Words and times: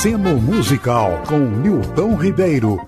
Aceno 0.00 0.40
Musical 0.40 1.22
com 1.28 1.38
Nilton 1.38 2.14
Ribeiro. 2.14 2.80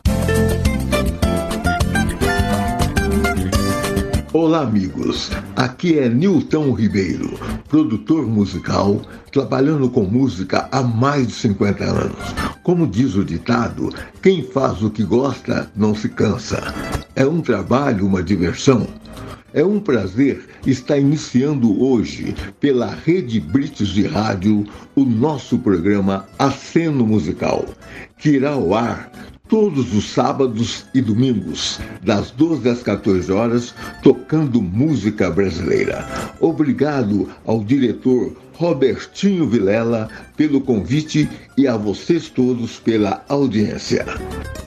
Olá, 4.32 4.62
amigos. 4.62 5.30
Aqui 5.54 5.98
é 5.98 6.08
Nilton 6.08 6.72
Ribeiro, 6.72 7.38
produtor 7.68 8.26
musical, 8.26 9.02
trabalhando 9.30 9.90
com 9.90 10.04
música 10.04 10.70
há 10.72 10.82
mais 10.82 11.26
de 11.26 11.34
50 11.34 11.84
anos. 11.84 12.34
Como 12.62 12.86
diz 12.86 13.14
o 13.14 13.22
ditado, 13.22 13.90
quem 14.22 14.42
faz 14.42 14.82
o 14.82 14.88
que 14.88 15.04
gosta 15.04 15.70
não 15.76 15.94
se 15.94 16.08
cansa. 16.08 16.62
É 17.14 17.26
um 17.26 17.42
trabalho, 17.42 18.06
uma 18.06 18.22
diversão. 18.22 18.86
É 19.54 19.62
um 19.62 19.78
prazer 19.78 20.48
estar 20.66 20.98
iniciando 20.98 21.82
hoje, 21.82 22.34
pela 22.58 22.86
Rede 22.86 23.38
British 23.38 23.90
de 23.90 24.06
Rádio, 24.06 24.64
o 24.96 25.04
nosso 25.04 25.58
programa 25.58 26.26
Aceno 26.38 27.06
Musical, 27.06 27.66
que 28.16 28.30
irá 28.30 28.52
ao 28.52 28.72
ar 28.72 29.12
todos 29.48 29.94
os 29.94 30.08
sábados 30.10 30.86
e 30.94 31.02
domingos, 31.02 31.78
das 32.02 32.30
12 32.30 32.66
às 32.66 32.82
14 32.82 33.30
horas, 33.30 33.74
tocando 34.02 34.62
música 34.62 35.30
brasileira. 35.30 36.08
Obrigado 36.40 37.28
ao 37.44 37.62
diretor 37.62 38.34
Robertinho 38.62 39.48
Vilela 39.48 40.08
pelo 40.36 40.60
convite 40.60 41.28
e 41.58 41.66
a 41.66 41.76
vocês 41.76 42.28
todos 42.28 42.78
pela 42.78 43.24
audiência. 43.28 44.06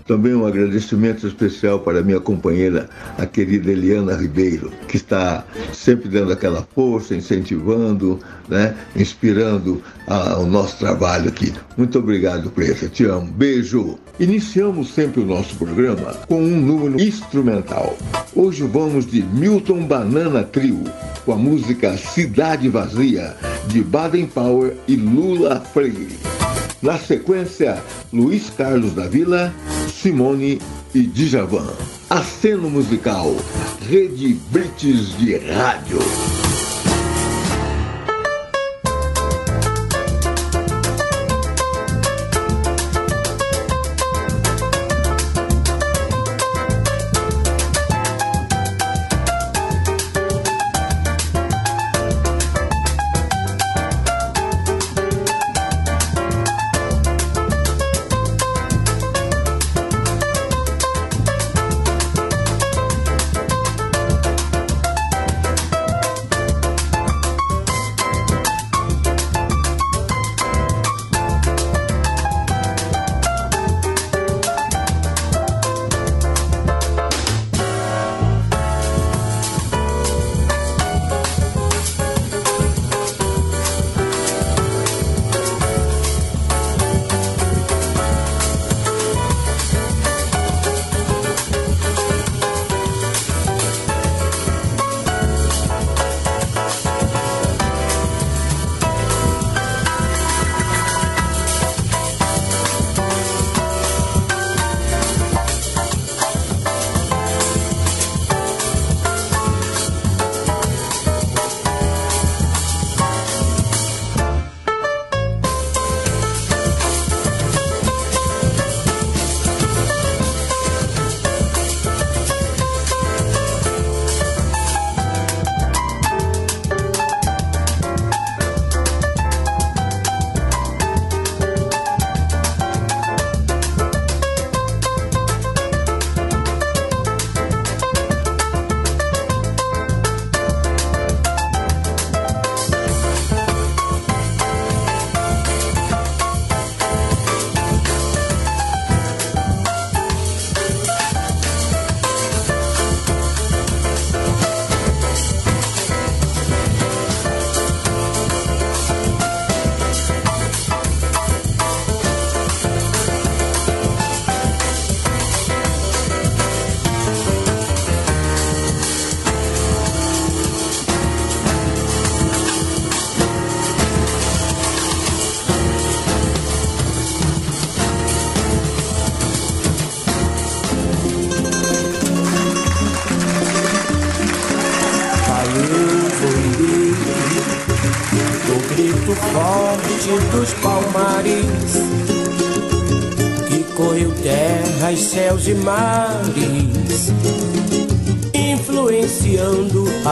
Também 0.06 0.36
um 0.36 0.46
agradecimento 0.46 1.26
especial 1.26 1.80
para 1.80 2.04
minha 2.04 2.20
companheira, 2.20 2.90
a 3.18 3.26
querida 3.26 3.72
Eliana 3.72 4.14
Ribeiro, 4.16 4.72
que 4.88 4.98
está 4.98 5.46
sempre 5.74 6.10
dando 6.10 6.34
aquela 6.34 6.62
força, 6.76 7.16
incentivando, 7.16 8.20
né, 8.50 8.76
inspirando 8.96 9.82
a, 10.08 10.38
o 10.40 10.46
nosso 10.46 10.78
trabalho 10.78 11.30
aqui. 11.30 11.54
Muito 11.78 11.98
obrigado, 11.98 12.52
Preta. 12.52 12.90
Te 12.90 13.06
amo. 13.06 13.32
Beijo. 13.32 13.98
Iniciamos 14.20 14.94
sempre 14.94 15.22
o 15.22 15.26
nosso 15.26 15.56
programa 15.56 16.14
com 16.28 16.42
um 16.42 16.62
número 16.62 17.02
instrumental. 17.02 17.98
Hoje 18.36 18.64
vamos 18.64 19.08
de 19.08 19.24
Milton 19.24 19.86
Banana 19.88 20.44
Trio, 20.44 20.84
com 21.26 21.34
a 21.34 21.36
música 21.36 21.98
Cidade 21.98 22.70
Vazia, 22.70 23.36
de 23.68 23.82
Baden 23.86 24.28
Powell 24.28 24.76
e 24.88 24.96
Lula 24.96 25.62
Freire. 25.62 26.18
Na 26.82 26.98
sequência, 26.98 27.82
Luiz 28.12 28.50
Carlos 28.50 28.94
da 28.94 29.08
Vila, 29.08 29.54
Simone 29.88 30.60
e 30.94 31.02
Djavan. 31.04 31.74
Aceno 32.10 32.70
musical, 32.70 33.36
Rede 33.88 34.38
British 34.52 35.16
de 35.18 35.38
Rádio. 35.38 36.45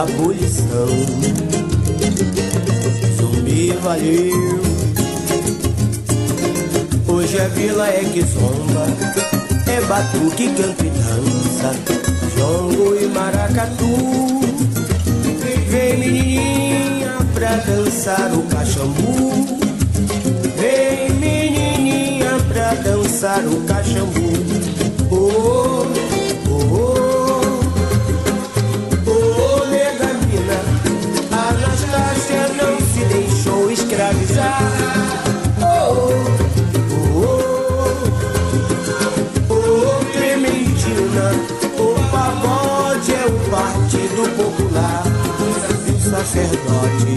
Abolição. 0.04 0.88
Zumbi 3.16 3.72
valeu, 3.82 4.60
hoje 7.08 7.40
a 7.40 7.48
vila 7.48 7.88
é 7.88 8.04
que 8.12 8.22
zomba, 8.22 8.86
é 9.66 9.80
batuque, 9.82 10.48
canto 10.48 10.84
e 10.84 10.90
dança, 10.90 11.74
jongo 12.36 12.94
e 12.96 13.06
maracatu. 13.06 14.44
Vem 15.70 15.98
menininha 15.98 17.18
pra 17.34 17.56
dançar 17.56 18.32
o 18.32 18.42
cachambu 18.42 19.58
Vem 20.56 21.10
menininha 21.18 22.30
pra 22.48 22.74
dançar 22.74 23.44
o 23.44 23.60
cachambu. 23.62 24.83
Partido 44.14 44.28
popular. 44.36 45.02
O 45.88 45.98
sacerdote, 46.00 47.14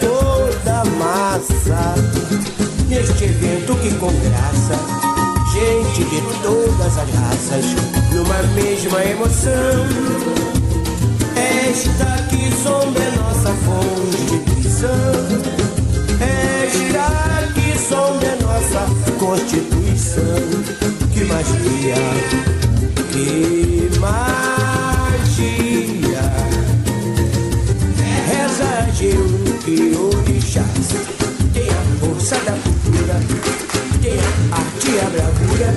toda 0.00 0.72
a 0.80 0.84
massa. 0.84 1.94
Neste 2.88 3.24
evento 3.24 3.74
que 3.76 3.90
com 3.94 4.12
graça, 4.12 4.76
gente 5.52 6.04
de 6.04 6.20
todas 6.42 6.98
as 6.98 7.10
raças, 7.10 7.64
numa 8.12 8.42
mesma 8.54 9.02
emoção. 9.04 9.86
Esta 11.36 12.22
que 12.28 12.52
sombra 12.62 13.02
é 13.02 13.10
nossa 13.16 13.52
constituição. 13.64 15.14
Esta 16.20 16.32
que 16.84 16.92
sombra 16.94 17.50
é 17.50 17.53
nossa 18.74 19.12
constituição. 19.18 20.24
Que 21.12 21.24
magia, 21.24 21.94
que 23.12 23.88
magia. 24.00 25.44
Reza 28.26 28.72
Geu 28.92 29.26
e 29.68 29.96
orixás. 29.96 30.88
Tem 31.52 31.68
a 31.68 31.82
força 32.00 32.36
da 32.40 32.52
cultura, 32.52 33.20
tem 34.02 34.18
a 34.18 34.56
arte 34.56 34.90
e 34.90 34.98
a 34.98 35.08
bravura. 35.10 35.70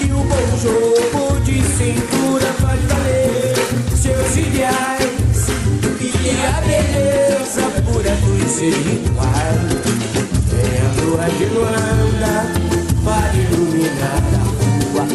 E 0.00 0.12
o 0.12 0.22
bom 0.22 0.48
jogo 0.62 1.40
de 1.40 1.60
cintura 1.62 2.52
faz 2.60 2.80
valer 2.84 3.54
seus 3.96 4.36
ideais. 4.36 5.50
E 6.00 6.46
a 6.46 6.60
beleza 6.60 7.64
pura 7.84 8.14
dos 8.14 8.50
seus 8.52 8.76
rituais. 8.76 9.79
Lua 11.02 11.26
de 11.38 11.46
Luanda 11.46 12.46
para 13.04 13.34
iluminar 13.34 14.22
a 14.34 14.42
rua. 14.92 15.06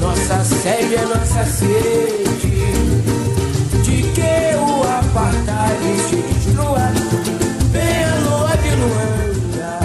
Nossa 0.00 0.42
sede 0.44 0.94
é 0.94 1.04
nossa 1.04 1.44
sede. 1.44 2.54
De 3.82 4.02
que 4.14 4.56
o 4.56 4.82
apartheid 4.82 5.98
se 6.08 6.16
destrua. 6.16 6.86
Vem 7.72 8.04
a 8.04 8.14
lua 8.24 8.56
de 8.56 8.70
Luanda 8.80 9.78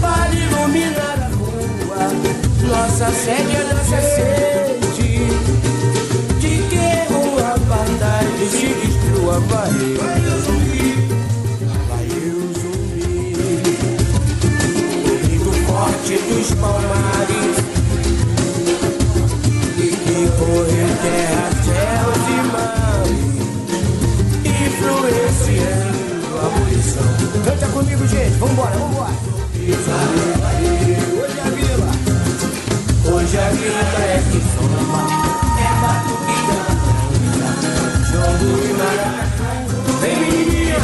para 0.00 0.34
iluminar 0.34 1.18
a 1.20 1.28
rua. 1.36 2.04
Nossa 2.68 3.10
sede 3.12 3.56
é 3.56 3.64
nossa 3.72 4.00
sede. 4.00 5.10
De 6.40 6.54
que 6.68 6.88
o 7.12 7.38
apartheid 7.38 8.48
se 8.50 8.66
destrua. 8.66 9.40
Vai, 9.40 9.70
vai. 9.70 10.20
Vai 10.20 10.93
palmares. 16.64 17.56
E 19.76 19.86
que 20.04 20.18
corre 20.38 20.84
terra, 21.02 21.44
céus 21.64 22.24
e 22.28 22.38
mares 22.52 23.34
influenciando 24.64 26.30
a 26.40 26.46
abolição. 26.46 27.08
Canta 27.44 27.66
comigo, 27.68 28.02
gente, 28.08 28.36
vambora, 28.38 28.76
vambora. 28.78 29.14
Hoje 29.56 29.90
a 31.40 31.50
vila, 31.50 31.90
hoje 33.14 33.38
a 33.38 33.48
vila 33.50 33.82
é 33.98 34.22
que 34.30 34.40
soma, 34.52 35.02
é 35.58 35.70
batuque 35.80 36.38
da 36.48 36.58
jogo 38.10 38.48
e 38.62 38.72
maracatu. 38.74 39.44
Vem 40.00 40.16
menininha, 40.18 40.82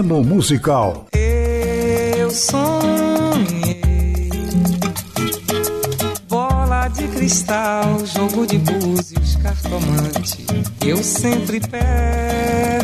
Aceno 0.00 0.24
Musical. 0.24 1.06
Eu 1.12 2.30
sonhei 2.30 3.80
bola 6.26 6.88
de 6.88 7.06
cristal, 7.08 7.98
jogo 8.06 8.46
de 8.46 8.56
búzios, 8.56 9.36
cartomante. 9.36 10.46
Eu 10.86 10.96
sempre 11.04 11.60
perguntei 11.60 12.79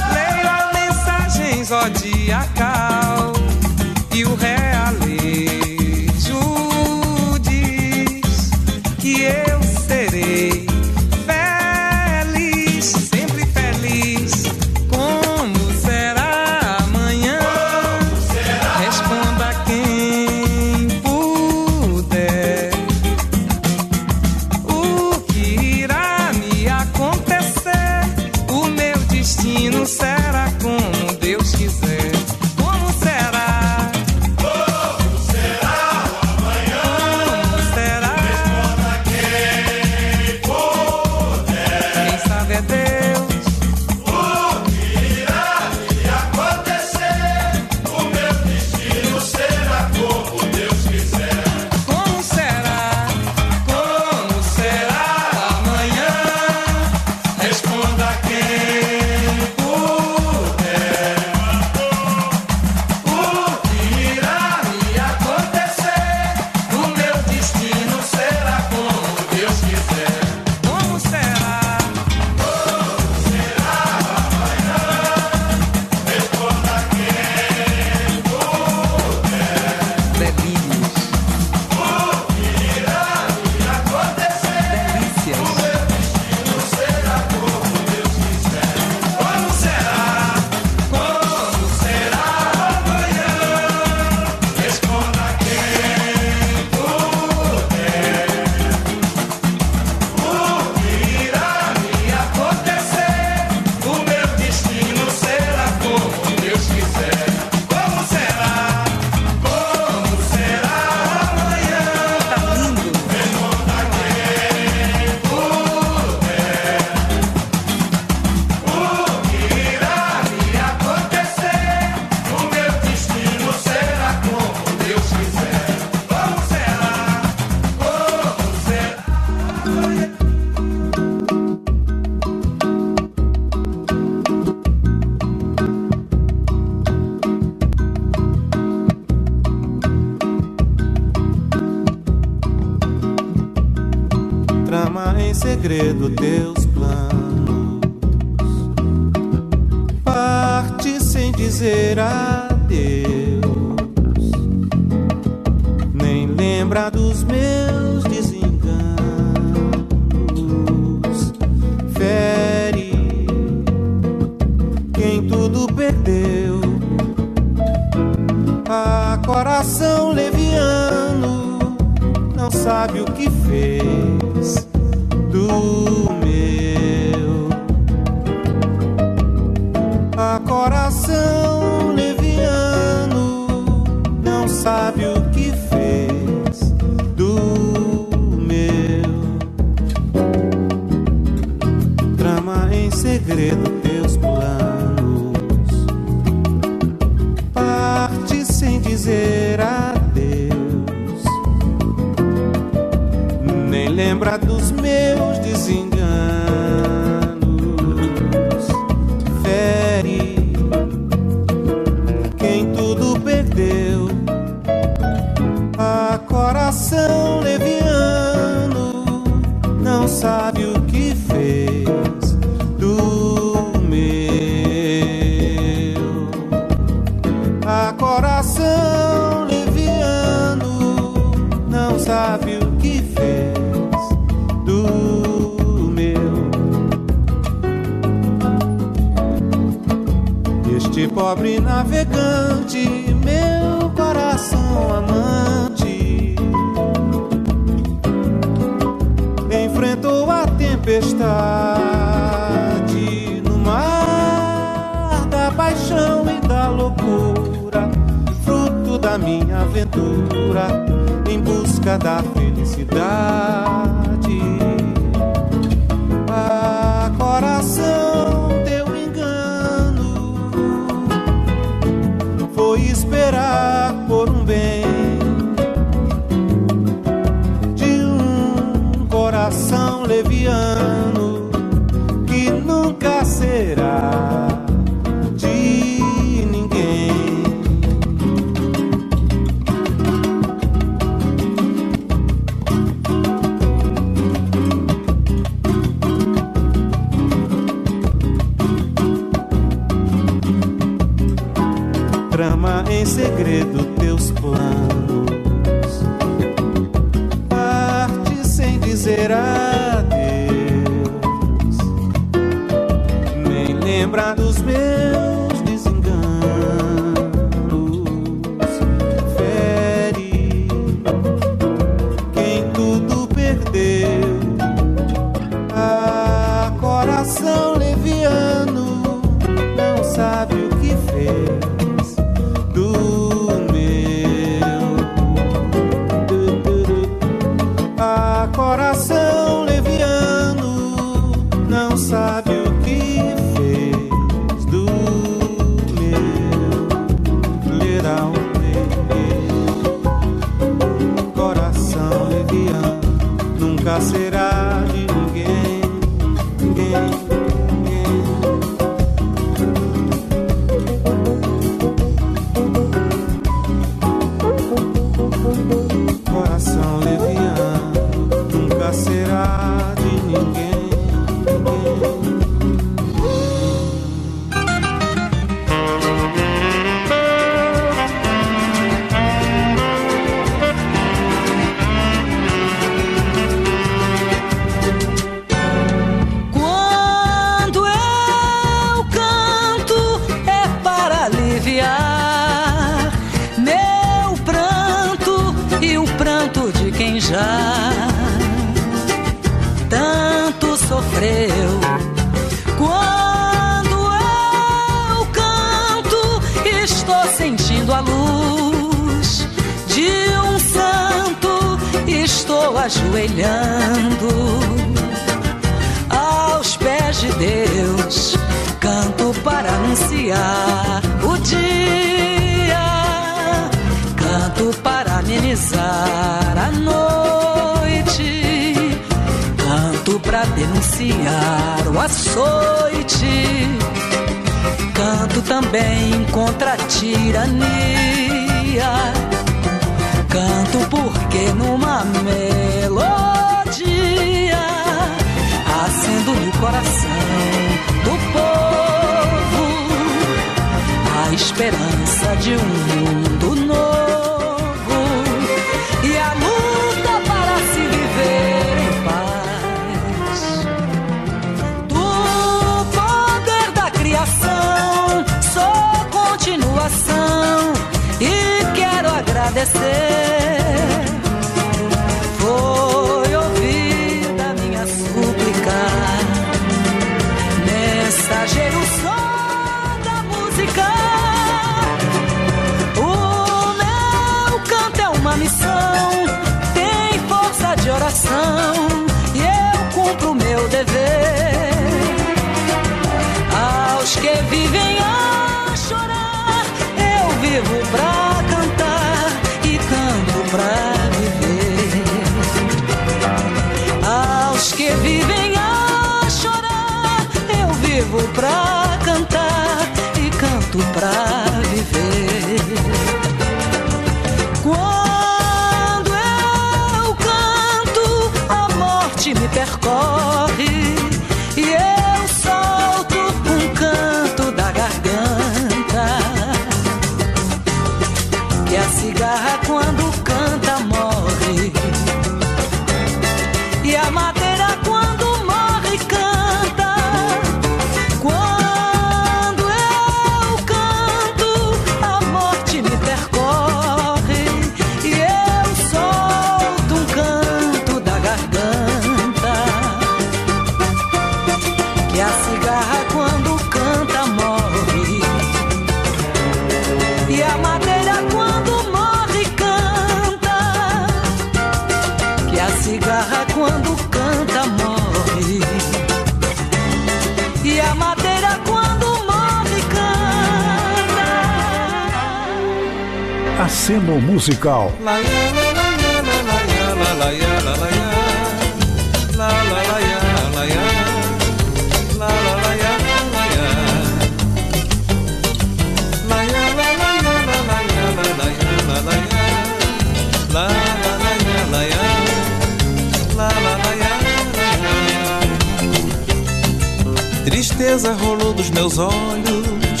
Tristeza 597.94 598.12
rolou 598.14 598.52
dos 598.52 598.70
meus 598.70 598.98
olhos, 598.98 600.00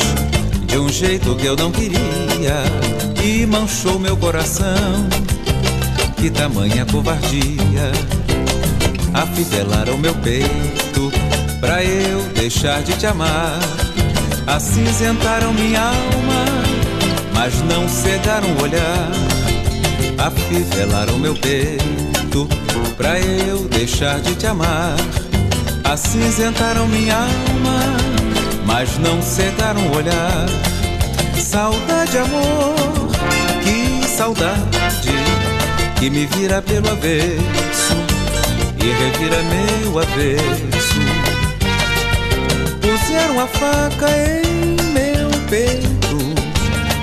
de 0.66 0.78
um 0.78 0.88
jeito 0.88 1.36
que 1.36 1.46
eu 1.46 1.54
não 1.54 1.70
queria 1.70 2.64
e 3.22 3.46
manchou 3.46 4.00
meu 4.00 4.16
coração. 4.16 5.06
Que 6.16 6.28
tamanha 6.28 6.84
covardia 6.86 7.92
afivelaram 9.12 9.96
meu 9.96 10.12
peito 10.16 11.12
pra 11.60 11.84
eu 11.84 12.20
deixar 12.34 12.82
de 12.82 12.94
te 12.94 13.06
amar. 13.06 13.60
Acinzentaram 14.44 15.52
minha 15.52 15.82
alma, 15.82 16.44
mas 17.32 17.54
não 17.62 17.88
cegaram 17.88 18.48
o 18.58 18.62
olhar. 18.64 19.12
Afivelaram 20.18 21.16
meu 21.20 21.36
peito 21.36 22.48
pra 22.96 23.20
eu 23.20 23.68
deixar 23.68 24.18
de 24.20 24.34
te 24.34 24.48
amar. 24.48 24.96
Acinzentaram 25.84 26.88
minha 26.88 27.16
alma, 27.16 27.80
mas 28.66 28.98
não 28.98 29.20
cegaram 29.22 29.80
o 29.88 29.96
olhar. 29.96 30.46
Saudade, 31.38 32.18
amor, 32.18 32.74
que 33.62 34.08
saudade 34.08 35.12
que 35.98 36.10
me 36.10 36.26
vira 36.26 36.60
pelo 36.60 36.90
avesso 36.90 37.94
e 38.78 38.86
revira 38.86 39.42
meu 39.42 39.98
avesso. 39.98 41.00
Puseram 42.80 43.40
a 43.40 43.46
faca 43.46 44.10
em 44.10 44.76
meu 44.92 45.30
peito, 45.48 46.34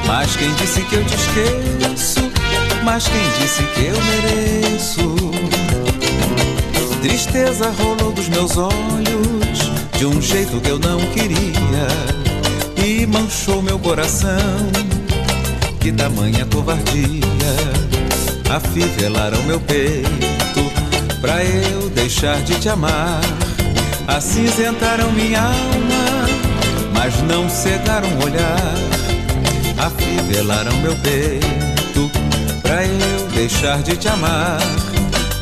mas 0.05 0.35
quem 0.35 0.53
disse 0.55 0.81
que 0.81 0.95
eu 0.95 1.05
te 1.05 1.15
esqueço? 1.15 2.31
Mas 2.83 3.07
quem 3.07 3.23
disse 3.39 3.63
que 3.73 3.85
eu 3.85 3.97
mereço? 4.03 5.30
Tristeza 7.11 7.69
rolou 7.71 8.13
dos 8.13 8.29
meus 8.29 8.55
olhos 8.55 9.59
de 9.97 10.05
um 10.05 10.21
jeito 10.21 10.61
que 10.61 10.69
eu 10.69 10.79
não 10.79 10.97
queria 11.07 11.87
e 12.81 13.05
manchou 13.05 13.61
meu 13.61 13.77
coração. 13.77 14.31
Que 15.81 15.91
tamanha 15.91 16.45
covardia 16.45 17.25
afivelaram 18.49 19.43
meu 19.43 19.59
peito 19.59 20.71
pra 21.19 21.43
eu 21.43 21.89
deixar 21.89 22.41
de 22.43 22.57
te 22.61 22.69
amar. 22.69 23.19
Acinzentaram 24.07 25.11
minha 25.11 25.41
alma, 25.41 26.29
mas 26.93 27.21
não 27.23 27.49
cegaram 27.49 28.07
o 28.07 28.23
olhar. 28.23 28.73
Afivelaram 29.77 30.77
meu 30.77 30.95
peito 30.95 32.09
pra 32.61 32.85
eu 32.85 33.27
deixar 33.33 33.83
de 33.83 33.97
te 33.97 34.07
amar. 34.07 34.80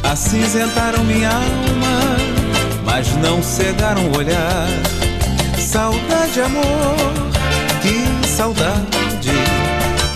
Acinzentaram 0.03 1.03
minha 1.03 1.29
alma, 1.29 2.17
mas 2.85 3.15
não 3.17 3.41
cegaram 3.41 4.03
o 4.11 4.17
olhar. 4.17 4.67
Saudade, 5.57 6.41
amor, 6.41 6.95
que 7.81 8.27
saudade 8.27 9.31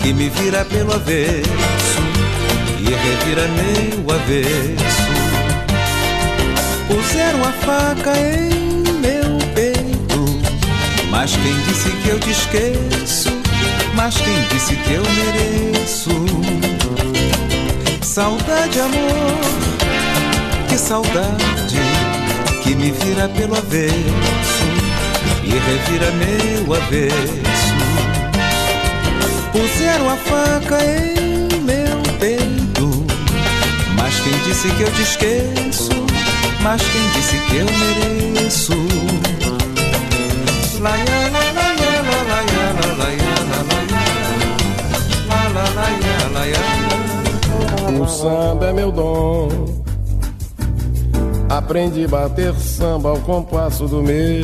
que 0.02 0.12
me 0.12 0.28
vira 0.28 0.64
pelo 0.66 0.92
avesso 0.92 2.00
e 2.78 2.84
revira 2.84 3.48
meu 3.48 4.14
avesso. 4.14 5.14
Puseram 6.86 7.42
a 7.42 7.52
faca 7.64 8.12
em 8.18 8.82
meu 9.00 9.38
peito, 9.54 10.42
mas 11.10 11.34
quem 11.36 11.58
disse 11.62 11.90
que 12.02 12.08
eu 12.08 12.20
te 12.20 12.30
esqueço? 12.30 13.30
Mas 13.94 14.16
quem 14.16 14.42
disse 14.52 14.76
que 14.76 14.92
eu 14.92 15.02
mereço? 15.02 16.10
Saudade, 18.02 18.80
amor, 18.80 19.73
que 20.74 20.80
saudade 20.80 21.78
que 22.64 22.74
me 22.74 22.90
vira 22.90 23.28
pelo 23.28 23.56
avesso 23.56 24.64
e 25.44 25.50
revira 25.50 26.10
meu 26.10 26.74
avesso. 26.74 27.74
Puseram 29.52 30.10
a 30.10 30.16
faca 30.16 30.78
em 30.82 31.60
meu 31.60 32.02
peito, 32.18 33.06
mas 33.96 34.18
quem 34.18 34.36
disse 34.40 34.68
que 34.70 34.82
eu 34.82 34.92
te 34.94 35.02
esqueço? 35.02 35.90
Mas 36.60 36.82
quem 36.82 37.08
disse 37.10 37.38
que 37.46 37.56
eu 37.58 37.66
mereço? 37.66 38.72
La 40.80 40.90
la 40.90 41.28
la. 41.28 41.64
O 47.96 48.08
samba 48.08 48.66
é 48.66 48.72
meu 48.72 48.90
dom. 48.90 49.84
Aprendi 51.56 52.04
a 52.04 52.08
bater 52.08 52.52
samba 52.54 53.10
ao 53.10 53.20
compasso 53.20 53.86
do 53.86 54.02
meu 54.02 54.42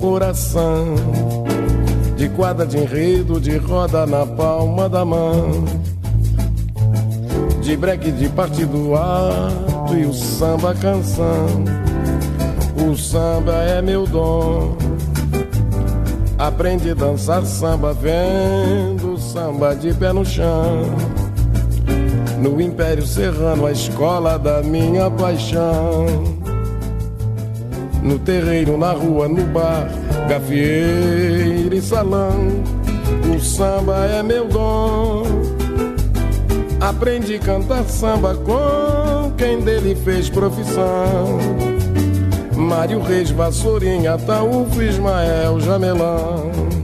coração. 0.00 0.94
De 2.16 2.28
quadra 2.28 2.64
de 2.64 2.78
enredo, 2.78 3.40
de 3.40 3.56
roda 3.56 4.06
na 4.06 4.24
palma 4.24 4.88
da 4.88 5.04
mão. 5.04 5.64
De 7.60 7.76
breque 7.76 8.12
de 8.12 8.28
partido 8.28 8.94
alto 8.94 9.96
e 9.96 10.06
o 10.06 10.14
samba 10.14 10.76
canção. 10.76 11.64
O 12.88 12.96
samba 12.96 13.54
é 13.64 13.82
meu 13.82 14.06
dom. 14.06 14.76
Aprendi 16.38 16.90
a 16.92 16.94
dançar 16.94 17.44
samba 17.44 17.92
vendo 17.92 19.18
samba 19.18 19.74
de 19.74 19.92
pé 19.92 20.12
no 20.12 20.24
chão. 20.24 20.84
No 22.46 22.60
Império 22.60 23.04
Serrano, 23.04 23.66
a 23.66 23.72
escola 23.72 24.38
da 24.38 24.62
minha 24.62 25.10
paixão. 25.10 26.06
No 28.00 28.20
terreiro, 28.20 28.78
na 28.78 28.92
rua, 28.92 29.26
no 29.26 29.42
bar, 29.46 29.88
gafieira 30.28 31.74
e 31.74 31.82
salão. 31.82 32.46
O 33.34 33.40
samba 33.40 33.96
é 34.06 34.22
meu 34.22 34.46
dom. 34.46 35.24
Aprendi 36.80 37.34
a 37.34 37.40
cantar 37.40 37.82
samba 37.84 38.36
com 38.36 39.32
quem 39.36 39.60
dele 39.60 39.96
fez 39.96 40.30
profissão. 40.30 41.40
Mário 42.56 43.02
Reis, 43.02 43.32
Vassourinha, 43.32 44.16
Taúfo, 44.18 44.80
Ismael, 44.80 45.58
Jamelão. 45.58 46.75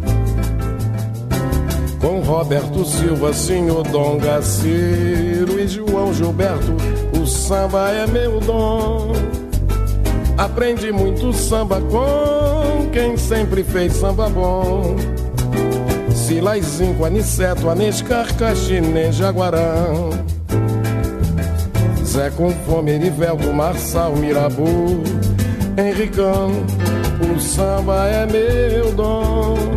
Com 2.03 2.19
Roberto 2.19 2.85
Silva, 2.85 3.33
Senhor 3.33 3.85
Dom 3.85 4.19
Gaciro 4.19 5.61
e 5.61 5.69
João 5.69 6.13
Gilberto, 6.13 6.75
o 7.17 7.25
samba 7.25 7.91
é 7.93 8.09
meu 8.09 8.41
dom. 8.41 9.13
Aprendi 10.37 10.91
muito 10.91 11.33
samba 11.33 11.81
com 11.81 12.91
quem 12.91 13.17
sempre 13.17 13.63
fez 13.63 13.93
samba 13.93 14.29
bom. 14.29 14.97
Silaizinho, 16.13 17.05
Aniceto, 17.05 17.71
Anescar, 17.71 18.35
Caxinê, 18.37 19.13
Jaguarão. 19.13 20.11
Zé 22.05 22.31
com 22.31 22.51
fome, 22.67 22.91
Erivelto, 22.91 23.53
Marçal, 23.53 24.17
Mirabu, 24.17 25.05
Henricão. 25.79 26.51
O 27.33 27.39
samba 27.39 28.09
é 28.09 28.27
meu 28.27 28.93
dom. 28.93 29.72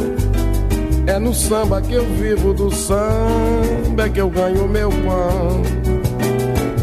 É 1.08 1.20
no 1.20 1.34
samba 1.34 1.82
que 1.82 1.94
eu 1.94 2.06
vivo, 2.16 2.54
do 2.54 2.74
samba 2.74 4.06
é 4.06 4.10
que 4.10 4.20
eu 4.20 4.30
ganho 4.30 4.68
meu 4.68 4.90
pão. 4.90 5.62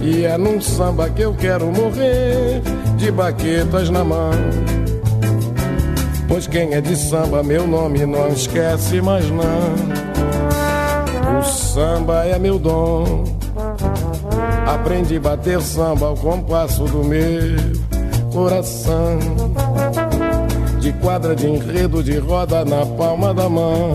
E 0.01 0.25
é 0.25 0.39
num 0.39 0.61
samba 0.61 1.11
que 1.11 1.23
eu 1.23 1.35
quero 1.35 1.67
morrer, 1.67 2.63
de 2.97 3.11
baquetas 3.11 3.91
na 3.91 4.05
mão. 4.05 4.31
Pois 6.29 6.47
quem 6.47 6.73
é 6.73 6.81
de 6.81 6.97
samba, 6.97 7.43
meu 7.43 7.67
nome 7.67 8.07
não 8.07 8.29
esquece 8.29 9.01
mais 9.01 9.29
não. 9.29 9.75
O 11.39 11.43
samba 11.43 12.25
é 12.25 12.39
meu 12.39 12.59
dom. 12.59 13.25
Aprendi 14.67 15.17
a 15.17 15.21
bater 15.21 15.61
samba 15.61 16.07
ao 16.07 16.17
compasso 16.17 16.85
do 16.85 17.05
meu 17.05 17.57
coração. 18.33 19.19
De 20.83 20.93
quadra 20.95 21.37
de 21.37 21.47
enredo, 21.47 22.03
de 22.03 22.19
roda 22.19 22.65
na 22.65 22.85
palma 22.85 23.33
da 23.33 23.49
mão. 23.49 23.93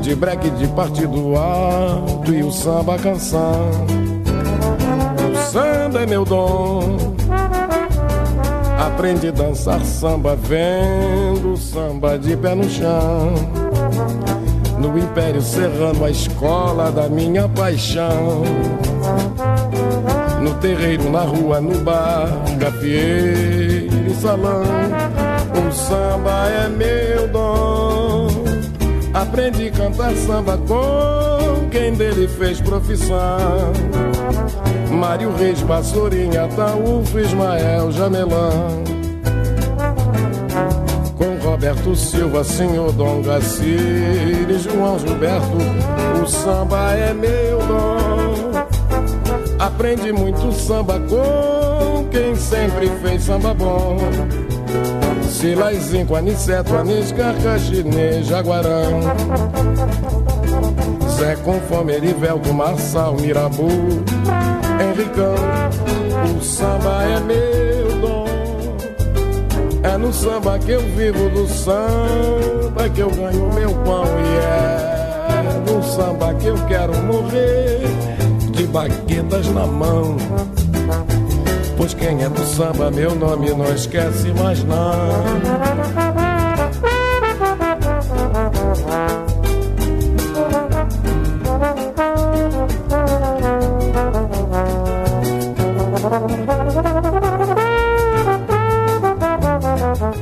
De 0.00 0.14
breque 0.14 0.48
de 0.50 0.68
partido 0.68 1.36
alto 1.36 2.32
e 2.32 2.44
o 2.44 2.52
samba 2.52 2.96
canção. 2.96 3.70
O 5.32 5.50
samba 5.50 6.02
é 6.02 6.06
meu 6.06 6.24
dom. 6.24 6.96
Aprendi 8.78 9.28
a 9.28 9.32
dançar 9.32 9.84
samba 9.84 10.36
vendo 10.36 11.56
samba 11.56 12.16
de 12.16 12.36
pé 12.36 12.54
no 12.54 12.70
chão. 12.70 13.34
No 14.78 14.96
Império 14.96 15.42
Serrano, 15.42 16.04
a 16.04 16.10
escola 16.10 16.92
da 16.92 17.08
minha 17.08 17.48
paixão. 17.48 18.44
No 20.40 20.54
terreiro, 20.54 21.10
na 21.10 21.22
rua, 21.22 21.60
no 21.60 21.78
bar, 21.80 22.28
gafieira 22.58 23.61
e 23.61 23.61
salão. 24.22 24.62
O 25.68 25.72
samba 25.72 26.48
é 26.48 26.68
meu 26.68 27.28
dom. 27.28 28.28
Aprendi 29.12 29.66
a 29.66 29.72
cantar 29.72 30.14
samba 30.14 30.56
com 30.58 31.68
quem 31.70 31.92
dele 31.94 32.28
fez 32.28 32.60
profissão. 32.60 33.72
Mário 34.90 35.34
Reis, 35.34 35.60
Vassourinha, 35.60 36.46
Taúfo, 36.54 37.18
Ismael, 37.18 37.90
Jamelão. 37.90 38.84
Com 41.18 41.44
Roberto 41.44 41.94
Silva, 41.96 42.44
senhor 42.44 42.92
Dom 42.92 43.22
Gacir 43.22 44.46
João 44.58 44.98
Gilberto, 44.98 45.58
o 46.22 46.26
samba 46.26 46.92
é 46.92 47.12
meu 47.12 47.58
dom. 47.58 48.52
Aprendi 49.58 50.12
muito 50.12 50.52
samba 50.52 51.00
com 51.00 51.61
quem 52.12 52.36
sempre 52.36 52.88
fez 53.02 53.24
samba 53.24 53.54
bom. 53.54 53.96
Silaizinho, 55.22 56.14
Aniceto, 56.14 56.76
Anis, 56.76 57.10
Carcachinê, 57.10 58.22
Jaguarão. 58.22 59.00
Zé 61.18 61.34
com 61.36 61.58
fome, 61.62 61.94
Erivelto, 61.94 62.52
Marçal, 62.52 63.14
Mirabu, 63.14 63.68
Henricão. 64.80 65.34
O 66.36 66.42
samba 66.42 67.02
é 67.04 67.20
meu 67.20 68.00
dom. 68.00 68.26
É 69.82 69.96
no 69.96 70.12
samba 70.12 70.58
que 70.58 70.70
eu 70.70 70.80
vivo, 70.80 71.30
do 71.30 71.48
samba 71.48 72.88
que 72.94 73.00
eu 73.00 73.10
ganho 73.10 73.52
meu 73.54 73.74
pão. 73.84 74.04
E 74.04 74.36
é 74.38 75.72
no 75.72 75.82
samba 75.82 76.34
que 76.34 76.46
eu 76.46 76.56
quero 76.66 76.94
morrer, 77.02 77.80
de 78.52 78.66
baquetas 78.66 79.48
na 79.48 79.66
mão. 79.66 80.16
Pois 81.82 81.94
quem 81.94 82.22
é 82.22 82.28
do 82.28 82.44
samba, 82.46 82.92
meu 82.92 83.12
nome 83.12 83.50
não 83.50 83.74
esquece 83.74 84.28
mais 84.34 84.62
não. 84.62 84.76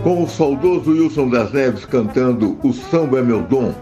Com 0.03 0.25
o 0.25 0.29
saudoso 0.31 0.93
Wilson 0.93 1.29
das 1.29 1.53
Neves 1.53 1.85
cantando 1.85 2.57
O 2.63 2.73
Samba 2.73 3.19
é 3.19 3.23
Meu 3.23 3.43
Dom, 3.43 3.75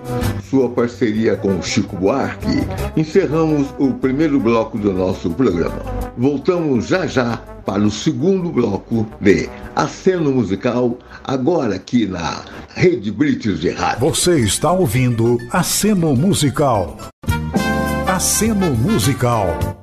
sua 0.50 0.68
parceria 0.68 1.36
com 1.36 1.62
Chico 1.62 1.94
Buarque, 1.94 2.66
encerramos 2.96 3.68
o 3.78 3.92
primeiro 3.92 4.40
bloco 4.40 4.76
do 4.76 4.92
nosso 4.92 5.30
programa. 5.30 5.97
Voltamos 6.18 6.88
já 6.88 7.06
já 7.06 7.36
para 7.64 7.80
o 7.80 7.90
segundo 7.92 8.50
bloco 8.50 9.06
de 9.20 9.48
Aceno 9.76 10.32
Musical, 10.32 10.98
agora 11.22 11.76
aqui 11.76 12.06
na 12.06 12.44
Rede 12.74 13.12
British 13.12 13.60
de 13.60 13.70
Rádio. 13.70 14.00
Você 14.00 14.40
está 14.40 14.72
ouvindo 14.72 15.38
Aceno 15.52 16.16
Musical. 16.16 16.96
Aceno 18.08 18.74
Musical. 18.74 19.77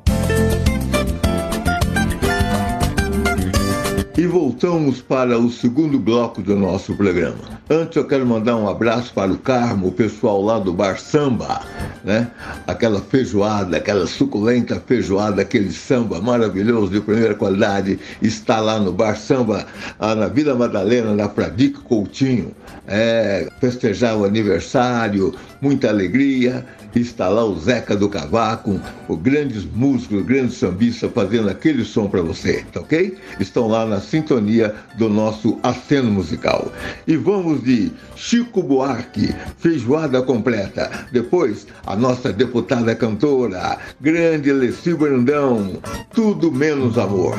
E 4.17 4.25
voltamos 4.25 5.01
para 5.01 5.37
o 5.37 5.51
segundo 5.51 5.99
bloco 5.99 6.41
do 6.41 6.55
nosso 6.55 6.95
programa. 6.95 7.35
Antes 7.69 7.97
eu 7.97 8.07
quero 8.07 8.25
mandar 8.25 8.55
um 8.55 8.69
abraço 8.69 9.13
para 9.13 9.29
o 9.29 9.37
Carmo, 9.37 9.87
o 9.87 9.91
pessoal 9.91 10.41
lá 10.41 10.57
do 10.57 10.71
Bar 10.71 10.97
Samba, 10.97 11.61
né? 12.01 12.31
Aquela 12.65 13.01
feijoada, 13.01 13.75
aquela 13.75 14.07
suculenta 14.07 14.81
feijoada, 14.87 15.41
aquele 15.41 15.69
samba 15.69 16.21
maravilhoso 16.21 16.93
de 16.93 17.01
primeira 17.01 17.35
qualidade, 17.35 17.99
está 18.21 18.61
lá 18.61 18.79
no 18.79 18.93
Bar 18.93 19.17
Samba, 19.17 19.65
ah, 19.99 20.15
na 20.15 20.29
Vila 20.29 20.55
Madalena, 20.55 21.13
na 21.13 21.27
Pradico 21.27 21.81
Coutinho. 21.81 22.55
É, 22.87 23.49
festejar 23.59 24.15
o 24.15 24.23
aniversário, 24.23 25.33
muita 25.59 25.89
alegria. 25.89 26.65
Está 26.95 27.27
lá 27.27 27.43
o 27.43 27.59
Zeca 27.59 27.93
do 27.93 28.07
Cavaco, 28.07 28.79
o 29.09 29.17
grandes 29.17 29.65
músicos, 29.65 30.21
o 30.21 30.23
grande 30.23 30.53
sambista 30.53 31.09
fazendo 31.09 31.49
aquele 31.49 31.83
som 31.83 32.07
para 32.07 32.21
você, 32.21 32.63
tá 32.71 32.79
ok? 32.79 33.17
Estão 33.37 33.67
lá 33.67 33.85
na 33.85 33.99
sintonia 34.05 34.73
do 34.97 35.09
nosso 35.09 35.59
aceno 35.61 36.11
musical. 36.11 36.71
E 37.05 37.17
vamos 37.17 37.63
de 37.63 37.91
Chico 38.15 38.63
Buarque, 38.63 39.35
feijoada 39.57 40.21
completa. 40.21 40.89
Depois, 41.11 41.67
a 41.85 41.95
nossa 41.95 42.31
deputada 42.31 42.95
cantora, 42.95 43.77
grande 43.99 44.51
Leci 44.51 44.93
Brandão, 44.93 45.81
tudo 46.13 46.51
menos 46.51 46.97
amor. 46.97 47.35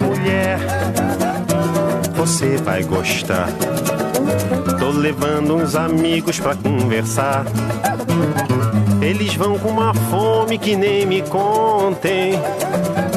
Mulher, 0.00 0.58
você 2.16 2.56
vai 2.56 2.82
gostar. 2.82 3.48
Tô 4.78 4.90
levando 4.90 5.56
uns 5.56 5.74
amigos 5.76 6.40
pra 6.40 6.56
conversar. 6.56 7.44
Eles 9.02 9.34
vão 9.34 9.58
com 9.58 9.68
uma 9.68 9.92
fome 9.92 10.56
que 10.56 10.76
nem 10.76 11.04
me 11.04 11.22
contem. 11.22 12.34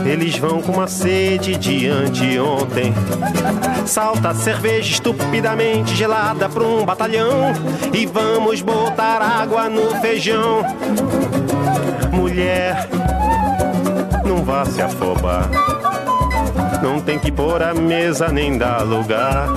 Eles 0.03 0.35
vão 0.35 0.59
com 0.59 0.71
uma 0.71 0.87
sede 0.87 1.55
de 1.55 1.87
anteontem. 1.87 2.91
Salta 3.85 4.33
cerveja 4.33 4.91
estupidamente 4.91 5.95
gelada 5.95 6.49
pra 6.49 6.63
um 6.63 6.83
batalhão. 6.83 7.53
E 7.93 8.03
vamos 8.07 8.63
botar 8.63 9.21
água 9.21 9.69
no 9.69 9.91
feijão. 10.01 10.65
Mulher, 12.11 12.89
não 14.25 14.43
vá 14.43 14.65
se 14.65 14.81
afobar. 14.81 15.49
Não 16.81 16.99
tem 16.99 17.19
que 17.19 17.31
pôr 17.31 17.61
a 17.61 17.75
mesa 17.75 18.29
nem 18.29 18.57
dar 18.57 18.81
lugar. 18.81 19.49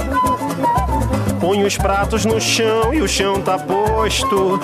Põe 1.40 1.64
os 1.64 1.77
pratos 1.77 2.24
no 2.24 2.40
chão 2.40 2.92
e 2.92 3.01
o 3.01 3.09
chão 3.09 3.40
tá 3.40 3.59
posto. 3.59 4.59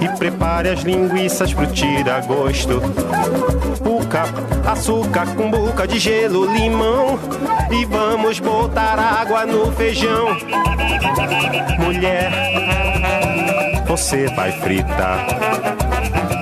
E 0.00 0.08
prepare 0.18 0.68
as 0.68 0.80
linguiças 0.80 1.52
pro 1.52 1.66
tira-gosto. 1.66 2.80
Puca, 3.82 4.24
açúcar 4.70 5.34
com 5.34 5.50
boca 5.50 5.86
de 5.86 5.98
gelo, 5.98 6.44
limão. 6.52 7.18
E 7.70 7.84
vamos 7.86 8.38
botar 8.38 8.98
água 8.98 9.46
no 9.46 9.72
feijão. 9.72 10.36
Mulher, 11.78 12.32
você 13.86 14.26
vai 14.28 14.52
fritar 14.52 15.26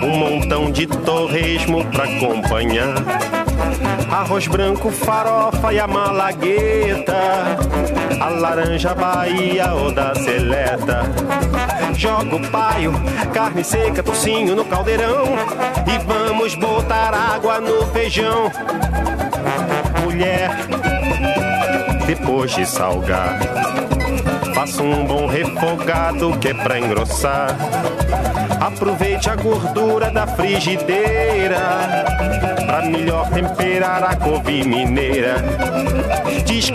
um 0.03 0.17
montão 0.17 0.71
de 0.71 0.87
torresmo 0.87 1.85
pra 1.87 2.05
acompanhar. 2.05 2.95
Arroz 4.11 4.47
branco, 4.47 4.91
farofa 4.91 5.73
e 5.73 5.81
a 5.81 5.87
malagueta. 5.87 7.17
A 8.21 8.29
laranja 8.29 8.95
Bahia 8.95 9.73
ou 9.73 9.93
da 9.93 10.15
seleta. 10.15 11.03
Joga 11.95 12.37
o 12.37 12.51
paio, 12.51 12.93
carne 13.33 13.65
seca, 13.65 14.03
tocinho 14.03 14.55
no 14.55 14.65
caldeirão. 14.65 15.25
E 15.87 15.99
vamos 16.05 16.55
botar 16.55 17.13
água 17.15 17.61
no 17.61 17.87
feijão. 17.89 18.51
Mulher, 20.03 20.51
depois 22.07 22.53
de 22.53 22.67
salgar, 22.67 23.39
faça 24.55 24.83
um 24.83 25.05
bom 25.05 25.27
refogado 25.27 26.37
que 26.39 26.49
é 26.49 26.55
pra 26.55 26.79
engrossar. 26.79 27.57
Aproveite 28.61 29.31
a 29.31 29.37
gordura 29.37 30.11
da 30.11 30.27
frigideira 30.27 32.05
Pra 32.67 32.83
melhor 32.83 33.29
temperar 33.31 34.03
a 34.03 34.17
couve 34.17 34.65
mineira. 34.65 35.37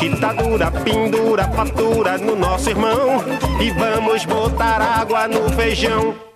Que 0.01 0.09
tá 0.17 0.31
dura, 0.33 0.71
pendura, 0.71 1.43
fatura 1.49 2.17
no 2.17 2.35
nosso 2.35 2.69
irmão 2.69 3.23
E 3.59 3.71
vamos 3.71 4.25
botar 4.25 4.81
água 4.81 5.27
no 5.27 5.49
feijão 5.49 6.30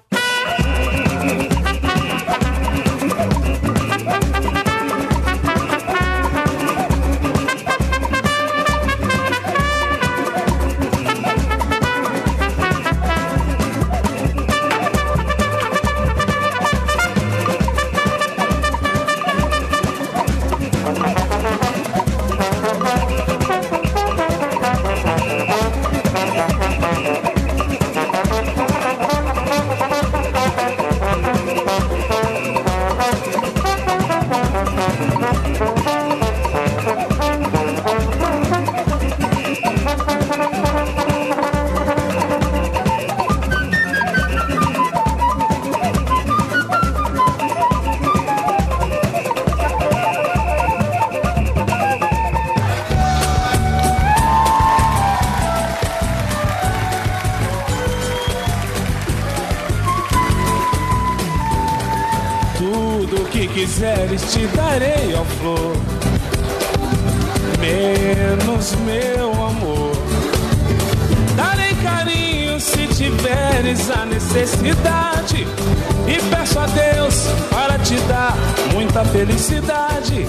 peço 76.55 76.59
a 76.59 76.65
Deus 76.67 77.15
para 77.49 77.77
te 77.79 77.95
dar 78.07 78.33
muita 78.73 79.03
felicidade. 79.05 80.25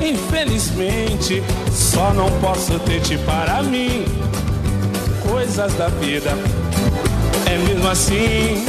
Infelizmente, 0.00 1.42
só 1.70 2.12
não 2.14 2.30
posso 2.40 2.78
ter-te 2.80 3.18
para 3.18 3.62
mim. 3.62 4.04
Coisas 5.28 5.72
da 5.74 5.88
vida, 5.88 6.30
é 7.46 7.58
mesmo 7.58 7.88
assim. 7.88 8.64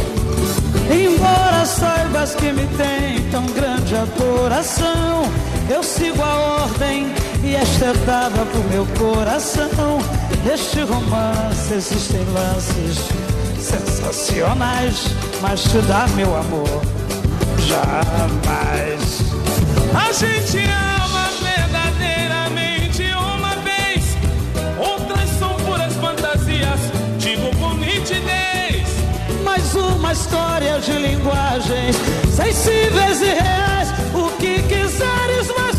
Embora 0.90 1.66
saibas 1.66 2.36
que 2.36 2.52
me 2.52 2.68
tem 2.78 3.30
tão 3.32 3.46
grande 3.48 3.96
adoração, 3.96 5.24
eu 5.70 5.84
sigo 5.84 6.22
a 6.22 6.36
ordem 6.64 7.08
e 7.44 7.56
esta 7.56 7.86
é 7.86 7.94
dada 8.06 8.46
pro 8.46 8.64
meu 8.66 8.86
coração. 8.98 10.00
Neste 10.46 10.82
romance 10.82 11.74
existem 11.74 12.26
lances 12.34 12.98
sensacionais, 13.60 15.08
mas 15.42 15.64
te 15.64 15.78
dá 15.80 16.08
meu 16.16 16.36
amor 16.36 16.97
jamais. 17.68 19.22
A 19.94 20.12
gente 20.14 20.58
ama 20.58 21.30
verdadeiramente 21.42 23.04
uma 23.14 23.56
vez, 23.58 24.18
outras 24.78 25.30
são 25.38 25.54
puras 25.66 25.94
fantasias, 25.96 26.80
digo 27.18 27.56
com 27.58 27.74
nitidez. 27.76 28.88
Mais 29.44 29.76
uma 29.76 30.14
história 30.14 30.80
de 30.80 30.92
linguagens 30.94 31.96
sensíveis 32.34 33.22
e 33.22 33.34
reais. 33.34 33.90
O 34.14 34.30
que 34.38 34.62
quiseres, 34.64 35.48
mas 35.58 35.77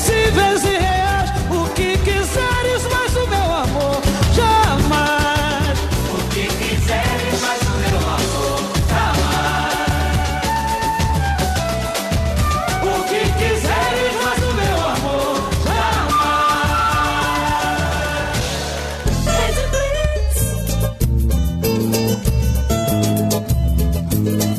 sensíveis 0.00 0.64
e 0.64 0.78
reais. 0.78 1.30
O 1.50 1.68
que 1.74 1.98
quiseres, 1.98 2.82
mas 2.90 3.16
o 3.16 3.26
meu 3.28 3.52
amor 3.54 4.00
jamais. 4.34 5.78
O 6.12 6.18
que 6.30 6.46
quiseres, 6.48 7.40
mas 7.42 7.60
o 7.62 7.72
meu 7.78 7.98
amor 7.98 8.60
jamais. 8.88 9.78
O 12.82 12.84
que 13.04 13.22
quiseres, 13.38 14.14
mas 14.24 14.38
o 14.42 14.52
meu 14.54 14.78
amor 14.88 15.36
jamais. 15.66 15.90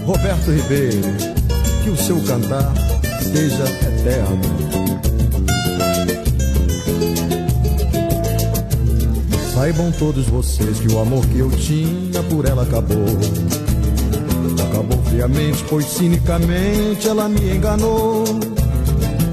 Roberto 0.05 0.51
Ribeiro, 0.51 1.11
que 1.83 1.89
o 1.89 1.97
seu 1.97 2.21
cantar 2.23 2.73
seja 3.21 3.65
eterno. 3.87 4.80
Saibam 9.71 9.89
todos 9.93 10.27
vocês 10.27 10.81
que 10.81 10.93
o 10.93 10.99
amor 10.99 11.25
que 11.27 11.39
eu 11.39 11.49
tinha 11.49 12.21
por 12.29 12.45
ela 12.45 12.63
acabou. 12.63 13.05
Acabou 14.69 15.01
friamente, 15.03 15.63
pois 15.69 15.85
cinicamente 15.85 17.07
ela 17.07 17.29
me 17.29 17.55
enganou. 17.55 18.25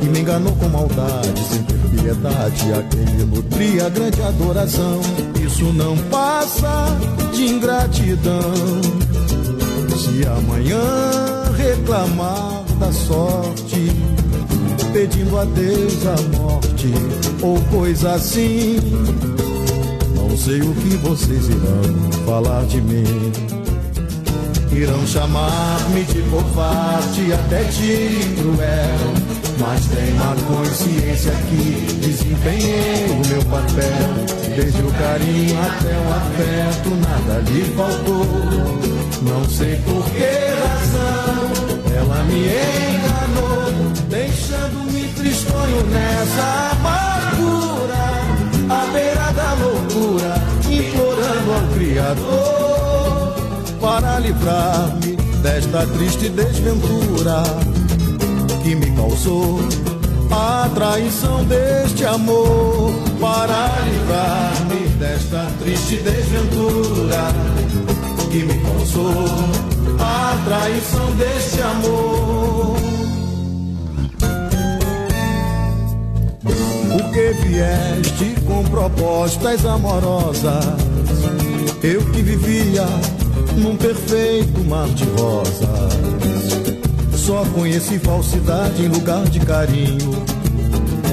E 0.00 0.04
me 0.04 0.20
enganou 0.20 0.52
com 0.52 0.68
maldade, 0.68 1.42
sem 1.42 1.62
ter 1.64 1.78
piedade 1.90 2.72
a 2.72 2.82
quem 2.84 3.16
me 3.16 3.24
nutria 3.24 3.88
grande 3.88 4.22
adoração. 4.22 5.00
Isso 5.44 5.72
não 5.72 5.96
passa 6.08 6.86
de 7.34 7.48
ingratidão. 7.48 8.52
Se 9.96 10.24
amanhã 10.24 10.80
reclamar 11.56 12.62
da 12.78 12.92
sorte, 12.92 13.90
pedindo 14.92 15.36
a 15.36 15.44
Deus 15.44 16.06
a 16.06 16.38
morte 16.38 16.92
ou 17.42 17.58
coisa 17.72 18.12
assim, 18.12 18.76
sei 20.48 20.62
o 20.62 20.74
que 20.76 20.96
vocês 20.96 21.46
irão 21.46 22.10
falar 22.24 22.64
de 22.64 22.80
mim. 22.80 23.04
Irão 24.72 25.06
chamar-me 25.06 26.04
de 26.04 26.22
covarde, 26.30 27.34
até 27.34 27.64
de 27.64 28.34
cruel. 28.40 29.12
Mas 29.58 29.84
tenho 29.88 30.22
a 30.22 30.34
consciência 30.46 31.32
que 31.32 31.96
desempenhei 32.00 33.10
o 33.10 33.28
meu 33.28 33.44
papel. 33.44 34.08
Desde 34.56 34.80
o 34.80 34.90
carinho 34.92 35.58
até 35.60 35.94
o 35.98 36.08
afeto, 36.16 36.88
nada 36.96 37.40
lhe 37.50 37.64
faltou. 37.76 38.24
Não 39.20 39.44
sei 39.50 39.76
por 39.84 40.02
que 40.12 40.30
razão 40.64 41.44
ela 41.94 42.24
me 42.24 42.46
enganou, 42.94 43.92
deixando-me 44.08 45.08
tristonho 45.08 45.82
nessa 45.88 46.68
ao 51.58 51.66
Criador 51.74 53.34
para 53.80 54.18
livrar-me 54.20 55.16
desta 55.42 55.86
triste 55.86 56.28
desventura 56.28 57.42
que 58.62 58.74
me 58.74 58.90
causou 58.92 59.60
a 60.30 60.68
traição 60.74 61.44
deste 61.44 62.04
amor 62.04 62.92
para 63.20 63.70
livrar-me 63.84 64.88
desta 64.98 65.46
triste 65.60 65.96
desventura 65.96 67.28
que 68.30 68.44
me 68.44 68.58
causou 68.58 69.24
a 69.98 70.36
traição 70.44 71.10
deste 71.16 71.60
amor. 71.60 72.77
Porque 77.08 77.32
vieste 77.48 78.34
com 78.46 78.62
propostas 78.64 79.64
amorosas, 79.64 80.62
eu 81.82 82.04
que 82.10 82.20
vivia 82.20 82.84
num 83.56 83.76
perfeito 83.76 84.62
mar 84.68 84.86
de 84.88 85.04
rosas. 85.18 85.94
Só 87.16 87.46
conheci 87.54 87.98
falsidade 87.98 88.84
em 88.84 88.88
lugar 88.88 89.24
de 89.24 89.40
carinho. 89.40 90.22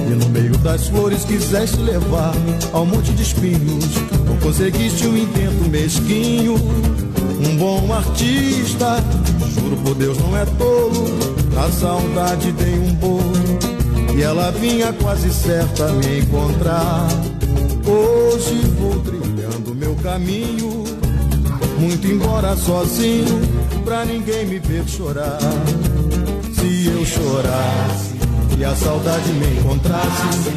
E 0.05 0.09
no 0.15 0.27
meio 0.29 0.57
das 0.57 0.89
flores 0.89 1.23
quiseste 1.23 1.77
levar 1.77 2.33
ao 2.73 2.85
monte 2.85 3.13
de 3.13 3.23
espinhos. 3.23 3.85
Não 4.27 4.35
conseguiste 4.41 5.07
um 5.07 5.15
intento 5.15 5.69
mesquinho. 5.69 6.55
Um 6.55 7.55
bom 7.57 7.93
artista, 7.93 9.01
juro 9.53 9.77
por 9.77 9.95
Deus, 9.95 10.17
não 10.17 10.37
é 10.37 10.45
tolo. 10.57 11.05
Na 11.53 11.71
saudade 11.71 12.51
dei 12.51 12.79
um 12.79 12.93
bolo. 12.95 13.74
E 14.17 14.21
ela 14.21 14.49
vinha 14.51 14.93
quase 14.93 15.29
certa 15.29 15.91
me 15.91 16.19
encontrar. 16.19 17.07
Hoje 17.85 18.55
vou 18.79 18.99
trilhando 19.01 19.75
meu 19.75 19.93
caminho. 19.95 20.85
Muito 21.77 22.07
embora 22.07 22.55
sozinho, 22.55 23.41
pra 23.83 24.05
ninguém 24.05 24.45
me 24.45 24.59
ver 24.59 24.87
chorar. 24.87 25.37
Se 26.53 26.87
eu 26.87 27.05
chorasse 27.05 28.15
e 28.57 28.63
a 28.63 28.73
saudade 28.73 29.33
me 29.33 29.59
encontrasse, 29.59 30.49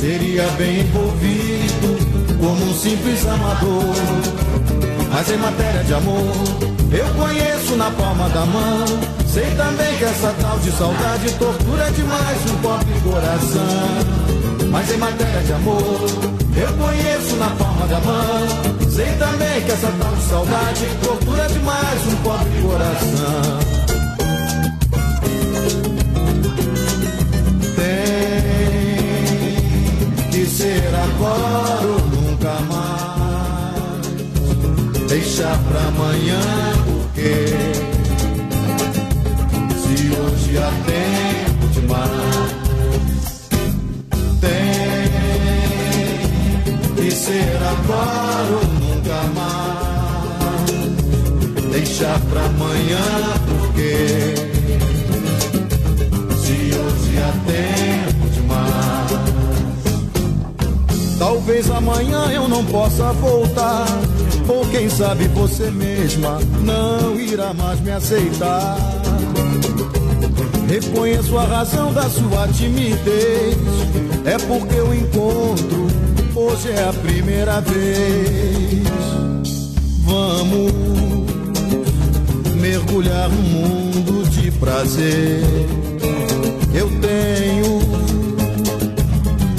seria 0.00 0.46
bem 0.52 0.80
envolvido 0.80 2.38
como 2.40 2.64
um 2.64 2.74
simples 2.74 3.26
amador. 3.26 3.94
Mas 5.12 5.30
em 5.30 5.36
matéria 5.36 5.84
de 5.84 5.92
amor, 5.92 6.71
eu 6.92 7.14
conheço 7.14 7.76
na 7.76 7.90
palma 7.90 8.28
da 8.28 8.46
mão. 8.46 8.84
Sei 9.26 9.50
também 9.56 9.96
que 9.96 10.04
essa 10.04 10.34
tal 10.40 10.58
de 10.58 10.70
saudade 10.72 11.30
tortura 11.38 11.90
demais 11.90 12.50
um 12.50 12.56
pobre 12.58 13.00
coração. 13.00 14.68
Mas 14.70 14.92
em 14.92 14.96
matéria 14.98 15.42
de 15.42 15.52
amor, 15.52 15.82
eu 16.56 16.72
conheço 16.84 17.36
na 17.36 17.50
palma 17.50 17.86
da 17.86 18.00
mão. 18.00 18.90
Sei 18.90 19.12
também 19.16 19.60
que 19.62 19.72
essa 19.72 19.92
tal 20.00 20.14
de 20.14 20.22
saudade 20.22 20.86
tortura 21.02 21.48
demais 21.48 22.06
um 22.06 22.16
pobre 22.16 22.62
coração. 22.62 23.72
Ser 30.62 30.94
agora 30.94 31.86
ou 31.86 32.00
nunca 32.08 32.54
mais. 32.70 34.06
Deixar 35.08 35.58
pra 35.58 35.80
amanhã, 35.88 36.40
Deixar 52.02 52.18
pra 52.18 52.44
amanhã, 52.46 52.98
porque 53.46 54.34
se 56.36 56.74
hoje 56.74 57.16
há 57.22 57.30
tempo 57.46 58.28
demais. 58.34 59.12
Talvez 61.16 61.70
amanhã 61.70 62.28
eu 62.32 62.48
não 62.48 62.64
possa 62.64 63.12
voltar. 63.12 63.86
Ou 64.48 64.66
quem 64.66 64.90
sabe 64.90 65.28
você 65.28 65.70
mesma 65.70 66.40
não 66.64 67.20
irá 67.20 67.54
mais 67.54 67.80
me 67.80 67.92
aceitar. 67.92 68.76
Reconheço 70.68 71.38
a 71.38 71.44
razão 71.44 71.92
da 71.92 72.10
sua 72.10 72.48
timidez. 72.48 73.56
É 74.24 74.36
porque 74.38 74.80
o 74.80 74.92
encontro 74.92 75.86
hoje 76.34 76.68
é 76.72 76.82
a 76.82 76.92
primeira 76.94 77.60
vez. 77.60 78.82
Vamos 80.04 80.81
mergulhar 82.72 83.28
num 83.28 83.42
mundo 83.42 84.26
de 84.30 84.50
prazer. 84.52 85.42
Eu 86.74 86.88
tenho 87.00 87.82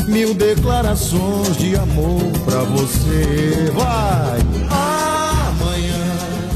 mil 0.08 0.34
declarações 0.34 1.56
de 1.58 1.76
amor 1.76 2.24
pra 2.44 2.62
você. 2.62 3.72
Vai! 3.76 4.40
Amanhã, 5.48 6.04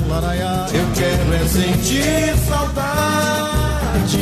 laraiá, 0.10 0.66
eu 0.74 0.86
quero 0.96 1.34
é 1.36 1.48
sentir 1.48 2.36
saudade 2.48 4.18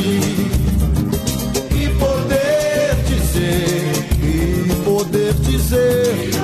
e 1.74 1.88
poder 1.98 2.96
dizer, 3.08 3.92
e 4.22 4.84
poder 4.84 5.32
dizer, 5.34 6.35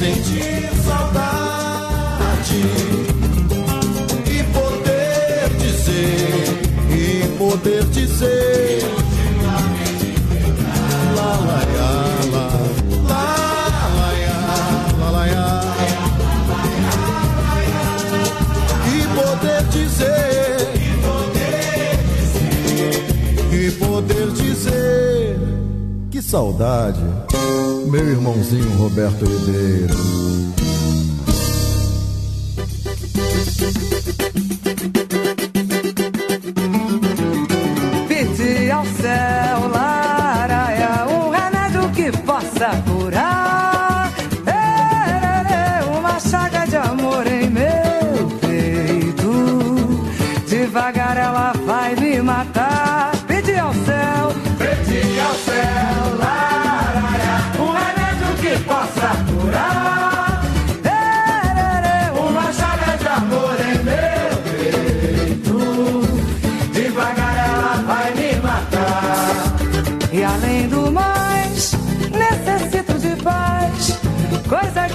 sentir 0.00 0.70
saudade 0.82 2.62
e 4.26 4.42
poder 4.44 5.50
dizer, 5.58 6.46
e 6.90 7.36
poder 7.36 7.84
dizer. 7.84 8.80
E 18.86 19.06
poder 19.12 19.62
dizer, 19.70 20.68
e 23.52 23.70
poder 23.72 24.30
dizer, 24.32 25.38
que 26.10 26.22
saudade, 26.22 27.00
meu 27.90 28.08
irmãozinho 28.08 28.70
Roberto 28.76 29.24
Ribeiro. 29.24 29.94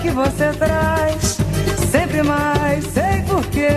Que 0.05 0.11
você 0.11 0.51
traz, 0.53 1.37
sempre 1.91 2.21
mais, 2.21 2.83
sei 2.93 3.23
porquê. 3.27 3.69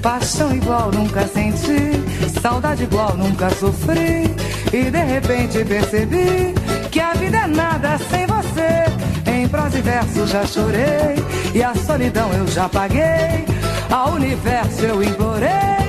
Paixão 0.00 0.54
igual 0.54 0.90
nunca 0.92 1.26
senti, 1.26 2.00
saudade 2.40 2.84
igual 2.84 3.16
nunca 3.16 3.50
sofri. 3.50 4.34
E 4.72 4.90
de 4.90 5.02
repente 5.02 5.64
percebi 5.64 6.54
que 6.90 7.00
a 7.00 7.12
vida 7.14 7.38
é 7.38 7.46
nada 7.48 7.98
sem 8.10 8.24
você. 8.26 9.30
Em 9.30 9.48
prosa 9.48 9.78
e 9.78 9.82
verso 9.82 10.26
já 10.26 10.46
chorei, 10.46 11.24
e 11.54 11.62
a 11.62 11.74
solidão 11.74 12.32
eu 12.32 12.46
já 12.46 12.68
paguei. 12.68 13.44
Ao 13.90 14.12
universo 14.12 14.84
eu 14.84 15.02
implorei, 15.02 15.81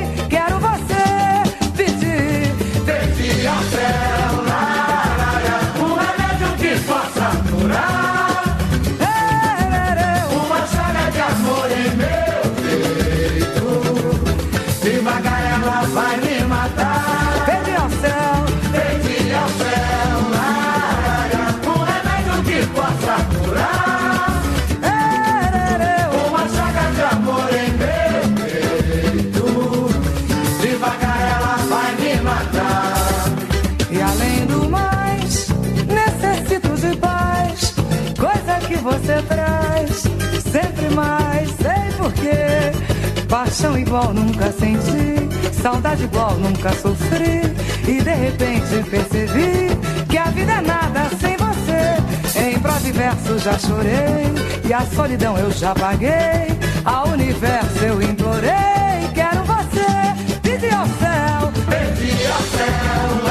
Paixão 43.64 43.80
igual 43.80 44.14
nunca 44.14 44.51
senti, 44.51 45.53
saudade 45.53 46.03
igual 46.03 46.34
nunca 46.34 46.74
sofri. 46.74 47.43
E 47.88 48.01
de 48.01 48.14
repente 48.14 48.84
percebi 48.89 49.70
que 50.09 50.18
a 50.18 50.26
vida 50.26 50.51
é 50.51 50.61
nada 50.61 51.09
sem 51.22 51.38
você. 51.38 52.43
Em 52.45 52.59
prosa 52.59 52.89
e 52.89 52.91
verso 52.91 53.39
já 53.39 53.57
chorei, 53.57 54.34
e 54.68 54.74
a 54.74 54.82
solidão 54.82 55.38
eu 55.38 55.49
já 55.49 55.74
paguei. 55.74 56.59
Ao 56.84 57.07
universo 57.07 57.86
eu 57.86 58.01
implorei, 58.01 59.07
quero 59.14 59.45
você, 59.45 60.39
pedi 60.41 60.68
ao 60.68 60.86
céu, 60.86 61.53
pedi 61.70 62.28
ao 62.28 62.41
céu, 62.41 63.22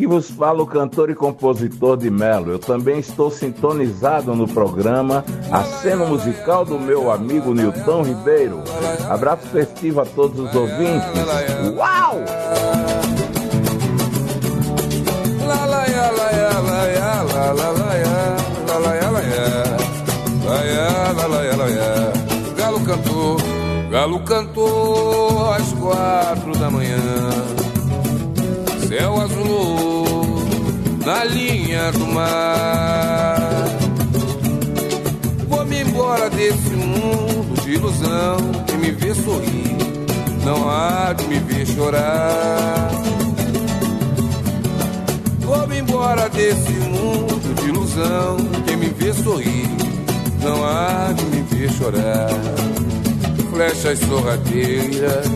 Aqui 0.00 0.06
vos 0.06 0.30
fala 0.30 0.62
o 0.62 0.66
cantor 0.66 1.10
e 1.10 1.14
compositor 1.14 1.94
de 1.94 2.08
Melo. 2.08 2.52
Eu 2.52 2.58
também 2.58 3.00
estou 3.00 3.30
sintonizado 3.30 4.34
no 4.34 4.48
programa 4.48 5.22
A 5.52 5.62
cena 5.62 6.06
Musical 6.06 6.64
do 6.64 6.78
meu 6.78 7.10
amigo 7.10 7.52
Nilton 7.52 8.00
Ribeiro. 8.04 8.62
Abraço 9.10 9.46
festivo 9.48 10.00
a 10.00 10.06
todos 10.06 10.40
os 10.40 10.54
ouvintes. 10.54 11.06
Uau! 11.76 12.16
Galo 22.56 22.80
cantou, 22.86 23.36
galo 23.90 24.20
cantou 24.20 25.52
às 25.52 25.72
quatro 25.74 26.58
da 26.58 26.70
manhã. 26.70 26.96
Céu 28.88 29.20
azul 29.20 29.89
na 31.10 31.24
linha 31.24 31.90
do 31.90 32.06
mar 32.06 33.66
Vou-me 35.48 35.80
embora 35.80 36.30
desse 36.30 36.70
mundo 36.70 37.60
de 37.62 37.72
ilusão 37.72 38.36
Que 38.64 38.76
me 38.76 38.92
vê 38.92 39.12
sorrir, 39.12 39.76
não 40.44 40.70
há 40.70 41.12
de 41.12 41.24
me 41.26 41.40
ver 41.40 41.66
chorar 41.66 42.90
Vou-me 45.40 45.78
embora 45.80 46.28
desse 46.28 46.70
mundo 46.70 47.54
de 47.60 47.68
ilusão. 47.68 48.36
Quem 48.64 48.76
me 48.76 48.86
vê 48.90 49.12
sorrir, 49.12 49.68
não 50.40 50.64
há 50.64 51.12
de 51.12 51.24
me 51.24 51.42
ver 51.42 51.72
chorar. 51.72 52.30
Flechas 53.50 53.98
sorrateiras, 53.98 55.26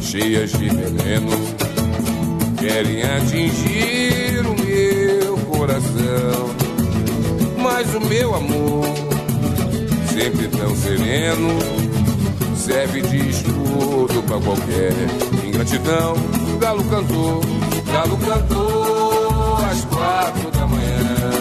cheias 0.00 0.52
de 0.52 0.70
veneno, 0.70 1.36
querem 2.58 3.02
atingir 3.02 4.41
coração. 5.62 6.50
Mas 7.56 7.94
o 7.94 8.00
meu 8.00 8.34
amor, 8.34 8.84
sempre 10.12 10.48
tão 10.48 10.74
sereno, 10.74 11.50
serve 12.56 13.00
de 13.02 13.28
escudo 13.30 14.24
pra 14.26 14.40
qualquer 14.40 14.92
ingratidão. 15.46 16.14
Galo 16.58 16.82
cantou, 16.84 17.40
galo 17.86 18.18
cantou 18.18 19.56
às 19.70 19.84
quatro 19.84 20.50
da 20.50 20.66
manhã. 20.66 21.32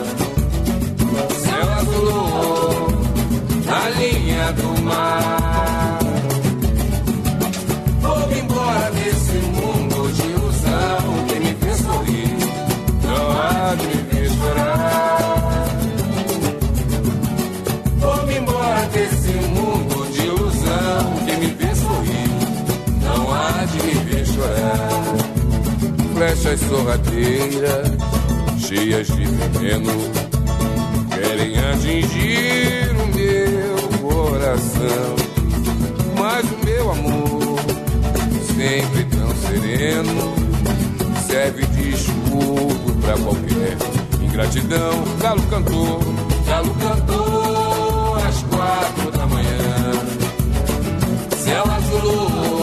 Céu 1.41 1.73
azulou 1.79 2.91
na 3.65 3.89
linha 3.89 4.53
do 4.53 4.81
mar. 4.83 5.50
Flechas 26.41 26.59
sorrateiras, 26.61 27.87
cheias 28.57 29.07
de 29.07 29.25
veneno, 29.25 29.93
querem 31.09 31.57
atingir 31.59 32.89
o 32.95 33.07
meu 33.15 34.09
coração. 34.09 35.15
Mas 36.17 36.45
o 36.45 36.65
meu 36.65 36.91
amor, 36.91 37.59
sempre 38.55 39.05
tão 39.05 39.35
sereno, 39.35 40.33
serve 41.27 41.65
de 41.67 41.89
escudo 41.89 42.97
pra 43.01 43.13
qualquer 43.17 43.77
ingratidão. 44.21 45.03
Galo 45.19 45.41
cantou, 45.43 45.99
galo 46.47 46.75
cantou 46.75 48.15
às 48.15 48.43
quatro 48.43 49.11
da 49.11 49.27
manhã. 49.27 49.91
Céu 51.43 51.63
azulou 51.65 52.60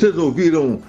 Vocês 0.00 0.16
ouviram 0.16 0.80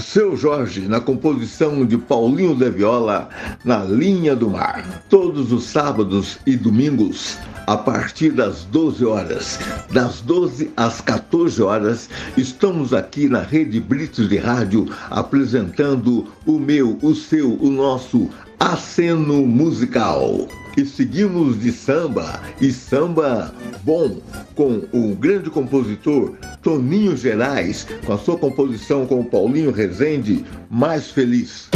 Seu 0.00 0.36
Jorge 0.36 0.88
na 0.88 1.00
composição 1.00 1.86
de 1.86 1.96
Paulinho 1.96 2.52
de 2.52 2.68
Viola 2.68 3.28
na 3.64 3.84
Linha 3.84 4.34
do 4.34 4.50
Mar. 4.50 5.04
Todos 5.08 5.52
os 5.52 5.62
sábados 5.66 6.40
e 6.44 6.56
domingos, 6.56 7.38
a 7.68 7.76
partir 7.76 8.32
das 8.32 8.64
12 8.64 9.04
horas, 9.04 9.60
das 9.92 10.20
12 10.20 10.72
às 10.76 11.00
14 11.00 11.62
horas, 11.62 12.10
estamos 12.36 12.92
aqui 12.92 13.28
na 13.28 13.40
Rede 13.40 13.78
Brits 13.78 14.28
de 14.28 14.36
Rádio 14.36 14.88
apresentando 15.10 16.26
o 16.44 16.58
meu, 16.58 16.98
o 17.02 17.14
seu, 17.14 17.56
o 17.62 17.70
nosso 17.70 18.28
aceno 18.58 19.46
musical. 19.46 20.48
E 20.76 20.84
seguimos 20.84 21.58
de 21.58 21.72
samba, 21.72 22.42
e 22.60 22.70
samba 22.70 23.54
bom, 23.82 24.20
com 24.54 24.82
o 24.92 25.14
grande 25.14 25.48
compositor 25.48 26.34
Toninho 26.62 27.16
Gerais, 27.16 27.86
com 28.04 28.12
a 28.12 28.18
sua 28.18 28.36
composição 28.36 29.06
com 29.06 29.20
o 29.20 29.24
Paulinho 29.24 29.70
Rezende, 29.70 30.44
Mais 30.68 31.10
Feliz. 31.10 31.70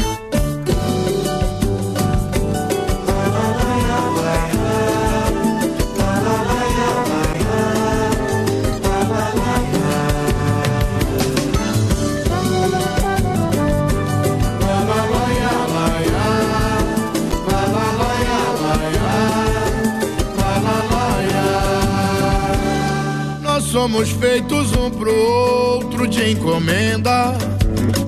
Somos 23.80 24.10
feitos 24.10 24.72
um 24.76 24.90
pro 24.90 25.10
outro 25.10 26.06
de 26.06 26.32
encomenda, 26.32 27.32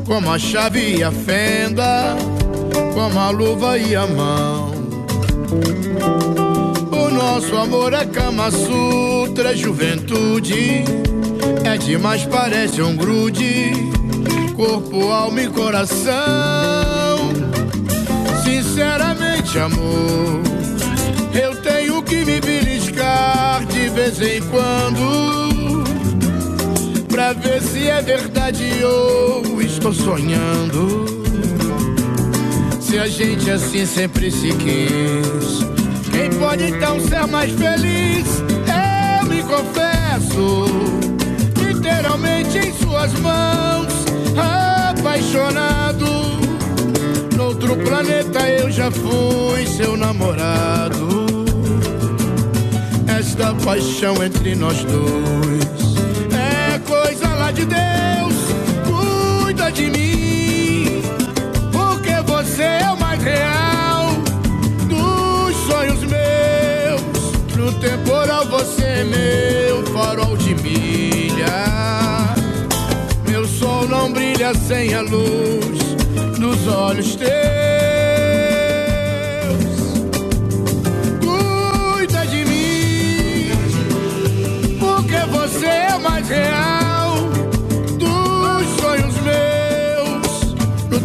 como 0.07 0.31
a 0.31 0.39
chave 0.39 0.97
e 0.97 1.03
a 1.03 1.11
fenda, 1.11 2.15
como 2.93 3.19
a 3.19 3.31
luva 3.31 3.79
e 3.79 3.97
a 3.97 4.07
mão. 4.07 4.71
O 6.91 7.11
nosso 7.11 7.57
amor 7.57 7.95
é 7.95 8.05
Kama 8.05 8.51
Sutra, 8.51 9.53
é 9.53 9.57
juventude, 9.57 10.85
é 11.65 11.79
demais, 11.79 12.27
parece 12.27 12.83
um 12.83 12.95
grude, 12.95 13.73
corpo, 14.55 15.11
alma 15.11 15.41
e 15.41 15.49
coração. 15.49 16.13
Sinceramente, 18.45 19.59
amor, 19.59 20.43
eu 21.33 21.57
tenho 21.63 22.03
que 22.03 22.27
me 22.27 22.43
beliscar 22.43 23.65
de 23.65 23.89
vez 23.89 24.21
em 24.21 24.43
quando 24.51 25.52
Pra 27.23 27.35
ver 27.35 27.63
se 27.63 27.87
é 27.87 28.03
verdade 28.03 28.85
ou 28.85 29.63
estou 29.63 29.93
sonhando. 29.93 31.07
Se 32.81 32.99
a 32.99 33.07
gente 33.07 33.49
assim 33.49 33.87
sempre 33.87 34.29
se 34.29 34.49
quis 34.49 35.61
Quem 36.11 36.31
pode 36.41 36.65
então 36.65 36.99
ser 36.99 37.25
mais 37.29 37.53
feliz? 37.53 38.27
Eu 39.21 39.27
me 39.27 39.41
confesso 39.45 40.67
Literalmente 41.65 42.59
em 42.59 42.75
suas 42.75 43.13
mãos 43.21 43.93
Apaixonado. 44.91 46.07
Noutro 47.37 47.77
planeta 47.77 48.49
eu 48.49 48.69
já 48.69 48.91
fui 48.91 49.65
seu 49.69 49.97
namorado. 49.97 51.37
Esta 53.07 53.55
paixão 53.55 54.21
entre 54.25 54.57
nós 54.57 54.83
dois 54.83 55.82
de 57.53 57.65
Deus, 57.67 58.35
cuida 58.87 59.71
de 59.71 59.91
mim, 59.91 61.03
porque 61.71 62.15
você 62.27 62.63
é 62.63 62.91
o 62.91 62.99
mais 62.99 63.23
real 63.23 64.09
dos 64.89 65.57
sonhos 65.67 66.01
meus. 66.05 67.57
No 67.57 67.73
temporal 67.75 68.47
você 68.47 68.83
é 68.83 69.05
meu 69.05 69.87
farol 69.87 70.37
de 70.37 70.55
milha. 70.57 72.35
Meu 73.29 73.47
sol 73.47 73.87
não 73.89 74.13
brilha 74.13 74.55
sem 74.55 74.95
a 74.95 75.03
luz 75.03 75.79
dos 76.39 76.67
olhos 76.69 77.17
teus. 77.17 77.63
você 85.43 85.67
é 85.67 85.99
mais 85.99 86.29
real. 86.29 86.72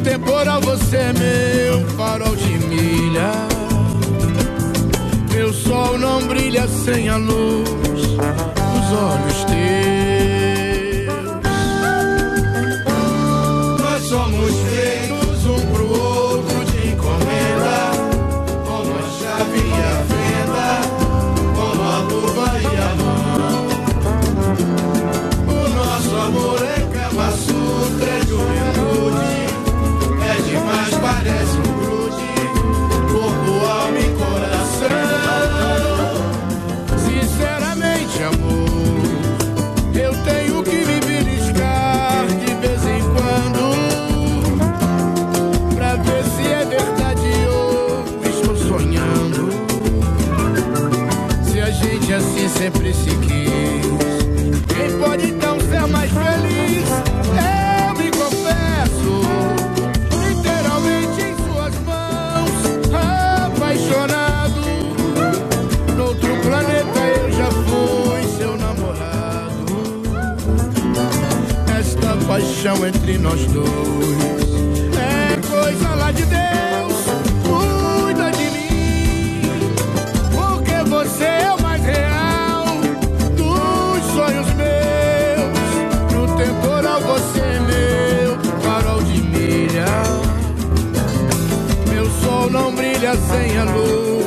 temporal, 0.07 0.61
você 0.61 0.95
é 0.95 1.13
meu 1.13 1.85
farol 1.97 2.35
de 2.35 2.57
milha. 2.65 3.31
Meu 5.33 5.53
sol 5.53 5.97
não 5.97 6.25
brilha 6.25 6.65
sem 6.67 7.09
a 7.09 7.17
luz 7.17 7.69
dos 7.69 8.91
olhos 8.93 9.43
teus. 9.43 10.16
paixão 72.77 72.87
entre 72.87 73.17
nós 73.17 73.45
dois. 73.47 73.67
É 74.95 75.47
coisa 75.49 75.95
lá 75.95 76.11
de 76.11 76.23
Deus, 76.25 76.93
cuida 77.43 78.31
de 78.31 78.49
mim. 78.51 79.41
Porque 80.31 80.89
você 80.89 81.23
é 81.25 81.53
o 81.53 81.61
mais 81.61 81.83
real 81.83 82.65
dos 83.35 84.03
sonhos 84.13 84.47
meus. 84.53 86.13
No 86.13 86.37
temporal 86.37 87.01
você 87.01 87.39
é 87.39 87.59
meu, 87.59 88.37
farol 88.61 89.01
de 89.03 89.21
milha. 89.21 89.85
Meu 91.89 92.09
sol 92.21 92.49
não 92.49 92.73
brilha 92.73 93.15
sem 93.15 93.57
a 93.57 93.63
luz 93.63 94.25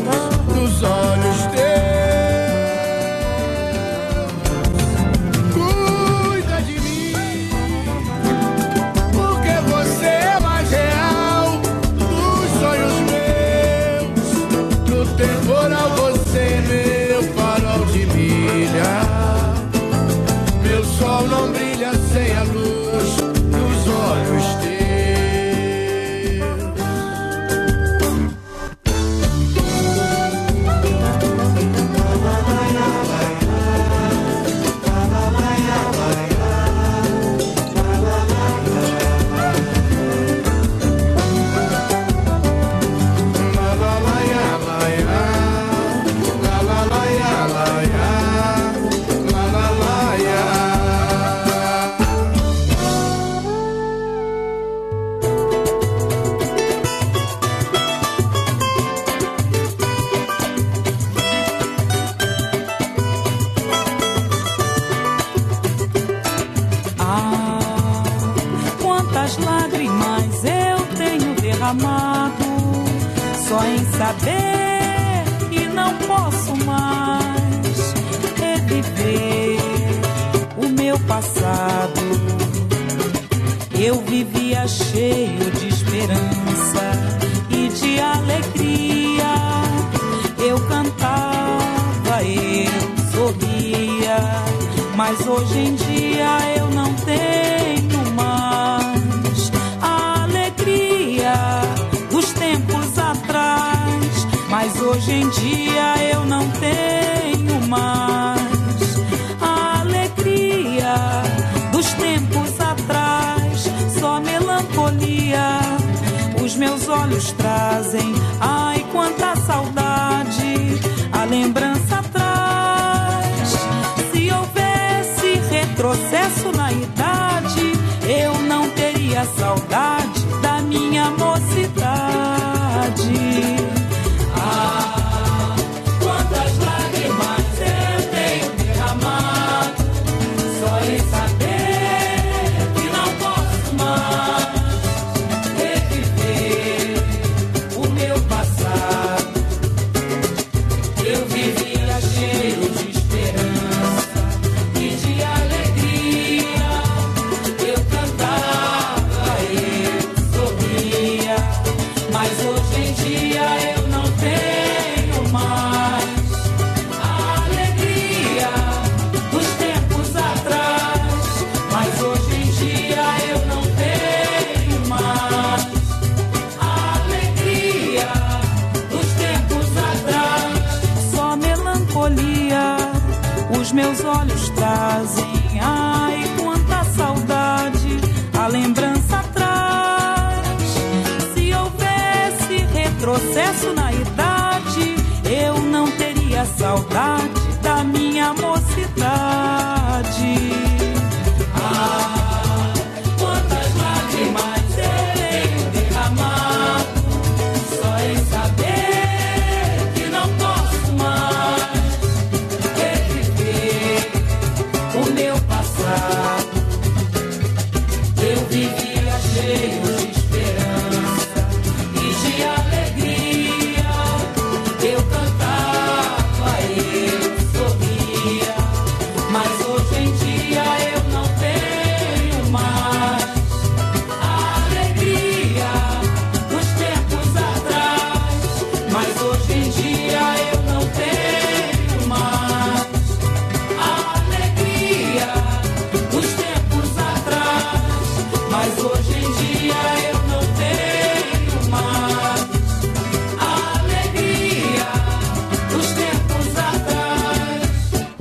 dos 0.55 0.83
olhos. 0.83 1.20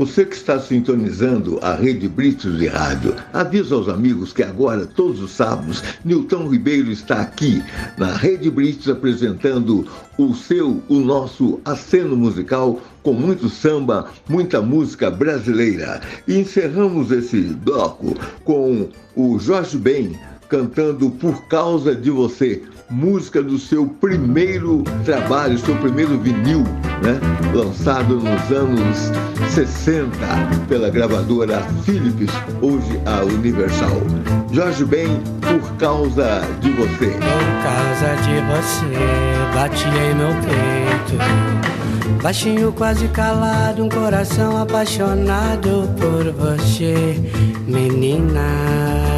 Você 0.10 0.26
que 0.26 0.36
está 0.36 0.60
sintonizando 0.60 1.60
a 1.62 1.76
Rede 1.76 2.08
Britos 2.08 2.58
de 2.58 2.66
Rádio, 2.66 3.16
avisa 3.32 3.76
aos 3.76 3.88
amigos 3.88 4.34
que 4.34 4.42
agora, 4.42 4.88
todos 4.88 5.22
os 5.22 5.30
sábados, 5.30 5.84
Nilton 6.04 6.50
Ribeiro 6.50 6.92
está 6.92 7.22
aqui 7.22 7.62
na 7.96 8.16
Rede 8.16 8.50
Britos 8.50 8.90
apresentando 8.90 9.88
o 10.18 10.34
seu, 10.34 10.82
o 10.90 10.96
nosso 10.96 11.60
aceno 11.64 12.18
musical 12.18 12.82
com 13.04 13.14
muito 13.14 13.50
samba, 13.50 14.10
muita 14.28 14.64
música 14.64 15.12
brasileira. 15.12 16.02
E 16.28 16.40
encerramos 16.40 17.12
esse 17.12 17.42
bloco 17.42 18.18
com 18.44 18.90
o 19.16 19.38
Jorge 19.38 19.78
Ben 19.78 20.20
cantando 20.50 21.12
Por 21.12 21.48
Causa 21.48 21.96
de 21.96 22.10
Você, 22.10 22.64
música 22.90 23.42
do 23.42 23.60
seu 23.60 23.86
primeiro 23.86 24.84
trabalho, 25.06 25.58
seu 25.60 25.76
primeiro 25.76 26.20
vinil, 26.20 26.64
né? 27.04 27.20
lançado 27.54 28.16
nos 28.16 28.52
anos 28.52 29.12
60 29.50 30.18
pela 30.68 30.90
gravadora 30.90 31.62
Philips, 31.84 32.32
hoje 32.62 33.00
a 33.06 33.24
Universal. 33.24 34.02
Jorge 34.52 34.84
Ben, 34.86 35.22
Por 35.42 35.78
Causa 35.78 36.42
de 36.60 36.72
Você. 36.72 37.12
Por 37.12 37.50
causa 37.64 38.16
de 38.24 38.42
você, 38.50 39.54
bati 39.54 39.88
em 39.88 40.16
meu 40.16 40.34
peito. 40.42 42.24
Baixinho, 42.24 42.74
quase 42.74 43.08
calado, 43.10 43.84
um 43.84 43.90
coração 43.90 44.58
apaixonado 44.58 45.88
por 46.00 46.32
você, 46.34 47.16
menina, 47.68 48.42
menina, 48.42 49.09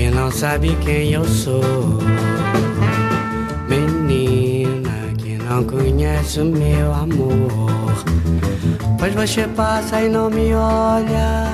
que 0.00 0.08
não 0.08 0.30
sabe 0.30 0.74
quem 0.80 1.12
eu 1.12 1.26
sou. 1.26 1.98
Menina, 3.68 4.90
que 5.18 5.36
não 5.36 5.62
conhece 5.62 6.40
o 6.40 6.46
meu 6.46 6.94
amor. 6.94 7.92
Pois 8.98 9.12
você 9.14 9.46
passa 9.48 10.00
e 10.00 10.08
não 10.08 10.30
me 10.30 10.54
olha, 10.54 11.50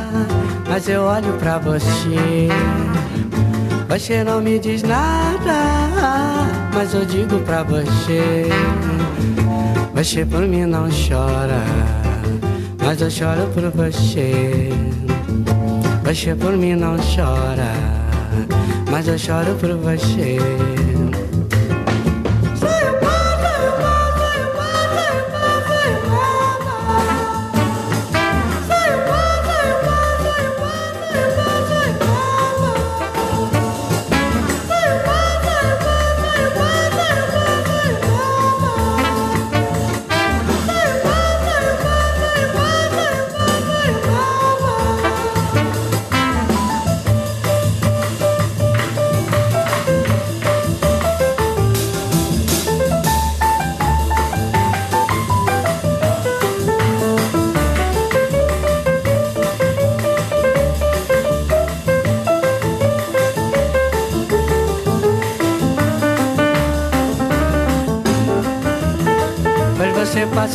mas 0.69 0.89
eu 0.89 1.03
olho 1.03 1.33
pra 1.41 1.59
você. 1.59 2.49
Você 3.89 4.23
não 4.23 4.41
me 4.41 4.61
diz 4.61 4.85
nada, 4.85 6.47
mas 6.73 6.95
eu 6.95 7.05
digo 7.05 7.41
pra 7.41 7.65
você. 7.65 8.47
Você 9.93 10.25
por 10.25 10.43
mim 10.43 10.67
não 10.67 10.89
chora, 10.89 11.65
mas 12.81 13.01
eu 13.01 13.11
choro 13.11 13.49
por 13.53 13.71
você. 13.73 14.71
Você 16.05 16.33
por 16.37 16.57
mim 16.57 16.77
não 16.77 16.97
chora, 16.97 18.06
mas 18.97 19.09
eu 19.09 19.19
choro 19.19 19.55
por 19.57 19.77
você. 19.77 20.39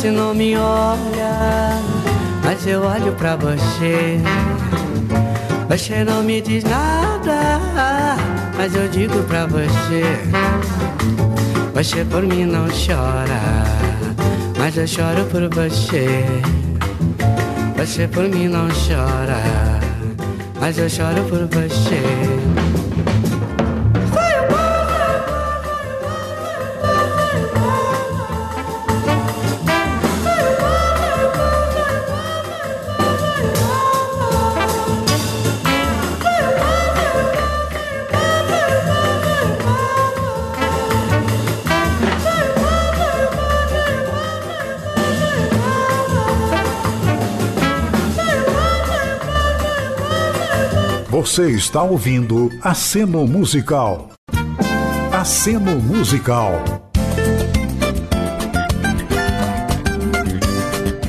Você 0.02 0.10
não 0.10 0.34
me 0.34 0.56
olha, 0.56 1.80
mas 2.42 2.66
eu 2.66 2.82
olho 2.82 3.12
pra 3.12 3.36
você. 3.36 4.18
Você 5.68 6.02
não 6.02 6.24
me 6.24 6.40
diz 6.40 6.64
nada, 6.64 8.16
mas 8.56 8.74
eu 8.74 8.88
digo 8.88 9.22
pra 9.22 9.46
você. 9.46 10.02
Você 11.72 12.04
por 12.04 12.24
mim 12.24 12.46
não 12.46 12.66
chora, 12.66 13.62
mas 14.58 14.76
eu 14.76 14.88
choro 14.88 15.24
por 15.26 15.48
você. 15.54 16.24
Você 17.76 18.08
por 18.08 18.24
mim 18.24 18.48
não 18.48 18.66
chora, 18.70 19.40
mas 20.60 20.78
eu 20.78 20.90
choro 20.90 21.22
por 21.28 21.46
você. 21.46 22.61
Você 51.32 51.48
está 51.52 51.82
ouvindo 51.82 52.50
Aceno 52.60 53.26
Musical. 53.26 54.10
Aceno 55.10 55.80
Musical. 55.80 56.62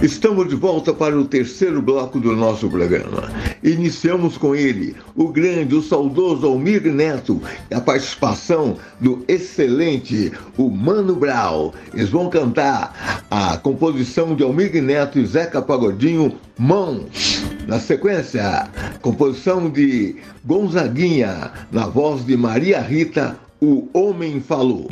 Estamos 0.01 0.47
de 0.47 0.55
volta 0.55 0.93
para 0.93 1.19
o 1.19 1.25
terceiro 1.25 1.81
bloco 1.81 2.21
do 2.21 2.33
nosso 2.37 2.69
programa. 2.69 3.29
Iniciamos 3.61 4.37
com 4.37 4.55
ele, 4.55 4.95
o 5.13 5.27
grande, 5.27 5.75
o 5.75 5.83
saudoso 5.83 6.47
Almir 6.47 6.83
Neto, 6.83 7.41
e 7.69 7.75
a 7.75 7.81
participação 7.81 8.77
do 9.01 9.25
excelente, 9.27 10.31
o 10.57 10.69
Mano 10.69 11.17
Brown. 11.17 11.73
Eles 11.93 12.07
vão 12.07 12.29
cantar 12.29 13.25
a 13.29 13.57
composição 13.57 14.33
de 14.37 14.43
Almir 14.43 14.81
Neto 14.81 15.19
e 15.19 15.25
Zeca 15.25 15.61
Pagodinho, 15.61 16.33
Mãos. 16.57 17.42
Na 17.67 17.79
sequência, 17.79 18.69
composição 19.01 19.69
de 19.69 20.15
Gonzaguinha, 20.43 21.51
na 21.71 21.87
voz 21.87 22.25
de 22.25 22.35
Maria 22.35 22.81
Rita, 22.81 23.37
O 23.61 23.87
Homem 23.93 24.41
Falou. 24.41 24.87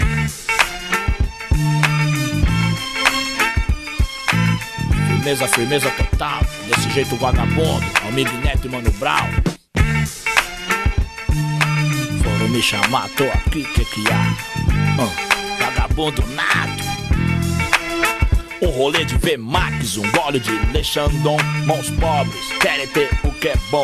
Firmeza, 5.08 5.48
firmeza 5.50 5.92
total. 5.92 6.42
Desse 6.68 6.90
jeito 6.90 7.16
vagabundo. 7.18 7.86
Almir 8.06 8.32
Neto 8.44 8.68
e 8.68 8.70
Mano 8.70 8.92
Brown. 8.92 9.30
Foram 12.24 12.50
me 12.50 12.62
chamar, 12.62 13.10
tô 13.10 13.26
aqui, 13.26 13.64
que 13.64 13.86
que 13.86 14.04
há? 14.12 14.36
Ah, 15.00 15.64
vagabundo 15.64 16.24
nato. 16.28 16.91
Um 18.62 18.70
rolê 18.70 19.04
de 19.04 19.18
V-Max, 19.18 19.98
um 19.98 20.12
gole 20.12 20.40
de 20.40 20.52
Lechandon. 20.72 21.38
Mãos 21.66 21.90
pobres, 21.92 22.52
querem 22.62 22.88
ter 22.88 23.10
o 23.24 23.32
que 23.32 23.48
é 23.48 23.56
bom. 23.72 23.84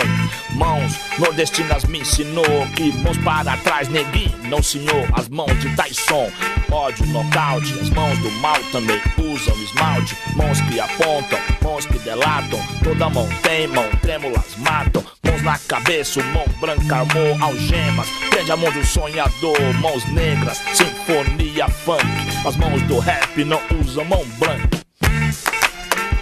Mãos 0.57 0.97
nordestinas 1.19 1.83
me 1.85 1.99
ensinou 1.99 2.43
que 2.75 2.91
mãos 3.03 3.15
para 3.19 3.55
trás, 3.57 3.87
neguinho, 3.89 4.35
não 4.49 4.61
senhor. 4.63 5.07
As 5.13 5.29
mãos 5.29 5.53
de 5.59 5.69
Tyson, 5.75 6.31
ódio, 6.71 7.05
nocaute. 7.07 7.73
As 7.79 7.91
mãos 7.91 8.17
do 8.17 8.31
mal 8.41 8.57
também 8.71 8.99
usam 9.19 9.55
esmalte. 9.61 10.17
Mãos 10.35 10.59
que 10.61 10.79
apontam, 10.79 11.39
mãos 11.61 11.85
que 11.85 11.99
delatam. 11.99 12.59
Toda 12.83 13.07
mão 13.07 13.29
tem 13.43 13.67
mão, 13.67 13.87
trêmulas 14.01 14.55
matam. 14.57 15.03
Mãos 15.23 15.43
na 15.43 15.59
cabeça, 15.59 16.23
mão 16.23 16.45
branca 16.59 16.97
armou 16.97 17.37
algemas. 17.39 18.07
Prende 18.31 18.51
a 18.51 18.57
mão 18.57 18.71
do 18.71 18.83
sonhador, 18.83 19.61
mãos 19.79 20.03
negras, 20.11 20.57
sinfonia 20.73 21.69
funk. 21.69 22.03
As 22.47 22.55
mãos 22.55 22.81
do 22.83 22.97
rap 22.97 23.45
não 23.45 23.61
usam 23.79 24.05
mão 24.05 24.25
branca. 24.39 24.76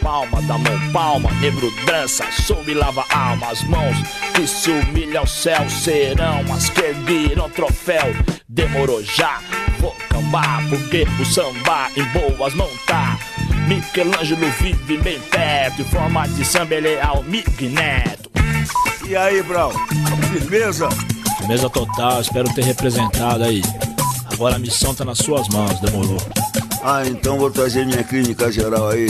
Palma 0.06 0.40
da 0.44 0.56
mão, 0.56 0.92
palma, 0.94 1.32
negro 1.42 1.74
dança, 1.84 2.24
soube 2.32 2.76
lava 2.76 3.04
alma. 3.10 3.48
As 3.48 3.64
mãos 3.64 3.98
que 4.36 4.46
se 4.46 4.70
humilham 4.70 5.22
ao 5.22 5.28
céu 5.28 5.68
serão 5.68 6.42
as 6.54 6.70
que 6.70 6.82
ergueram 6.82 7.50
troféu. 7.50 8.14
Demorou 8.48 9.04
já, 9.04 9.40
vou 9.80 9.96
cambar, 10.08 10.64
porque 10.70 11.08
o 11.20 11.26
samba 11.26 11.90
em 11.98 12.04
boas 12.14 12.54
mãos 12.54 12.70
tá. 12.86 13.18
Michelangelo 13.68 14.48
vive 14.62 14.96
bem 15.00 15.20
perto, 15.22 15.82
em 15.82 15.86
forma 15.86 16.28
de 16.28 16.46
samba 16.46 16.76
ele 16.76 16.90
é 16.90 17.08
o 17.08 17.24
Neto. 17.24 18.30
E 19.08 19.16
aí, 19.16 19.42
Brau? 19.42 19.72
Firmeza? 20.32 20.88
Firmeza 21.40 21.68
total, 21.68 22.22
espero 22.22 22.54
ter 22.54 22.64
representado 22.64 23.44
aí. 23.44 23.64
Agora 24.32 24.58
a 24.58 24.60
missão 24.60 24.94
tá 24.94 25.04
nas 25.04 25.18
suas 25.18 25.50
mãos, 25.50 25.80
demorou. 25.80 26.22
Ah, 26.84 27.02
então 27.08 27.40
vou 27.40 27.50
trazer 27.50 27.88
minha 27.88 28.04
clínica 28.04 28.52
geral 28.52 28.90
aí. 28.90 29.08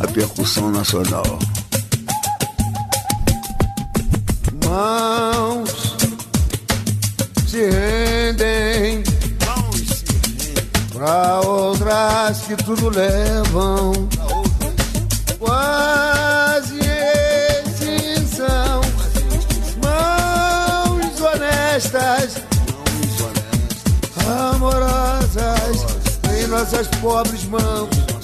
A 0.00 0.06
percussão 0.12 0.70
nacional. 0.70 1.38
Mãos 4.64 5.96
se 7.46 7.58
rendem 7.68 9.02
pra 10.92 11.40
outras 11.40 12.40
que 12.42 12.56
tudo 12.56 12.88
levam. 12.88 13.92
Quase 15.38 16.78
extinção. 17.66 18.80
Mãos 19.82 21.20
honestas, 21.20 22.36
amorosas 24.54 25.86
em 26.38 26.46
nossas 26.46 26.88
pobres 27.02 27.44
mãos. 27.44 28.19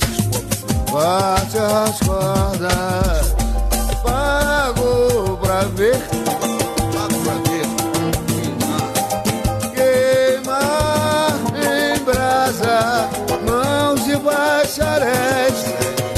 Bate 0.97 1.59
as 1.59 1.99
cordas, 2.01 3.35
pago 4.03 5.37
pra 5.43 5.61
ver. 5.75 6.01
Queimar 9.75 11.35
em 11.53 12.03
brasa, 12.03 13.11
mãos 13.45 14.09
e 14.09 14.17
bacharéis 14.17 15.65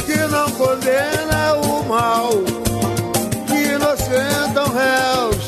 que 0.06 0.16
não 0.28 0.48
condena 0.52 1.54
o 1.54 1.84
mal, 1.88 2.30
que 3.48 3.74
inocentam 3.74 4.66
réus 4.72 5.44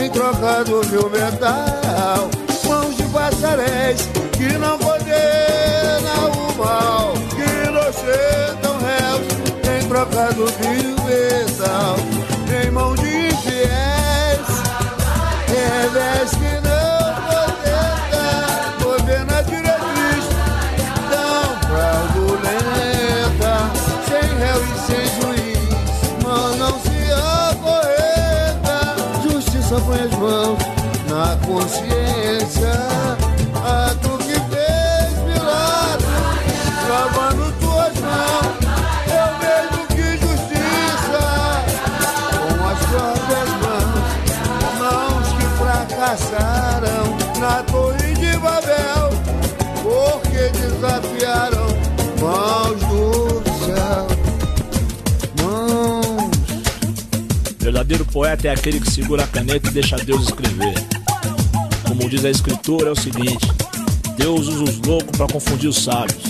em 0.00 0.08
troca 0.10 0.62
do 0.62 0.86
meu 0.86 1.10
metal. 1.10 2.30
Mãos 2.64 2.96
de 2.96 3.02
bacharéis 3.06 4.08
que 4.36 4.56
não 4.56 4.78
condena 4.78 4.95
réus 9.96 10.04
em 10.04 10.04
troca 10.04 10.32
do 10.34 10.44
meu 10.44 10.96
metal. 11.04 11.96
Em 12.64 12.70
mão 12.70 12.94
de 12.94 13.28
infiéis, 13.28 14.48
revés 15.48 16.30
que 16.32 16.52
não 16.66 17.14
contenta, 17.26 18.26
governa 18.82 19.42
diretriz? 19.42 20.24
Tão 21.10 21.44
fraudulenta, 21.68 23.54
sem 24.06 24.26
réu 24.38 24.60
e 24.62 24.76
sem 24.86 25.04
juiz, 25.20 25.66
mão 26.22 26.46
não 26.56 26.74
se 26.80 26.98
acorrenta, 27.52 28.76
justiça 29.22 29.76
põe 29.80 30.00
as 30.00 30.12
mãos 30.18 30.58
na 31.08 31.36
consciência, 31.46 32.05
na 47.38 47.62
torre 47.64 48.14
de 48.14 48.36
Babel, 48.38 49.10
porque 49.82 50.50
desafiaram 50.58 51.66
mãos 52.20 52.80
do 52.80 53.42
céu. 53.64 54.06
Mãos 55.42 56.30
Verdadeiro 57.58 58.04
poeta 58.06 58.48
é 58.48 58.50
aquele 58.52 58.80
que 58.80 58.90
segura 58.90 59.24
a 59.24 59.26
caneta 59.26 59.68
e 59.68 59.72
deixa 59.72 59.96
Deus 59.96 60.22
escrever. 60.24 60.74
Como 61.86 62.08
diz 62.08 62.24
a 62.24 62.30
escritura, 62.30 62.88
é 62.88 62.92
o 62.92 62.96
seguinte: 62.96 63.46
Deus 64.16 64.48
usa 64.48 64.64
os 64.64 64.78
loucos 64.86 65.16
para 65.16 65.26
confundir 65.26 65.68
os 65.68 65.82
sábios. 65.82 66.24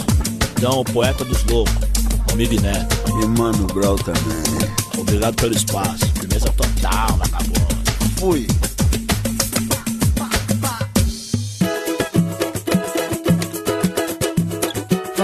Então, 0.57 0.81
o 0.81 0.85
poeta 0.85 1.25
dos 1.25 1.45
loucos, 1.45 1.75
amigo 2.33 2.61
Neto. 2.61 2.97
E 3.23 3.27
Mano 3.27 3.67
Brau 3.67 3.97
também. 3.97 4.71
Obrigado 4.99 5.35
pelo 5.37 5.55
espaço. 5.55 6.07
Firmeza 6.19 6.53
total, 6.57 7.17
vagabundo. 7.19 7.77
Fui. 8.19 8.47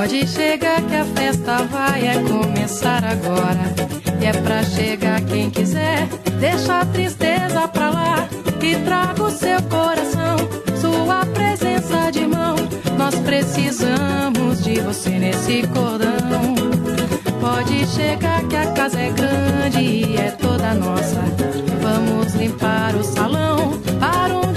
Pode 0.03 0.27
chegar 0.27 0.83
que 0.83 0.97
a 0.97 1.05
festa 1.05 1.63
vai 1.63 2.09
é 2.09 2.15
começar 2.25 3.05
agora. 3.05 3.73
E 4.21 4.27
é 4.27 4.33
pra 4.33 4.65
chegar 4.65 5.21
quem 5.21 5.49
quiser, 5.49 6.09
deixa 6.41 6.81
a 6.81 6.87
tristeza 6.87 7.69
pra 7.69 7.89
lá 7.89 8.29
e 8.61 8.75
traga 8.85 9.23
o 9.23 9.31
seu 9.31 9.63
coração, 9.63 10.39
sua 10.81 11.25
presença 11.27 12.11
de 12.11 12.27
mão. 12.27 12.57
Nós 12.99 13.15
precisamos 13.21 14.65
de 14.65 14.81
você 14.81 15.11
nesse 15.11 15.63
cordão. 15.69 16.57
Pode 17.41 17.87
chegar 17.87 18.43
que 18.49 18.57
a 18.57 18.73
casa 18.73 18.99
é 18.99 19.11
grande 19.11 19.79
e 19.85 20.17
é 20.17 20.33
toda 20.33 20.75
nossa. 20.75 21.23
Vamos 21.81 22.35
limpar 22.35 22.97
o 22.97 23.05
salão 23.05 23.79
para 24.01 24.37
um 24.37 24.52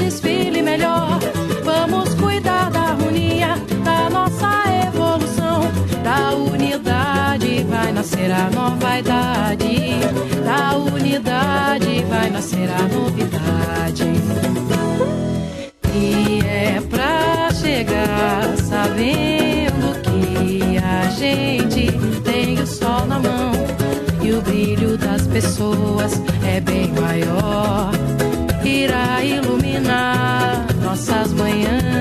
nascer 8.05 8.31
a 8.31 8.51
nova 8.51 8.99
idade. 8.99 9.99
Da 10.45 10.77
unidade 10.77 12.05
vai 12.07 12.29
nascer 12.29 12.69
a 12.69 12.83
novidade. 12.83 14.03
E 15.95 16.39
é 16.45 16.81
pra 16.87 17.49
chegar 17.51 18.55
sabendo 18.57 19.99
que 20.03 20.77
a 20.77 21.09
gente 21.09 21.91
tem 22.23 22.59
o 22.59 22.67
sol 22.67 23.07
na 23.07 23.19
mão 23.19 23.51
e 24.21 24.31
o 24.33 24.41
brilho 24.41 24.97
das 24.99 25.25
pessoas 25.25 26.21
é 26.45 26.59
bem 26.59 26.91
maior. 26.91 27.89
Irá 28.63 29.23
iluminar 29.23 30.67
nossas 30.83 31.33
manhãs. 31.33 31.94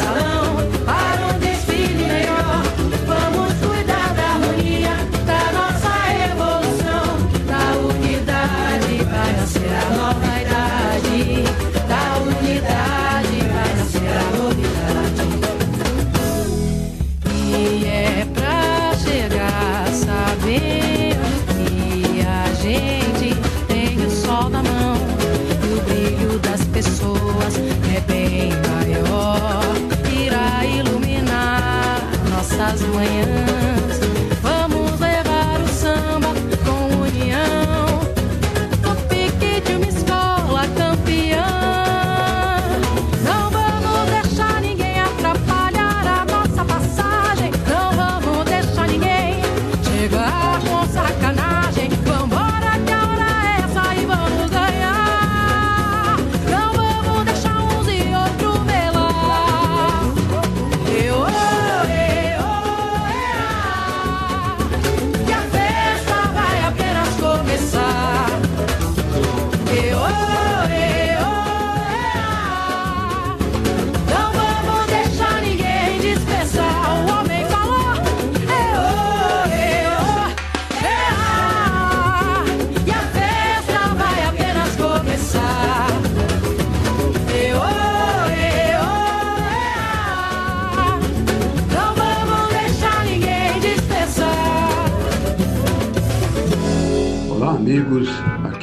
啊 0.00 0.26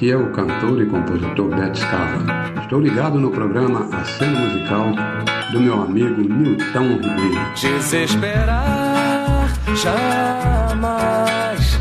É 0.10 0.16
o 0.16 0.32
cantor 0.32 0.82
e 0.82 0.86
compositor 0.86 1.50
Beto 1.50 1.80
Scava. 1.80 2.24
Estou 2.62 2.80
ligado 2.80 3.20
no 3.20 3.30
programa 3.30 3.90
Aceno 3.94 4.40
Musical 4.40 4.94
do 5.52 5.60
meu 5.60 5.82
amigo 5.82 6.22
Milton 6.22 7.02
Ribeiro. 7.02 7.54
Desesperar 7.54 9.50
jamais. 9.76 11.78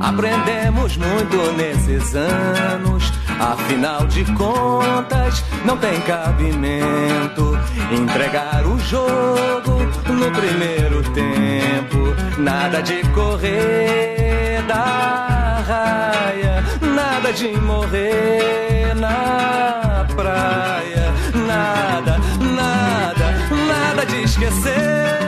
Aprendemos 0.00 0.96
muito 0.96 1.52
nesses 1.56 2.14
anos. 2.14 3.12
Afinal 3.40 4.06
de 4.06 4.24
contas, 4.34 5.44
não 5.64 5.76
tem 5.78 6.00
cabimento 6.02 7.58
entregar 7.90 8.64
o 8.64 8.78
jogo 8.78 9.82
no 10.06 10.30
primeiro 10.30 11.02
tempo. 11.10 12.14
Nada 12.38 12.80
de 12.80 13.02
correr 13.08 14.62
da 14.68 15.64
raia 15.66 16.75
nada 16.96 17.30
de 17.30 17.48
morrer 17.60 18.94
na 18.96 20.06
praia, 20.16 21.12
nada, 21.46 22.18
nada, 22.40 23.26
nada 23.68 24.06
de 24.06 24.22
esquecer. 24.22 25.18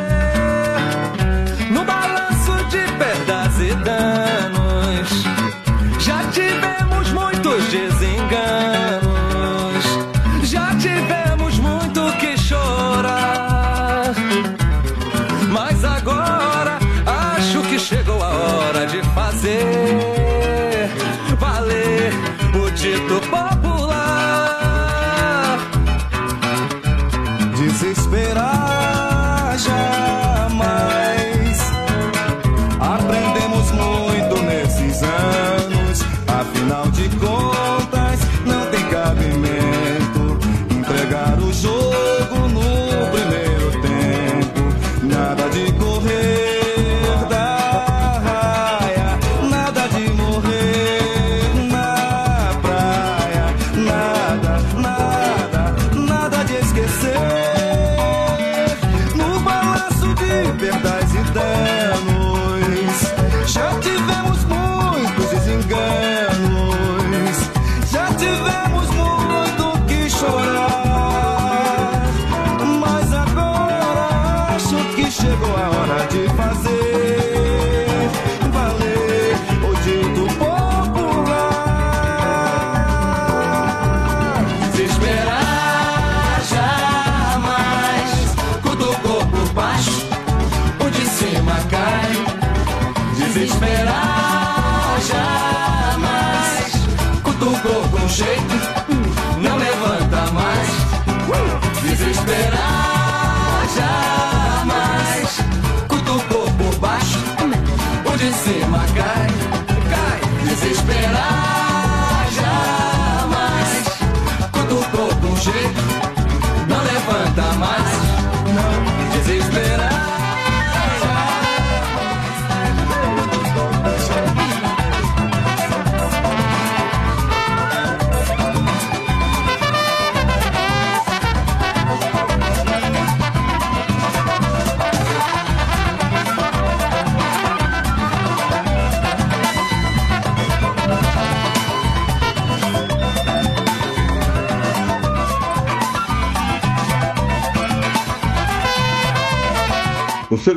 No 1.70 1.84
balanço 1.84 2.54
de 2.70 2.80
perdas 2.98 3.60
e 3.60 3.74
danos, 3.84 5.10
já 5.98 6.24
tivemos 6.32 7.12
muitos 7.12 7.62
desenganos. 7.66 9.07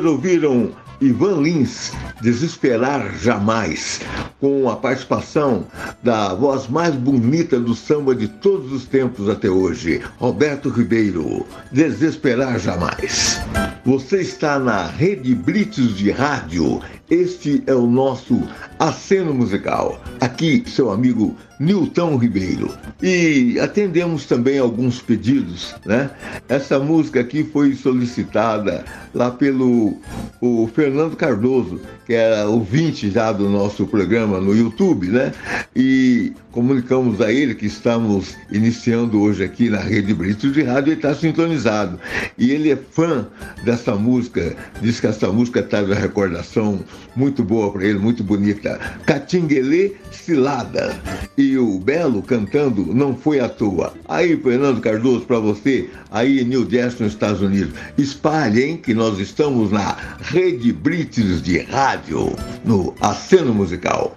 Vocês 0.02 0.14
ouviram 0.14 0.72
Ivan 1.00 1.42
Lins, 1.42 1.92
Desesperar 2.20 3.16
Jamais, 3.20 4.00
com 4.40 4.68
a 4.68 4.74
participação 4.74 5.64
da 6.02 6.34
voz 6.34 6.66
mais 6.66 6.96
bonita 6.96 7.60
do 7.60 7.72
samba 7.72 8.12
de 8.12 8.26
todos 8.26 8.72
os 8.72 8.84
tempos 8.84 9.28
até 9.28 9.48
hoje, 9.48 10.02
Roberto 10.18 10.70
Ribeiro, 10.70 11.46
Desesperar 11.70 12.58
Jamais. 12.58 13.40
Você 13.84 14.22
está 14.22 14.58
na 14.58 14.86
Rede 14.86 15.36
Blitz 15.36 15.94
de 15.94 16.10
Rádio, 16.10 16.80
este 17.08 17.62
é 17.68 17.74
o 17.74 17.86
nosso 17.86 18.42
aceno 18.82 19.32
musical. 19.32 20.02
Aqui, 20.20 20.64
seu 20.66 20.90
amigo 20.90 21.36
Nilton 21.60 22.16
Ribeiro. 22.16 22.76
E 23.00 23.56
atendemos 23.60 24.26
também 24.26 24.58
alguns 24.58 25.00
pedidos, 25.00 25.74
né? 25.86 26.10
Essa 26.48 26.80
música 26.80 27.20
aqui 27.20 27.44
foi 27.44 27.74
solicitada 27.74 28.84
lá 29.14 29.30
pelo 29.30 29.96
o 30.40 30.68
Fernando 30.74 31.16
Cardoso, 31.16 31.80
que 32.04 32.14
era 32.14 32.48
ouvinte 32.48 33.08
já 33.08 33.30
do 33.30 33.48
nosso 33.48 33.86
programa 33.86 34.40
no 34.40 34.52
YouTube, 34.52 35.06
né? 35.06 35.32
E 35.76 36.32
comunicamos 36.50 37.20
a 37.20 37.32
ele 37.32 37.54
que 37.54 37.66
estamos 37.66 38.36
iniciando 38.50 39.20
hoje 39.20 39.44
aqui 39.44 39.70
na 39.70 39.78
Rede 39.78 40.12
Brito 40.12 40.50
de 40.50 40.62
Rádio 40.62 40.92
e 40.92 40.96
está 40.96 41.14
sintonizado. 41.14 42.00
E 42.36 42.50
ele 42.50 42.72
é 42.72 42.76
fã 42.76 43.28
dessa 43.64 43.94
música, 43.94 44.56
diz 44.80 44.98
que 44.98 45.06
essa 45.06 45.30
música 45.30 45.62
traz 45.62 45.86
uma 45.86 45.94
recordação 45.94 46.80
muito 47.14 47.42
boa 47.42 47.70
para 47.72 47.84
ele, 47.84 47.98
muito 47.98 48.22
bonita. 48.22 48.78
Catinguelê 49.06 49.92
Cilada. 50.10 50.96
E 51.36 51.56
o 51.58 51.78
Belo 51.78 52.22
cantando 52.22 52.94
Não 52.94 53.16
Foi 53.16 53.40
à 53.40 53.48
Toa. 53.48 53.94
Aí, 54.08 54.36
Fernando 54.36 54.80
Cardoso, 54.80 55.24
para 55.24 55.38
você, 55.38 55.88
aí 56.10 56.40
em 56.40 56.44
New 56.44 56.68
Jersey, 56.68 57.02
nos 57.02 57.12
Estados 57.12 57.40
Unidos. 57.40 57.74
Espalhe, 57.96 58.62
hein, 58.62 58.76
que 58.76 58.94
nós 58.94 59.18
estamos 59.18 59.70
na 59.70 59.96
Rede 60.20 60.72
Brits 60.72 61.42
de 61.42 61.58
Rádio, 61.58 62.34
no 62.64 62.94
Aceno 63.00 63.54
Musical. 63.54 64.16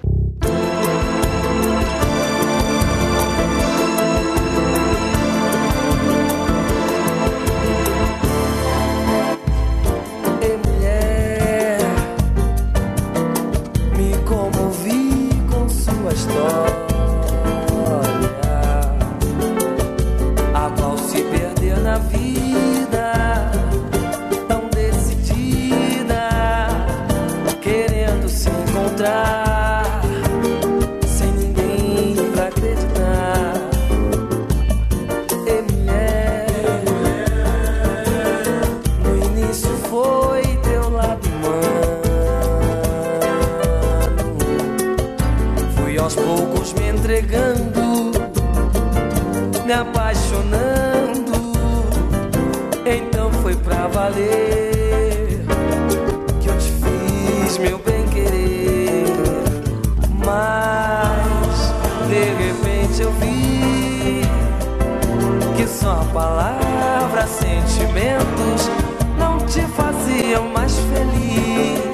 Faziam 70.36 70.50
mais 70.50 70.74
feliz. 70.76 71.86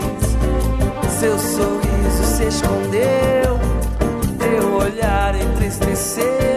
Seu 1.20 1.38
sorriso 1.38 2.24
se 2.24 2.46
escondeu, 2.46 3.60
teu 4.40 4.74
olhar 4.74 5.36
entristeceu 5.36 6.51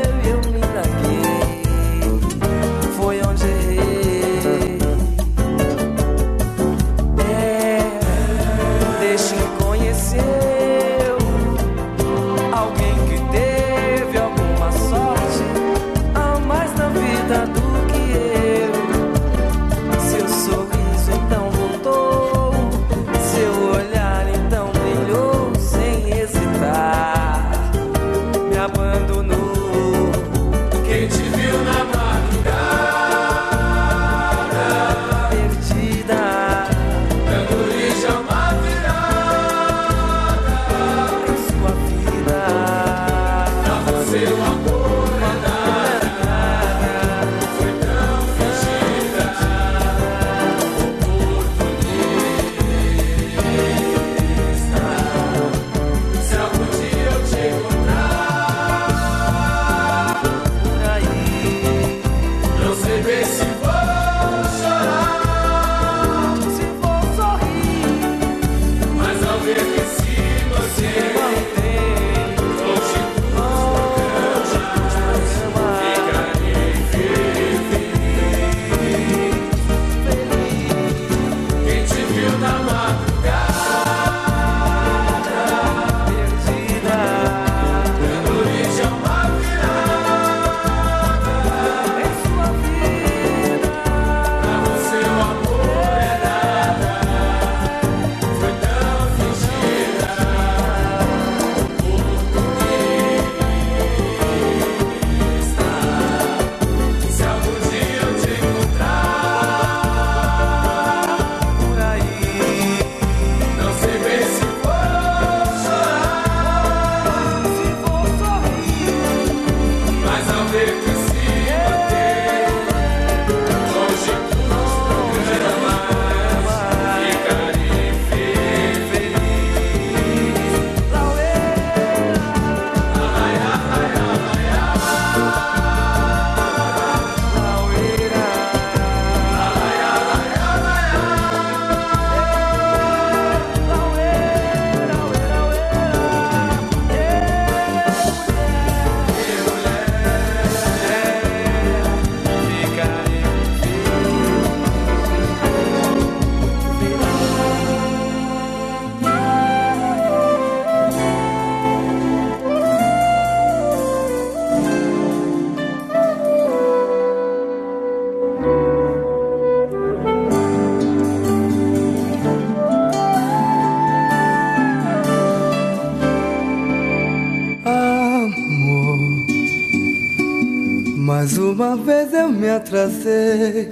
me 182.44 182.50
atrasei. 182.50 183.70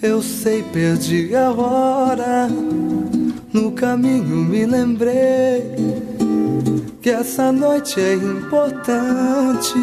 Eu 0.00 0.22
sei, 0.22 0.62
perdi 0.62 1.34
a 1.34 1.50
hora. 1.50 2.48
No 3.52 3.72
caminho 3.72 4.36
me 4.36 4.64
lembrei 4.64 5.74
que 7.02 7.10
essa 7.10 7.50
noite 7.50 8.00
é 8.00 8.14
importante. 8.14 9.74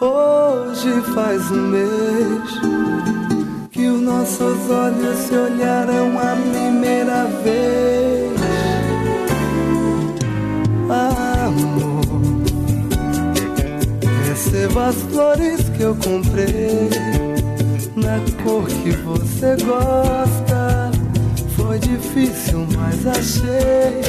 Hoje 0.00 1.00
faz 1.12 1.50
um 1.50 1.68
mês 1.70 2.60
que 3.72 3.88
os 3.88 4.00
nossos 4.00 4.70
olhos 4.70 5.18
se 5.26 5.34
olharam 5.34 6.16
a 6.20 6.36
primeira 6.52 7.24
vez. 7.42 8.32
Amor, 10.88 12.04
receba 14.28 14.86
as 14.86 14.96
flores 14.96 15.61
que 15.82 15.86
eu 15.86 15.96
comprei 15.96 16.88
na 17.96 18.20
cor 18.44 18.64
que 18.66 18.92
você 18.98 19.56
gosta. 19.64 20.92
Foi 21.56 21.76
difícil, 21.80 22.68
mas 22.76 23.04
achei. 23.04 24.00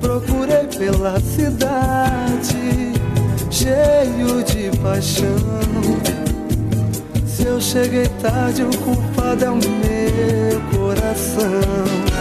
Procurei 0.00 0.66
pela 0.78 1.20
cidade, 1.20 2.94
cheio 3.50 4.42
de 4.44 4.74
paixão. 4.78 5.36
Se 7.26 7.44
eu 7.44 7.60
cheguei 7.60 8.06
tarde, 8.22 8.62
o 8.62 8.70
culpado 8.78 9.44
é 9.44 9.50
o 9.50 9.56
meu 9.56 10.60
coração. 10.78 12.11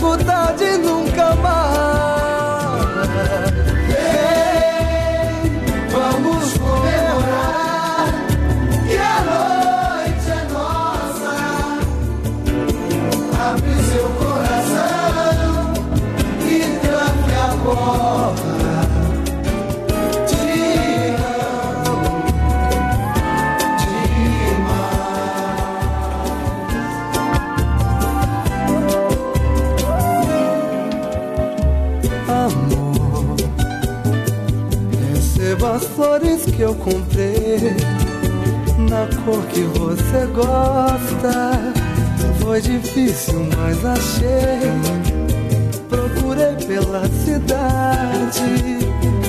Chego 0.00 0.69
que 36.60 36.64
eu 36.64 36.74
comprei 36.74 37.74
na 38.90 39.06
cor 39.24 39.42
que 39.46 39.62
você 39.62 40.26
gosta. 40.26 41.58
Foi 42.38 42.60
difícil, 42.60 43.48
mas 43.56 43.82
achei. 43.82 44.68
Procurei 45.88 46.54
pela 46.66 47.08
cidade, 47.24 48.78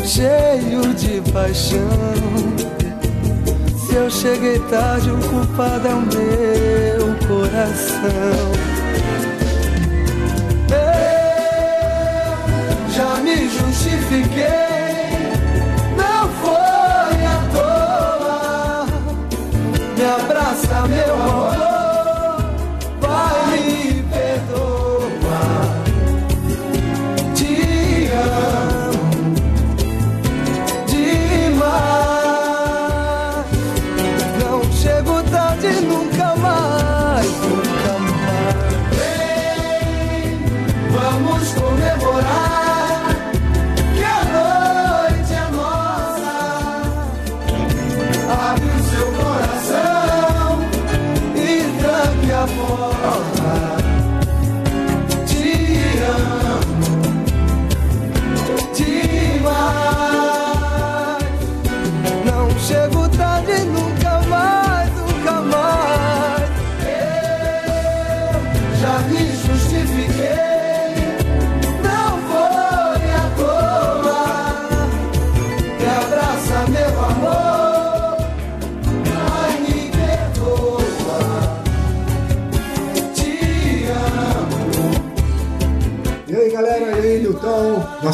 cheio 0.05 0.93
de 0.93 1.21
paixão. 1.31 1.79
Se 3.77 3.95
eu 3.95 4.11
cheguei 4.11 4.59
tarde, 4.69 5.11
o 5.11 5.17
culpado 5.29 5.87
é 5.87 5.93
o 5.93 6.01
meu 6.01 7.15
coração. 7.29 8.70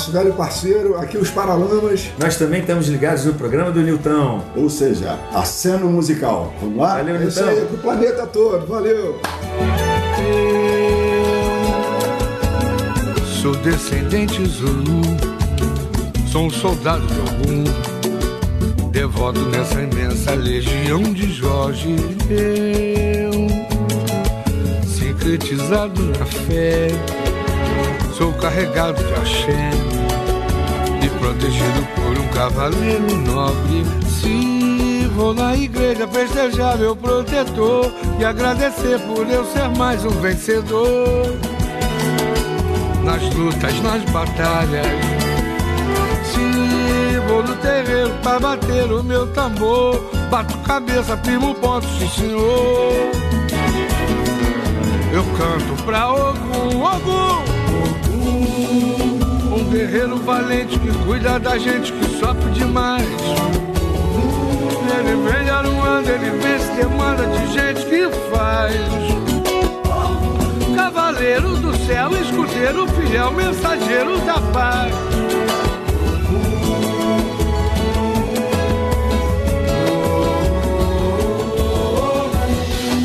Nosso 0.08 0.12
velho 0.12 0.34
parceiro, 0.34 0.98
aqui 0.98 1.18
os 1.18 1.30
Paralamas. 1.30 2.10
Nós 2.18 2.38
também 2.38 2.62
estamos 2.62 2.88
ligados 2.88 3.26
no 3.26 3.34
programa 3.34 3.72
do 3.72 3.82
Nilton. 3.82 4.44
Ou 4.56 4.70
seja, 4.70 5.20
aceno 5.34 5.90
musical. 5.90 6.54
Vamos 6.62 6.78
lá? 6.78 6.98
Valeu, 6.98 7.16
é 7.16 7.26
isso 7.26 7.44
Nilton. 7.44 7.60
aí, 7.60 7.66
pro 7.66 7.78
planeta 7.78 8.28
todo. 8.28 8.68
Valeu! 8.68 9.20
Sou 13.42 13.56
descendente 13.58 14.46
Zulu, 14.46 15.02
sou 16.30 16.48
um 16.48 16.50
soldado 16.50 17.06
de 17.06 17.20
algum, 17.20 17.64
devoto 18.92 19.40
nessa 19.46 19.82
imensa 19.82 20.34
legião 20.34 21.02
de 21.02 21.32
Jorge. 21.32 21.96
Eu, 22.30 23.48
sincretizado 24.86 26.02
na 26.04 26.26
fé, 26.26 26.90
sou 28.18 28.34
carregado 28.34 29.02
de 29.02 29.14
axé 29.14 29.97
protegido 31.28 31.86
por 31.96 32.18
um 32.18 32.28
cavaleiro 32.30 33.18
nobre. 33.18 33.84
Se 34.08 35.08
vou 35.14 35.34
na 35.34 35.58
igreja 35.58 36.08
festejar 36.08 36.78
meu 36.78 36.96
protetor 36.96 37.92
e 38.18 38.24
agradecer 38.24 38.98
por 39.00 39.30
eu 39.30 39.44
ser 39.46 39.68
mais 39.78 40.06
um 40.06 40.10
vencedor 40.10 41.38
nas 43.04 43.22
lutas, 43.34 43.82
nas 43.82 44.04
batalhas. 44.06 44.88
Se 46.32 47.20
vou 47.28 47.44
no 47.44 47.56
terreiro 47.58 48.14
pra 48.24 48.40
bater 48.40 48.90
o 48.92 49.04
meu 49.04 49.28
tambor, 49.34 50.00
bato 50.30 50.58
cabeça, 50.60 51.18
primo 51.18 51.54
ponto, 51.56 51.86
sim 52.00 52.08
senhor. 52.10 53.12
Eu 55.12 55.24
canto 55.38 55.84
pra 55.84 56.10
Ogum, 56.14 56.82
Ogum, 56.84 57.44
Ogum, 57.84 59.04
um 59.04 59.07
guerreiro 59.78 60.18
valente 60.18 60.80
que 60.80 60.92
cuida 61.06 61.40
da 61.40 61.56
gente 61.56 61.94
que 61.94 62.06
sofre 62.18 62.50
demais. 62.50 63.06
Ele 64.98 65.30
vem 65.30 65.44
de 65.44 65.50
Aruanda, 65.52 66.10
ele 66.10 66.32
vence 66.32 66.72
demanda 66.72 67.28
de 67.28 67.54
gente 67.54 67.86
que 67.86 68.10
faz. 68.32 68.74
Cavaleiro 70.76 71.58
do 71.58 71.78
céu, 71.86 72.10
escudeiro 72.20 72.88
fiel, 72.88 73.32
mensageiro 73.34 74.18
da 74.22 74.42
paz. 74.52 74.94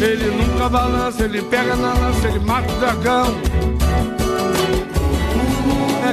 Ele 0.01 0.31
nunca 0.31 0.71
balança, 0.71 1.25
ele 1.25 1.43
pega 1.43 1.77
na 1.77 1.93
lança, 1.93 2.29
ele 2.29 2.39
mata 2.39 2.73
o 2.73 2.77
dragão. 2.81 3.82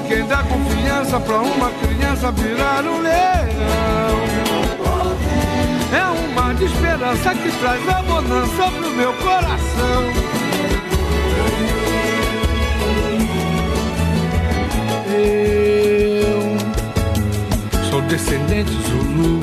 Quem 0.08 0.26
dá 0.26 0.44
confiança 0.44 1.20
pra 1.20 1.38
uma 1.38 1.70
criança 1.72 2.32
virar 2.32 2.84
um 2.84 3.02
leão. 3.02 4.20
É 5.94 6.06
um 6.06 6.34
mar 6.34 6.54
de 6.56 6.66
esperança 6.66 7.34
que 7.36 7.52
traz 7.60 7.90
a 7.90 8.02
bonança 8.02 8.72
pro 8.72 8.90
meu 8.92 9.14
coração. 9.14 10.04
Eu 15.12 16.58
sou 17.90 18.02
descendente 18.04 18.72
Zulu, 18.72 19.42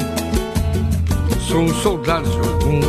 sou 1.41 1.61
um 1.61 1.75
soldado 1.75 2.29
de 2.29 2.39
algum, 2.39 2.81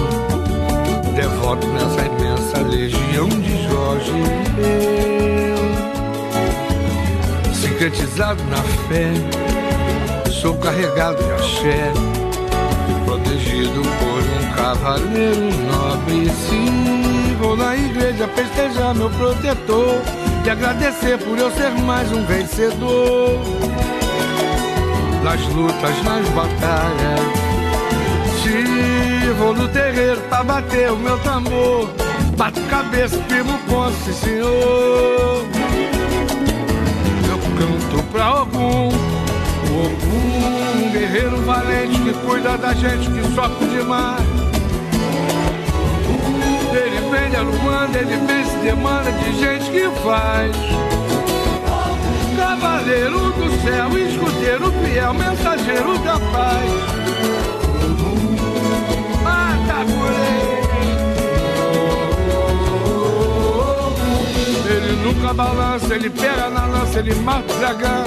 devoto 1.16 1.68
nessa 1.68 2.06
imensa 2.06 2.60
legião 2.68 3.28
de 3.28 3.64
Jorge. 3.68 4.12
Eu, 4.58 5.57
sincretizado 7.88 8.44
na 8.46 8.58
fé, 8.88 9.12
sou 10.30 10.58
carregado 10.58 11.24
de 11.24 11.32
axé, 11.32 11.94
protegido 13.06 13.82
por 13.82 14.24
um 14.24 14.56
cavaleiro 14.56 15.54
nobre. 15.72 16.30
Se 16.30 17.36
vou 17.40 17.56
na 17.56 17.76
igreja 17.76 18.28
festejar 18.28 18.94
meu 18.94 19.10
protetor 19.12 20.02
e 20.46 20.50
agradecer 20.50 21.18
por 21.20 21.38
eu 21.38 21.50
ser 21.52 21.72
mais 21.86 22.12
um 22.12 22.26
vencedor. 22.26 23.40
Nas 25.24 25.42
lutas, 25.54 26.04
nas 26.04 26.28
batalhas, 26.30 27.20
se 28.42 29.32
vou 29.38 29.54
no 29.54 29.68
terreiro 29.70 30.20
pra 30.30 30.44
bater 30.44 30.92
o 30.92 30.98
meu 30.98 31.18
tambor, 31.20 31.90
bato 32.36 32.60
cabeça, 32.70 33.18
ponto, 33.68 33.96
sim 34.04 34.14
senhor. 34.14 35.57
Canto 37.58 38.04
pra 38.12 38.26
algum, 38.26 38.90
algum 39.72 40.92
guerreiro 40.92 41.42
valente 41.42 42.00
que 42.02 42.14
cuida 42.26 42.58
da 42.58 42.74
gente 42.74 43.10
que 43.10 43.34
sofre 43.34 43.68
demais. 43.68 44.22
Ele 46.72 47.10
vem 47.10 47.30
de 47.32 47.36
Aruanda, 47.36 47.98
ele 47.98 48.18
vem 48.28 48.46
se 48.46 48.58
demanda 48.58 49.12
de 49.12 49.40
gente 49.40 49.72
que 49.72 49.90
faz. 50.02 50.56
Cavaleiro 52.36 53.32
do 53.32 53.50
céu, 53.64 53.98
escudeiro 53.98 54.72
fiel, 54.84 55.14
mensageiro 55.14 55.98
da 56.00 56.20
paz. 56.20 57.67
Ele 65.18 65.24
nunca 65.24 65.34
balança, 65.34 65.96
ele 65.96 66.10
pega 66.12 66.50
na 66.50 66.66
lança, 66.68 67.00
ele 67.00 67.16
mata 67.16 67.52
o 67.52 67.58
dragão. 67.58 68.04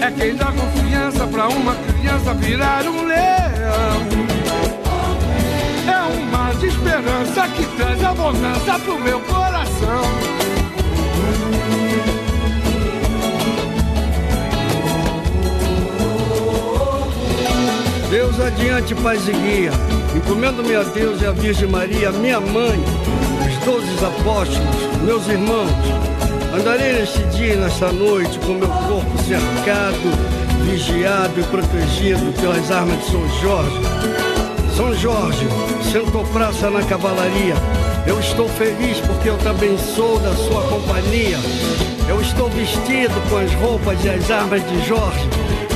É 0.00 0.10
quem 0.12 0.36
dá 0.36 0.46
confiança 0.46 1.26
pra 1.26 1.48
uma 1.48 1.74
criança 1.74 2.34
virar 2.34 2.84
um 2.84 3.04
leão. 3.04 4.06
É 5.88 6.16
um 6.16 6.30
mar 6.30 6.54
de 6.54 6.66
esperança 6.66 7.48
que 7.48 7.64
traz 7.76 8.04
a 8.04 8.14
bonança 8.14 8.78
pro 8.78 9.00
meu 9.00 9.20
coração. 9.20 10.02
Deus 18.08 18.40
adiante, 18.40 18.94
paz 18.94 19.26
e 19.26 19.32
guia. 19.32 19.72
Encomendo-me 20.14 20.76
a 20.76 20.84
Deus 20.84 21.20
e 21.20 21.26
a 21.26 21.32
Virgem 21.32 21.68
Maria, 21.68 22.12
minha 22.12 22.40
mãe, 22.40 22.80
os 23.64 23.84
doze 23.84 24.04
apóstolos, 24.04 25.02
meus 25.02 25.26
irmãos. 25.26 25.70
Andarei 26.54 26.92
neste 26.92 27.22
dia 27.36 27.54
e 27.54 27.56
nesta 27.56 27.90
noite 27.90 28.38
com 28.40 28.54
meu 28.54 28.68
corpo 28.68 29.18
cercado, 29.22 29.96
vigiado 30.64 31.40
e 31.40 31.42
protegido 31.44 32.32
pelas 32.40 32.70
armas 32.70 32.98
de 32.98 33.10
São 33.10 33.28
Jorge. 33.40 33.80
São 34.76 34.94
Jorge, 34.94 35.46
sentou 35.90 36.24
praça 36.24 36.68
na 36.68 36.82
cavalaria. 36.82 37.54
Eu 38.06 38.20
estou 38.20 38.48
feliz 38.50 39.00
porque 39.00 39.30
eu 39.30 39.38
também 39.38 39.78
sou 39.78 40.18
da 40.18 40.34
sua 40.34 40.62
companhia. 40.64 41.38
Eu 42.06 42.20
estou 42.20 42.50
vestido 42.50 43.14
com 43.30 43.38
as 43.38 43.52
roupas 43.54 44.04
e 44.04 44.10
as 44.10 44.30
armas 44.30 44.62
de 44.68 44.86
Jorge, 44.86 45.26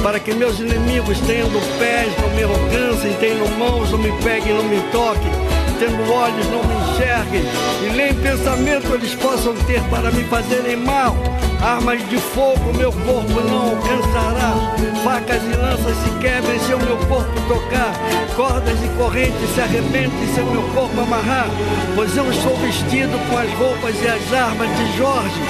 para 0.03 0.21
que 0.21 0.35
meus 0.35 0.59
inimigos, 0.61 1.19
tendo 1.21 1.79
pés, 1.79 2.13
não 2.21 2.29
me 2.35 2.43
alcancem, 2.43 3.17
tendo 3.19 3.49
mãos, 3.59 3.91
não 3.91 3.99
me 3.99 4.13
peguem, 4.23 4.53
não 4.53 4.65
me 4.65 4.81
toquem, 4.93 5.48
tendo 5.79 6.13
olhos, 6.13 6.47
não 6.51 6.63
me 6.65 6.75
enxerguem, 6.75 7.43
e 7.87 7.97
nem 7.97 8.15
pensamento 8.15 8.93
eles 8.95 9.15
possam 9.15 9.55
ter 9.67 9.81
para 9.85 10.11
me 10.11 10.25
fazerem 10.25 10.77
mal. 10.77 11.17
Armas 11.61 12.07
de 12.09 12.19
fogo 12.19 12.73
meu 12.77 12.93
corpo 12.93 13.41
não 13.41 13.71
alcançará, 13.71 14.55
facas 15.03 15.43
e 15.43 15.57
lanças 15.57 15.97
se 15.97 16.11
quebrem 16.21 16.59
se 16.61 16.73
o 16.73 16.79
meu 16.79 16.97
corpo 17.09 17.33
tocar, 17.49 17.93
cordas 18.37 18.79
e 18.83 18.89
correntes 18.97 19.55
se 19.55 19.61
arrebentem 19.61 20.35
se 20.35 20.41
o 20.41 20.47
meu 20.47 20.63
corpo 20.75 21.01
amarrar, 21.01 21.49
pois 21.97 22.17
eu 22.17 22.31
estou 22.31 22.57
vestido 22.59 23.19
com 23.29 23.39
as 23.39 23.51
roupas 23.55 23.95
e 24.01 24.07
as 24.07 24.33
armas 24.33 24.69
de 24.77 24.97
Jorge. 24.97 25.41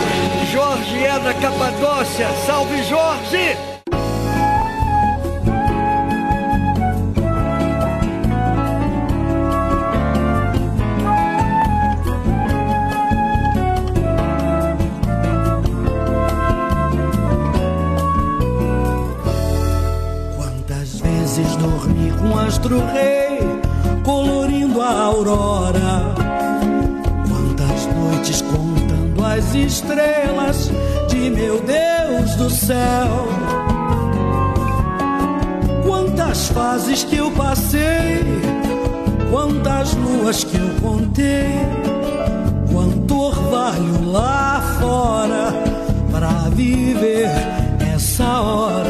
Jorge 0.51 1.05
é 1.05 1.19
da 1.19 1.35
Capadócia, 1.35 2.29
salve 2.47 2.83
Jorge! 2.85 3.78
Com 22.69 22.75
o 22.75 22.83
astro 22.83 22.87
rei, 22.93 23.41
colorindo 24.05 24.81
a 24.81 24.91
aurora. 24.91 26.15
Quantas 27.27 27.87
noites 27.95 28.43
contando 28.43 29.25
as 29.25 29.55
estrelas 29.55 30.71
de 31.09 31.31
meu 31.31 31.61
Deus 31.63 32.35
do 32.37 32.51
céu. 32.51 33.29
Quantas 35.87 36.49
fases 36.49 37.05
que 37.05 37.17
eu 37.17 37.31
passei, 37.31 38.23
quantas 39.31 39.95
luas 39.95 40.45
que 40.45 40.57
eu 40.57 40.69
contei, 40.83 41.67
quanto 42.71 43.19
orvalho 43.19 44.11
lá 44.11 44.61
fora 44.81 45.55
pra 46.11 46.51
viver 46.51 47.31
essa 47.95 48.41
hora 48.41 48.88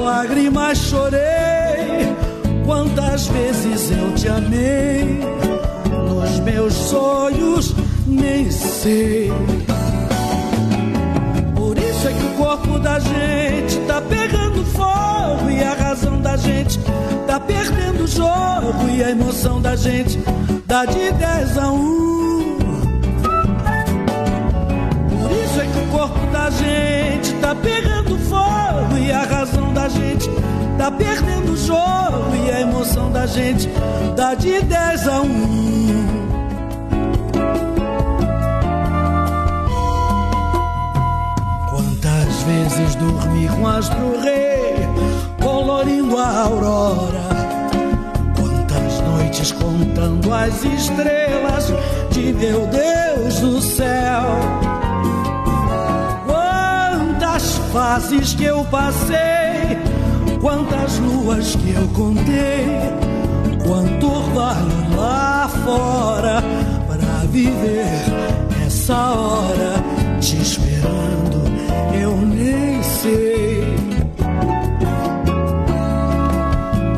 lágrimas 0.00 0.78
chorei, 0.78 2.14
quantas 2.64 3.26
vezes 3.26 3.90
eu 3.90 4.12
te 4.14 4.28
amei, 4.28 5.20
nos 6.08 6.40
meus 6.40 6.74
sonhos 6.74 7.74
nem 8.06 8.50
sei. 8.50 9.32
Por 11.54 11.76
isso 11.78 12.08
é 12.08 12.12
que 12.12 12.24
o 12.24 12.30
corpo 12.36 12.78
da 12.78 12.98
gente 12.98 13.78
tá 13.86 14.00
pegando 14.02 14.64
fogo 14.66 15.50
e 15.50 15.62
a 15.62 15.74
razão 15.74 16.20
da 16.20 16.36
gente 16.36 16.78
tá 17.26 17.40
perdendo 17.40 18.04
o 18.04 18.06
jogo 18.06 18.88
e 18.90 19.02
a 19.02 19.10
emoção 19.10 19.60
da 19.60 19.74
gente 19.76 20.18
dá 20.66 20.84
de 20.84 21.10
10 21.12 21.58
a 21.58 21.70
1. 21.70 22.56
Por 25.10 25.30
isso 25.32 25.60
é 25.60 25.66
que 25.66 25.78
o 25.78 25.98
corpo 25.98 26.26
da 26.32 26.50
gente 26.50 27.15
tá 27.40 27.54
pegando 27.54 28.18
fogo 28.18 28.98
e 28.98 29.12
a 29.12 29.22
razão 29.24 29.72
da 29.72 29.88
gente 29.88 30.28
tá 30.78 30.90
perdendo 30.90 31.52
o 31.52 31.56
jogo 31.56 32.36
e 32.46 32.50
a 32.50 32.60
emoção 32.60 33.10
da 33.10 33.26
gente 33.26 33.68
dá 34.16 34.34
de 34.34 34.60
10 34.60 35.08
a 35.08 35.20
1. 35.22 36.06
Quantas 41.70 42.42
vezes 42.42 42.94
dormi 42.96 43.48
com 43.48 43.66
astro 43.66 44.20
rei, 44.20 44.74
colorindo 45.42 46.16
a 46.18 46.42
aurora. 46.42 47.26
Quantas 48.36 49.00
noites 49.00 49.52
contando 49.52 50.32
as 50.32 50.64
estrelas 50.64 51.72
de 52.10 52.32
meu 52.32 52.66
Deus 52.66 53.40
do 53.40 53.60
céu 53.60 54.75
fases 57.76 58.32
que 58.32 58.44
eu 58.44 58.64
passei, 58.64 59.76
quantas 60.40 60.98
luas 60.98 61.54
que 61.56 61.74
eu 61.74 61.86
contei, 61.88 62.64
quanto 63.66 64.10
orvalho 64.10 64.96
lá 64.96 65.46
fora 65.62 66.42
para 66.88 67.26
viver 67.26 67.86
essa 68.66 68.94
hora 69.12 69.74
te 70.22 70.40
esperando, 70.40 71.42
eu 72.00 72.16
nem 72.16 72.82
sei. 72.82 73.76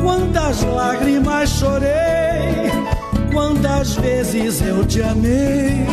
Quantas 0.01 0.63
lágrimas 0.63 1.49
chorei, 1.49 2.71
quantas 3.33 3.95
vezes 3.95 4.61
eu 4.61 4.85
te 4.85 5.01
amei, 5.01 5.85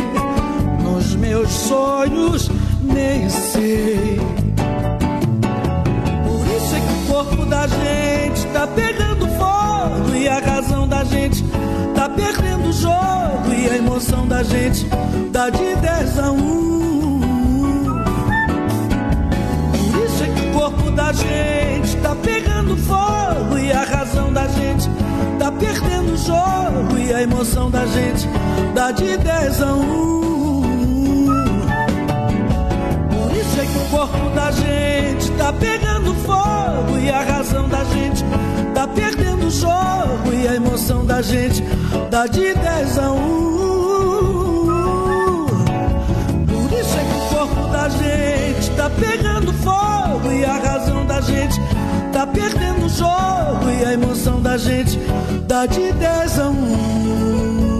nos 0.81 1.13
meus 1.15 1.49
sonhos 1.49 2.49
nem 2.83 3.29
sei 3.29 4.36
corpo 7.27 7.45
da 7.45 7.67
gente 7.67 8.45
tá 8.53 8.65
pegando 8.67 9.27
fogo 9.27 10.15
e 10.15 10.27
a 10.27 10.39
razão 10.39 10.87
da 10.87 11.03
gente 11.03 11.43
tá 11.95 12.07
perdendo 12.09 12.69
o 12.69 12.73
jogo 12.73 13.53
e 13.53 13.69
a 13.69 13.77
emoção 13.77 14.27
da 14.27 14.43
gente 14.43 14.85
dá 15.31 15.49
de 15.49 15.75
10 15.75 16.19
a 16.19 16.31
1. 16.31 16.37
Por 19.71 20.05
isso 20.05 20.23
é 20.23 20.27
que 20.27 20.47
o 20.47 20.53
corpo 20.53 20.91
da 20.91 21.11
gente 21.11 21.97
tá 21.97 22.15
pegando 22.15 22.77
fogo 22.77 23.57
e 23.57 23.71
a 23.71 23.83
razão 23.83 24.31
da 24.31 24.47
gente 24.47 24.89
tá 25.37 25.51
perdendo 25.51 26.13
o 26.13 26.17
jogo 26.17 26.97
e 26.97 27.13
a 27.13 27.21
emoção 27.23 27.69
da 27.69 27.85
gente 27.85 28.27
dá 28.73 28.91
de 28.91 29.17
10 29.17 29.61
a 29.61 29.73
1. 29.73 30.17
Por 33.11 33.31
isso 33.35 33.59
é 33.59 33.65
que 33.65 33.77
o 33.77 33.89
corpo 33.89 34.29
da 34.29 34.51
gente 34.51 35.31
tá 35.31 35.51
pegando 35.53 35.96
e 37.07 37.09
a 37.09 37.21
razão 37.21 37.69
da 37.69 37.85
gente 37.85 38.21
tá 38.73 38.85
perdendo 38.85 39.47
o 39.47 39.51
jogo 39.51 40.33
e 40.33 40.45
a 40.45 40.55
emoção 40.55 41.05
da 41.05 41.21
gente 41.21 41.63
dá 42.11 42.27
de 42.27 42.53
10 42.53 42.99
a 42.99 43.11
1. 43.11 43.17
Por 46.47 46.73
isso 46.77 46.97
é 46.97 47.03
que 47.05 47.15
o 47.15 47.21
corpo 47.37 47.67
da 47.71 47.87
gente 47.87 48.71
tá 48.71 48.89
pegando 48.89 49.53
fogo 49.53 50.31
e 50.33 50.43
a 50.43 50.57
razão 50.57 51.05
da 51.05 51.21
gente 51.21 51.55
tá 52.11 52.27
perdendo 52.27 52.85
o 52.85 52.89
jogo 52.89 53.69
e 53.71 53.85
a 53.85 53.93
emoção 53.93 54.41
da 54.41 54.57
gente 54.57 54.99
dá 55.47 55.65
de 55.65 55.93
10 55.93 56.39
a 56.39 56.49
1. 56.49 57.76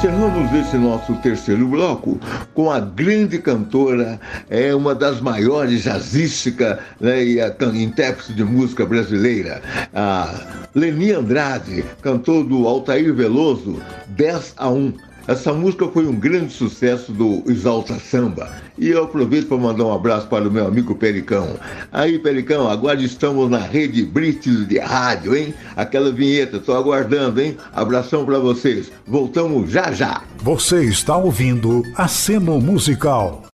Encerramos 0.00 0.50
esse 0.54 0.78
nosso 0.78 1.14
terceiro 1.16 1.68
bloco 1.68 2.18
com 2.54 2.70
a 2.70 2.80
grande 2.80 3.38
cantora, 3.38 4.18
é 4.48 4.74
uma 4.74 4.94
das 4.94 5.20
maiores 5.20 5.82
jazzísticas 5.82 6.78
né, 6.98 7.22
e 7.22 7.38
a, 7.38 7.54
intérprete 7.74 8.32
de 8.32 8.42
música 8.42 8.86
brasileira, 8.86 9.60
a 9.94 10.68
Leni 10.74 11.12
Andrade, 11.12 11.84
cantou 12.00 12.42
do 12.42 12.66
Altair 12.66 13.12
Veloso 13.12 13.78
10 14.08 14.54
a 14.56 14.70
1. 14.70 15.09
Essa 15.26 15.52
música 15.52 15.86
foi 15.88 16.06
um 16.06 16.14
grande 16.14 16.52
sucesso 16.52 17.12
do 17.12 17.42
Exalta 17.46 17.98
Samba. 17.98 18.50
E 18.78 18.88
eu 18.88 19.04
aproveito 19.04 19.46
para 19.48 19.58
mandar 19.58 19.84
um 19.84 19.92
abraço 19.92 20.26
para 20.26 20.48
o 20.48 20.50
meu 20.50 20.66
amigo 20.66 20.94
Pericão. 20.94 21.56
Aí, 21.92 22.18
Pericão, 22.18 22.68
agora 22.68 23.00
estamos 23.02 23.48
na 23.50 23.58
rede 23.58 24.04
Brits 24.04 24.66
de 24.66 24.78
rádio, 24.78 25.36
hein? 25.36 25.54
Aquela 25.76 26.10
vinheta, 26.10 26.56
estou 26.56 26.76
aguardando, 26.76 27.40
hein? 27.40 27.56
Abração 27.72 28.24
para 28.24 28.38
vocês. 28.38 28.90
Voltamos 29.06 29.70
já 29.70 29.92
já. 29.92 30.22
Você 30.38 30.84
está 30.84 31.16
ouvindo 31.16 31.82
Aceno 31.96 32.60
Musical. 32.60 33.44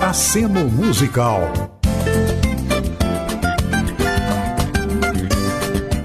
Aceno 0.00 0.68
Musical. 0.70 1.80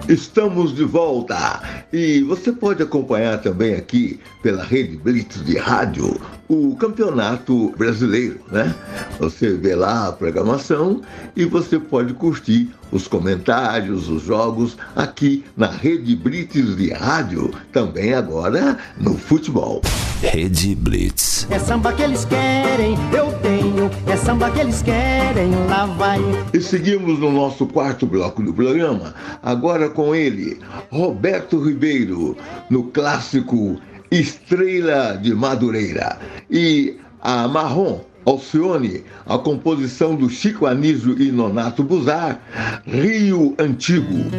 Estamos 0.08 0.76
de 0.76 0.84
volta 0.84 1.81
e 1.94 2.22
você 2.22 2.52
pode 2.52 2.82
acompanhar 2.82 3.42
também 3.42 3.76
aqui 3.76 4.20
pela 4.42 4.64
rede 4.64 4.98
Blitz 4.98 5.44
de 5.44 5.58
rádio 5.58 6.20
o 6.52 6.76
campeonato 6.76 7.74
brasileiro, 7.78 8.42
né? 8.52 8.76
Você 9.20 9.54
vê 9.54 9.74
lá 9.74 10.10
a 10.10 10.12
programação 10.12 11.02
e 11.34 11.46
você 11.46 11.80
pode 11.80 12.14
curtir 12.14 12.70
os 12.92 13.08
comentários, 13.08 14.10
os 14.10 14.24
jogos 14.24 14.78
aqui 14.94 15.46
na 15.56 15.68
rede 15.68 16.14
Blitz 16.14 16.76
de 16.76 16.92
rádio, 16.92 17.52
também 17.72 18.14
agora 18.14 18.78
no 18.98 19.18
futebol. 19.18 19.82
Rede 20.22 20.76
Blitz. 20.76 21.48
É 21.50 21.58
samba 21.58 21.94
que 21.94 22.02
eles 22.02 22.26
querem, 22.26 22.98
eu 23.14 23.32
tenho. 23.40 23.90
É 24.06 24.18
samba 24.18 24.52
que 24.52 24.60
eles 24.60 24.82
querem, 24.82 25.52
lá 25.70 25.86
vai. 25.86 26.20
E 26.54 26.60
seguimos 26.60 27.18
no 27.18 27.32
nosso 27.32 27.66
quarto 27.66 28.06
bloco 28.06 28.44
do 28.44 28.54
programa, 28.54 29.16
agora 29.42 29.90
com 29.90 30.14
ele, 30.14 30.60
Roberto 30.92 31.64
Ribeiro, 31.64 32.36
no 32.70 32.84
clássico 32.84 33.80
Estrela 34.12 35.18
de 35.18 35.34
Madureira. 35.34 36.20
E 36.50 36.98
a 37.22 37.48
Marrom 37.48 38.02
Alcione, 38.26 39.04
a 39.26 39.38
composição 39.38 40.16
do 40.16 40.30
Chico 40.30 40.66
Anísio 40.66 41.20
e 41.20 41.32
Nonato 41.32 41.84
Buzar, 41.84 42.40
Rio 42.86 43.56
Antigo. 43.58 44.30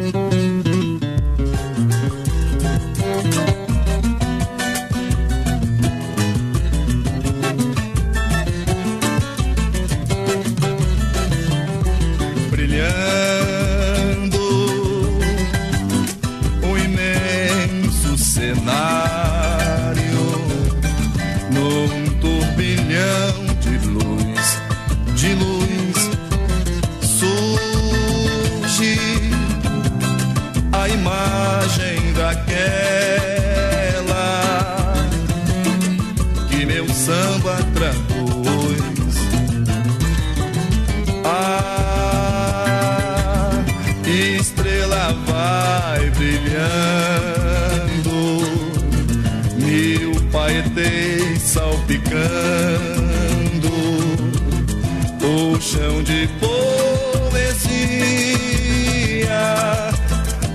O 55.53 55.59
chão 55.61 56.03
de 56.03 56.27
poesia. 56.39 57.73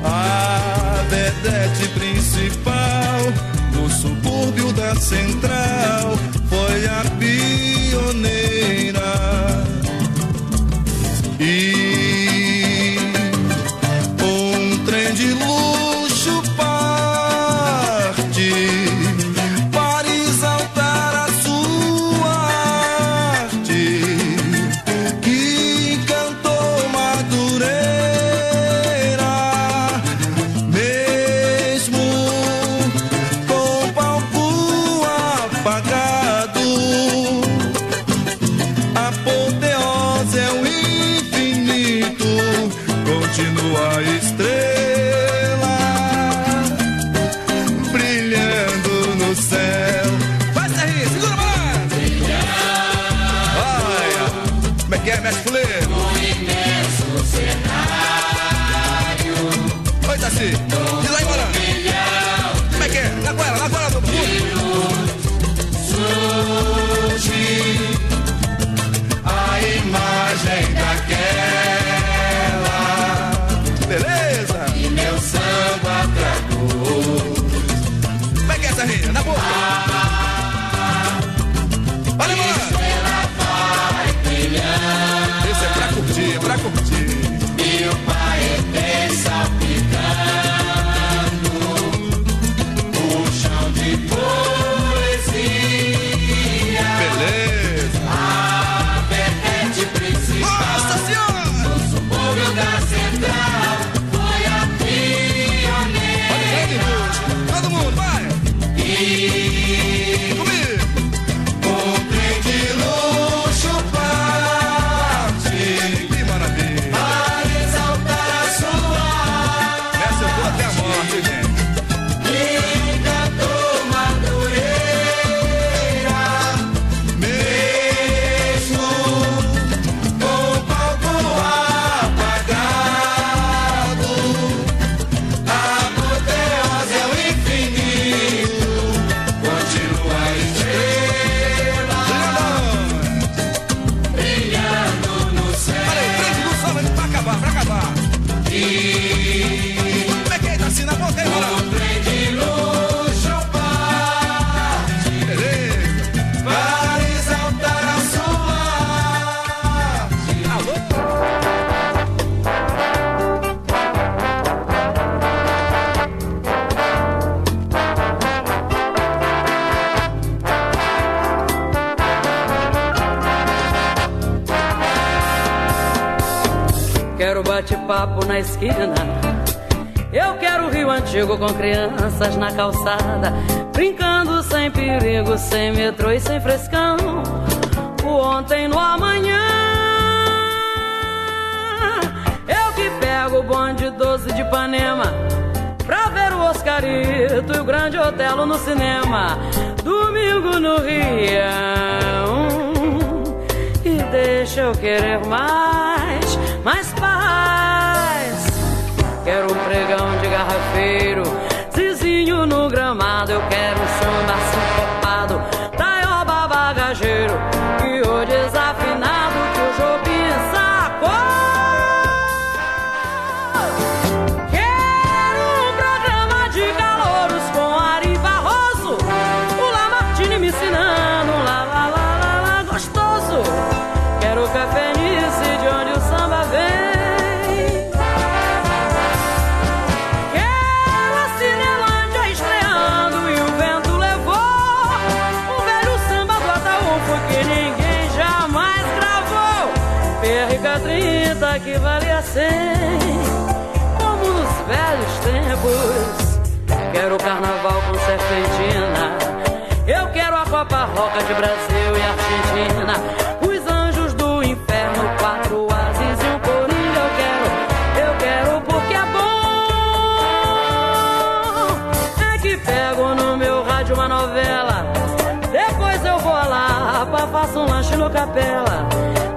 A 0.04 1.04
vedete 1.08 1.88
principal 1.94 3.32
do 3.72 3.90
subúrbio 3.90 4.72
da 4.72 4.94
central 4.96 6.16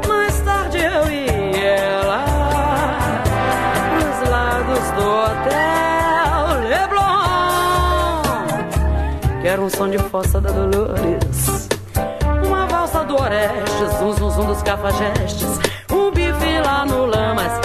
Mais 0.07 0.39
tarde 0.41 0.77
eu 0.77 1.09
e 1.09 1.27
ela 1.59 2.25
nos 3.95 4.29
lados 4.29 4.91
do 4.91 5.01
hotel 5.23 6.69
Leblon. 6.69 8.21
Quero 9.41 9.63
um 9.63 9.69
som 9.69 9.89
de 9.89 9.97
fossa 9.97 10.39
da 10.39 10.51
Dolores, 10.51 11.69
uma 12.45 12.67
valsa 12.67 13.03
do 13.03 13.15
Orestes, 13.15 14.01
um 14.01 14.13
zum 14.13 14.29
zum 14.29 14.45
dos 14.45 14.61
cafajestes, 14.61 15.59
um 15.91 16.11
bife 16.11 16.59
lá 16.65 16.85
no 16.85 17.05
Lamas, 17.05 17.60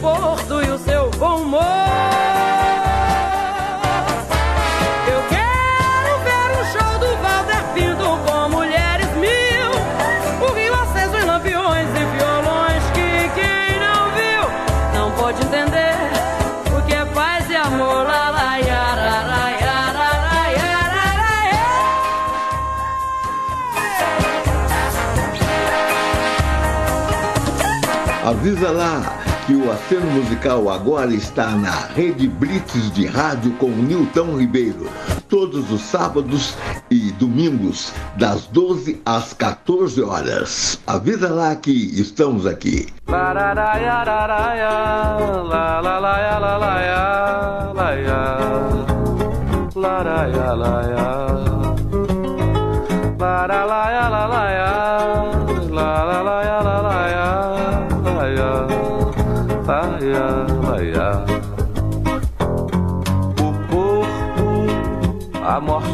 o 0.00 0.06
Sérgio 0.06 0.06
Porto 0.40 0.62
e 0.62 0.70
o 0.70 0.78
seu 0.78 1.10
bom 1.18 1.42
humor. 1.42 1.60
Eu 5.06 5.22
quero 5.28 6.18
ver 6.24 6.50
o 6.58 6.64
show 6.72 6.98
do 6.98 7.16
Walter 7.22 7.62
Pinto 7.74 8.18
com 8.26 8.48
mulheres 8.48 9.08
mil. 9.16 9.70
O 10.46 10.52
rio 10.54 10.74
aceso 10.74 11.16
em 11.16 11.24
lampiões 11.24 11.88
e 11.88 12.04
violões 12.16 12.82
que 12.94 13.28
quem 13.34 13.78
não 13.78 14.10
viu 14.16 14.42
não 14.94 15.12
pode 15.12 15.42
entender 15.44 15.96
o 16.76 16.82
que 16.86 16.94
é 16.94 17.04
paz 17.06 17.48
e 17.50 17.56
amor. 17.56 18.06
Lá, 18.06 18.30
lá, 18.30 18.58
ia, 18.58 18.94
lá, 18.94 18.94
lá, 18.96 19.22
lá, 19.26 19.50
ia. 19.52 19.70
Avisa 28.22 28.70
lá 28.70 29.19
que 29.50 29.56
o 29.56 29.68
aceno 29.72 30.08
musical 30.12 30.70
agora 30.70 31.12
está 31.12 31.50
na 31.56 31.72
Rede 31.72 32.28
Blitz 32.28 32.88
de 32.92 33.04
rádio 33.04 33.50
com 33.54 33.68
Nilton 33.68 34.38
Ribeiro, 34.38 34.88
todos 35.28 35.72
os 35.72 35.80
sábados 35.80 36.54
e 36.88 37.10
domingos, 37.10 37.92
das 38.16 38.46
12 38.46 39.02
às 39.04 39.32
14 39.32 40.02
horas. 40.02 40.80
Avisa 40.86 41.28
lá 41.28 41.56
que 41.56 41.72
estamos 42.00 42.46
aqui. 42.46 42.86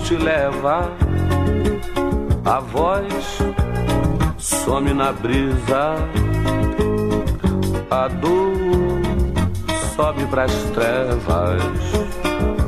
Morte 0.07 0.17
leva, 0.17 0.93
a 2.45 2.61
voz 2.61 3.39
some 4.39 4.95
na 4.95 5.13
brisa. 5.13 5.97
A 7.91 8.09
dor 8.09 9.03
sobe 9.97 10.25
pras 10.27 10.53
trevas, 10.75 11.63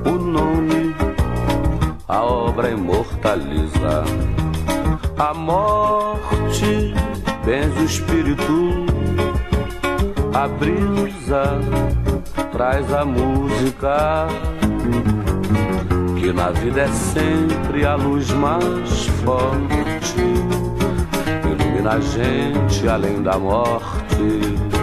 o 0.05 0.19
nome 0.19 0.95
a 2.09 2.25
obra 2.25 2.71
imortaliza. 2.71 4.05
A 5.17 5.35
morte 5.35 6.93
benze 7.45 7.81
o 7.81 7.85
espírito, 7.85 8.87
a 10.35 10.49
brisa 10.49 11.61
traz 12.53 12.93
a 12.93 13.05
música. 13.05 14.27
Que 16.21 16.33
na 16.33 16.51
vida 16.51 16.81
é 16.81 16.89
sempre 16.89 17.87
a 17.87 17.95
luz 17.95 18.29
mais 18.31 19.07
forte, 19.25 20.19
ilumina 21.45 21.93
a 21.93 22.01
gente 22.01 22.89
além 22.89 23.23
da 23.23 23.39
morte. 23.39 24.78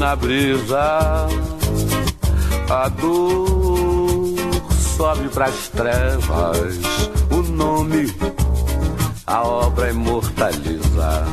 Na 0.00 0.16
brisa, 0.16 1.28
a 2.70 2.88
dor 2.88 4.34
sobe 4.96 5.28
pras 5.28 5.68
trevas, 5.68 6.78
o 7.30 7.42
nome 7.42 8.10
a 9.26 9.42
obra 9.42 9.90
imortaliza. 9.90 11.26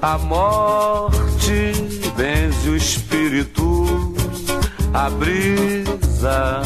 A 0.00 0.16
morte 0.16 1.72
benze 2.16 2.70
o 2.70 2.76
espírito, 2.76 4.14
a 4.94 5.10
brisa 5.10 6.62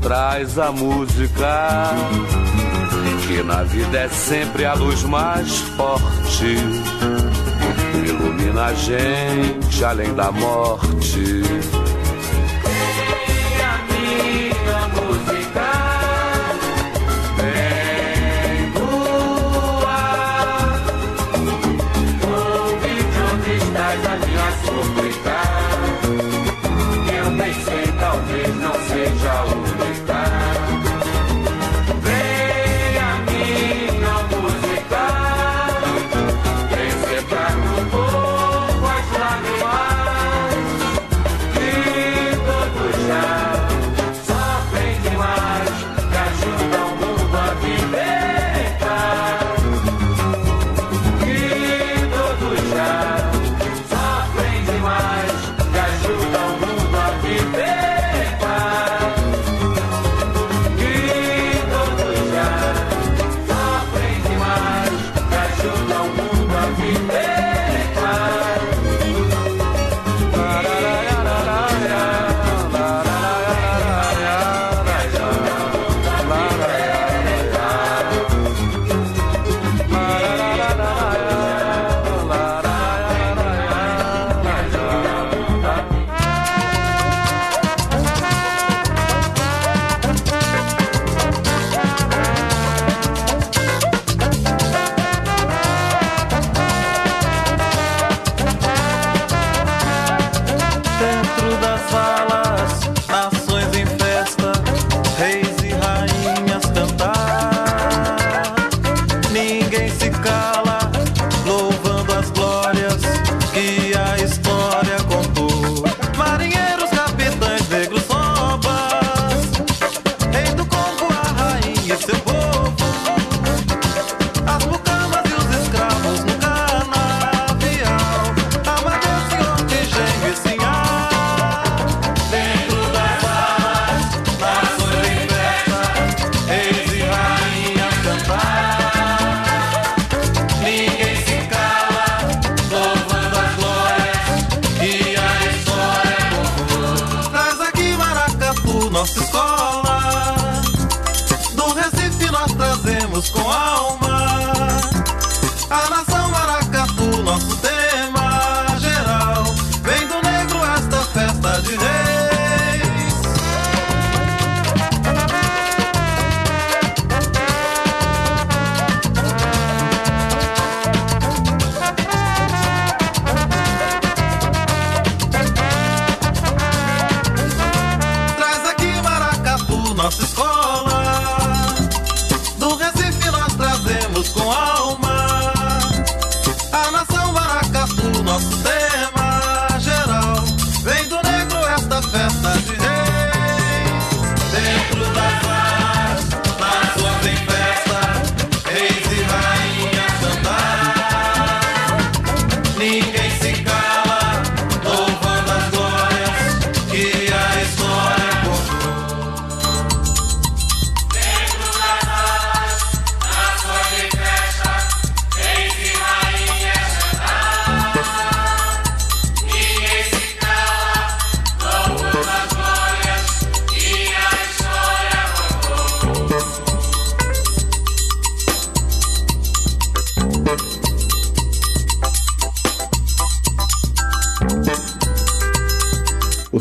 traz 0.00 0.60
a 0.60 0.70
música. 0.70 1.90
Que 3.26 3.42
na 3.42 3.64
vida 3.64 3.98
é 3.98 4.08
sempre 4.08 4.64
a 4.64 4.74
luz 4.74 5.02
mais 5.02 5.58
forte, 5.76 6.56
ilumina 8.56 8.66
a 8.66 8.74
gente 8.74 9.84
além 9.84 10.14
da 10.14 10.32
morte. 10.32 11.75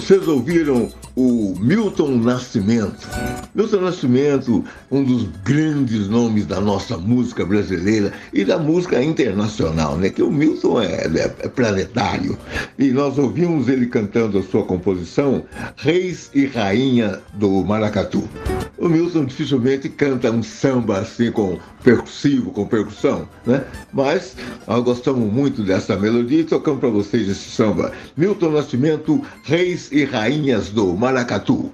Vocês 0.06 0.28
ouviram 0.28 0.88
o 1.16 1.56
Milton 1.60 2.18
Nascimento. 2.18 3.10
Milton 3.56 3.82
Nascimento, 3.82 4.64
um 4.92 5.04
dos 5.04 5.24
grandes 5.44 6.08
nomes 6.08 6.46
da 6.46 6.62
nossa 6.62 6.96
música 6.96 7.44
brasileira 7.44 8.14
e 8.32 8.46
da 8.46 8.60
música 8.60 9.04
internacional, 9.04 9.98
né? 9.98 10.12
Que 10.12 10.22
o 10.22 10.30
Milton 10.32 10.80
é, 10.80 11.08
é- 11.08 11.36
é 11.40 11.48
planetário. 11.48 12.38
E 12.78 12.92
nós 12.92 13.18
ouvimos 13.18 13.68
ele 13.68 13.88
cantando 13.88 14.38
a 14.38 14.44
sua 14.44 14.64
composição 14.64 15.44
Reis 15.76 16.30
e 16.36 16.46
Rainha 16.46 17.20
do 17.34 17.64
Maracatu. 17.64 18.30
O 18.78 18.88
Milton 18.88 19.26
dificilmente 19.26 19.90
canta 19.90 20.30
um 20.30 20.44
samba 20.44 21.00
assim 21.00 21.32
com 21.32 21.58
percussivo, 21.86 22.52
com 22.52 22.66
percussão, 22.66 23.30
né? 23.46 23.64
Mas 23.94 24.36
nós 24.68 24.84
gostamos 24.84 25.32
muito 25.32 25.62
dessa 25.62 25.96
melodia 25.96 26.40
e 26.40 26.44
tocamos 26.44 26.80
para 26.80 26.90
vocês 26.90 27.30
esse 27.30 27.52
samba. 27.52 27.92
Milton 28.18 28.50
Nascimento, 28.50 29.22
Reis 29.44 29.92
e 29.92 30.04
Rainhas 30.04 30.70
do 30.70 30.94
Maracatu. 30.96 31.72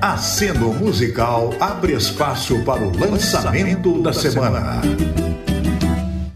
Aceno 0.00 0.72
Musical 0.72 1.54
abre 1.60 1.92
espaço 1.92 2.58
para 2.64 2.82
o 2.82 2.98
lançamento 2.98 4.00
da 4.02 4.14
semana. 4.14 4.80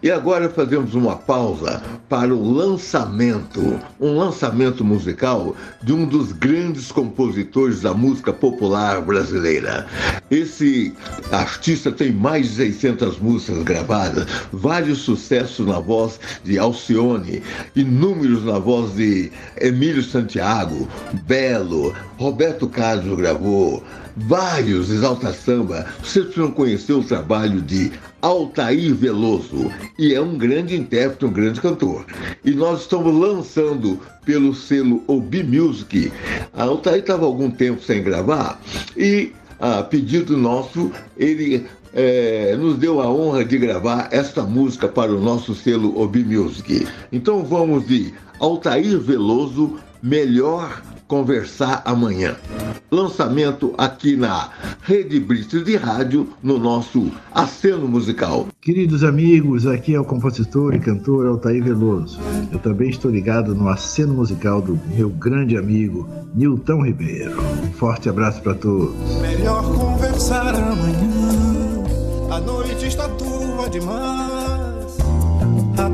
E 0.05 0.11
agora 0.11 0.51
fazemos 0.51 0.95
uma 0.95 1.17
pausa 1.17 1.83
para 2.11 2.35
o 2.35 2.53
lançamento, 2.53 3.81
um 3.99 4.19
lançamento 4.19 4.85
musical 4.85 5.57
de 5.83 5.95
um 5.95 6.05
dos 6.05 6.31
grandes 6.31 6.93
compositores 6.93 7.81
da 7.81 7.95
música 7.95 8.31
popular 8.31 9.01
brasileira. 9.01 9.87
Esse 10.31 10.93
artista 11.33 11.91
tem 11.91 12.13
mais 12.13 12.51
de 12.51 12.57
600 12.57 13.19
músicas 13.19 13.63
gravadas, 13.63 14.27
vários 14.53 14.99
sucessos 14.99 15.67
na 15.67 15.81
voz 15.81 16.21
de 16.45 16.59
Alcione, 16.59 17.43
inúmeros 17.75 18.45
na 18.45 18.59
voz 18.59 18.95
de 18.95 19.33
Emílio 19.59 20.03
Santiago, 20.03 20.87
Belo, 21.27 21.95
Roberto 22.19 22.69
Carlos 22.69 23.17
gravou, 23.17 23.83
vários 24.17 24.91
Exalta 24.91 25.33
Samba. 25.33 25.87
Vocês 26.03 26.27
precisam 26.27 26.51
conhecer 26.51 26.93
o 26.93 27.03
trabalho 27.03 27.61
de 27.61 27.93
Altair 28.23 28.95
Veloso 28.95 29.71
e 29.99 30.15
é 30.15 30.21
um 30.21 30.37
grande 30.37 30.77
intérprete, 30.77 31.25
um 31.25 31.33
grande 31.33 31.61
cantor. 31.61 32.05
E 32.45 32.53
nós 32.53 32.83
estamos 32.83 33.15
lançando 33.15 34.01
pelo 34.25 34.55
selo 34.55 35.03
Obi 35.07 35.43
Music. 35.43 36.13
A 36.53 36.65
Altair 36.65 37.01
estava 37.01 37.25
algum 37.25 37.51
tempo 37.51 37.83
sem 37.83 38.03
gravar 38.03 38.61
e, 38.97 39.33
a 39.61 39.83
pedido 39.83 40.37
nosso, 40.37 40.91
ele 41.17 41.67
é, 41.93 42.57
nos 42.57 42.77
deu 42.79 43.01
a 43.01 43.09
honra 43.09 43.45
de 43.45 43.59
gravar 43.59 44.09
esta 44.11 44.43
música 44.43 44.89
para 44.89 45.13
o 45.13 45.21
nosso 45.21 45.55
selo 45.55 46.01
Obi 46.01 46.25
Music. 46.25 46.87
Então 47.13 47.45
vamos 47.45 47.87
de 47.87 48.13
Altair 48.41 48.99
Veloso, 48.99 49.79
Melhor 50.03 50.83
Conversar 51.07 51.83
Amanhã. 51.85 52.37
Lançamento 52.91 53.75
aqui 53.77 54.17
na 54.17 54.51
Rede 54.83 55.21
Brito 55.21 55.63
de 55.63 55.77
Rádio, 55.77 56.29
no 56.43 56.59
nosso 56.59 57.11
Aceno 57.33 57.87
Musical. 57.89 58.49
Queridos 58.61 59.05
amigos, 59.05 59.67
aqui 59.67 59.95
é 59.95 60.01
o 60.01 60.05
compositor 60.05 60.75
e 60.75 60.81
cantor 60.81 61.27
Altair 61.27 61.63
Veloso. 61.63 62.19
Eu 62.51 62.59
também 62.59 62.91
estou 62.91 63.11
ligado 63.11 63.55
no 63.55 63.69
aceno 63.69 64.15
musical 64.15 64.63
do 64.63 64.81
meu 64.95 65.11
grande 65.11 65.57
amigo 65.57 66.09
Nilton 66.35 66.85
Ribeiro. 66.85 67.41
Um 67.63 67.73
forte 67.73 68.09
abraço 68.09 68.41
para 68.43 68.55
todos. 68.55 68.95
Melhor 69.21 69.63
conversar 69.75 70.55
amanhã. 70.55 71.85
A 72.31 72.41
noite 72.41 72.87
está 72.87 73.09
tua 73.11 73.69
demais. 73.69 74.24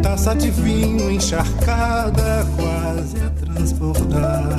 Taça 0.03 0.35
de 0.35 0.51
vinho 0.51 1.11
encharcada 1.11 2.47
quase 2.57 3.17
a 3.19 3.31
transbordar. 3.31 4.57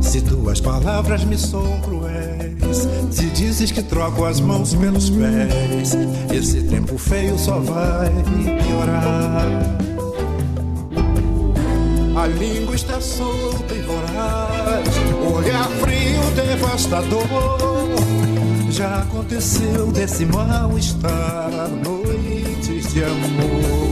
Se 0.00 0.20
tuas 0.22 0.60
palavras 0.60 1.24
me 1.24 1.36
são 1.36 1.80
cruéis, 1.80 2.88
se 3.10 3.26
dizes 3.26 3.70
que 3.70 3.82
troco 3.82 4.24
as 4.24 4.40
mãos 4.40 4.74
pelos 4.74 5.10
pés, 5.10 5.96
esse 6.32 6.62
tempo 6.62 6.96
feio 6.96 7.38
só 7.38 7.58
vai 7.58 8.10
piorar. 8.62 9.78
A 12.16 12.26
língua 12.26 12.74
está 12.74 13.00
solta 13.00 13.74
e 13.74 13.80
voraz, 13.82 14.88
olhar 15.36 15.68
frio 15.80 16.20
devastador. 16.34 17.26
Já 18.70 19.00
aconteceu 19.00 19.86
desse 19.92 20.24
mal-estar, 20.26 21.68
noites 21.84 22.92
de 22.92 23.04
amor. 23.04 23.87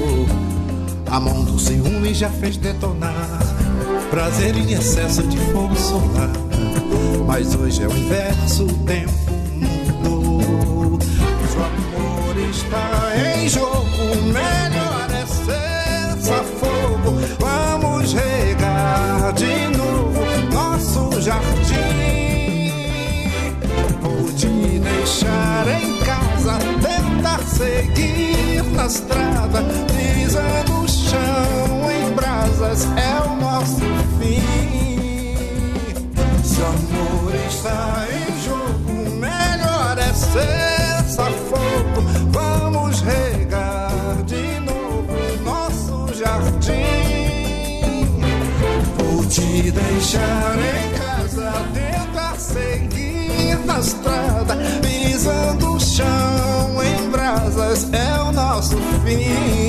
A 1.16 1.18
mão 1.20 1.42
do 1.42 1.58
ciúme 1.58 2.12
já 2.12 2.28
fez 2.28 2.58
detonar 2.58 3.38
prazer 4.10 4.54
em 4.54 4.70
excesso 4.74 5.22
de 5.22 5.38
fogo 5.50 5.74
solar. 5.74 6.28
Mas 7.26 7.54
hoje 7.54 7.84
é 7.84 7.88
o 7.88 7.96
inverso, 7.96 8.64
o 8.64 8.72
tempo 8.84 9.32
mudou. 9.54 10.98
O 10.98 11.62
amor 11.64 12.36
está 12.50 13.12
em 13.34 13.48
jogo, 13.48 13.86
melhor 14.26 15.08
é 15.10 15.24
cessar 16.20 16.44
fogo. 16.44 17.16
Vamos 17.40 18.12
regar 18.12 19.32
de 19.32 19.74
novo 19.74 20.20
nosso 20.52 21.18
jardim. 21.22 22.74
Vou 24.02 24.30
te 24.34 24.48
deixar 24.80 25.66
em 25.80 25.96
casa, 26.04 26.58
tentar 26.82 27.42
seguir 27.42 28.62
na 28.74 28.84
estrada, 28.84 29.64
pisando 30.36 30.80
o 30.82 30.88
chão 30.88 31.90
em 31.90 32.12
brasas. 32.12 32.86
É 32.96 33.28
o 33.28 33.36
nosso 33.36 33.80
fim. 34.18 34.42
Se 36.44 36.60
o 36.60 36.66
amor 36.66 37.34
está 37.48 38.06
em 38.12 38.42
jogo, 38.44 39.10
melhor 39.16 39.98
é 39.98 40.12
cessar 40.12 41.32
fogo. 41.48 42.02
Vamos 42.30 43.00
regar 43.00 44.22
de 44.26 44.60
novo 44.60 45.14
nosso 45.44 46.14
jardim. 46.14 46.76
Vou 48.98 49.24
te 49.26 49.70
deixar 49.70 50.56
em 50.58 50.98
casa, 50.98 51.52
tentar 51.72 52.36
seguir 52.36 53.58
na 53.64 53.78
estrada, 53.80 54.56
pisando 54.82 55.76
o 55.76 55.80
chão 55.80 56.82
em 56.82 57.10
brasas. 57.10 57.88
É 57.92 58.20
o 58.20 58.32
nosso 58.32 58.76
fim. 59.04 59.65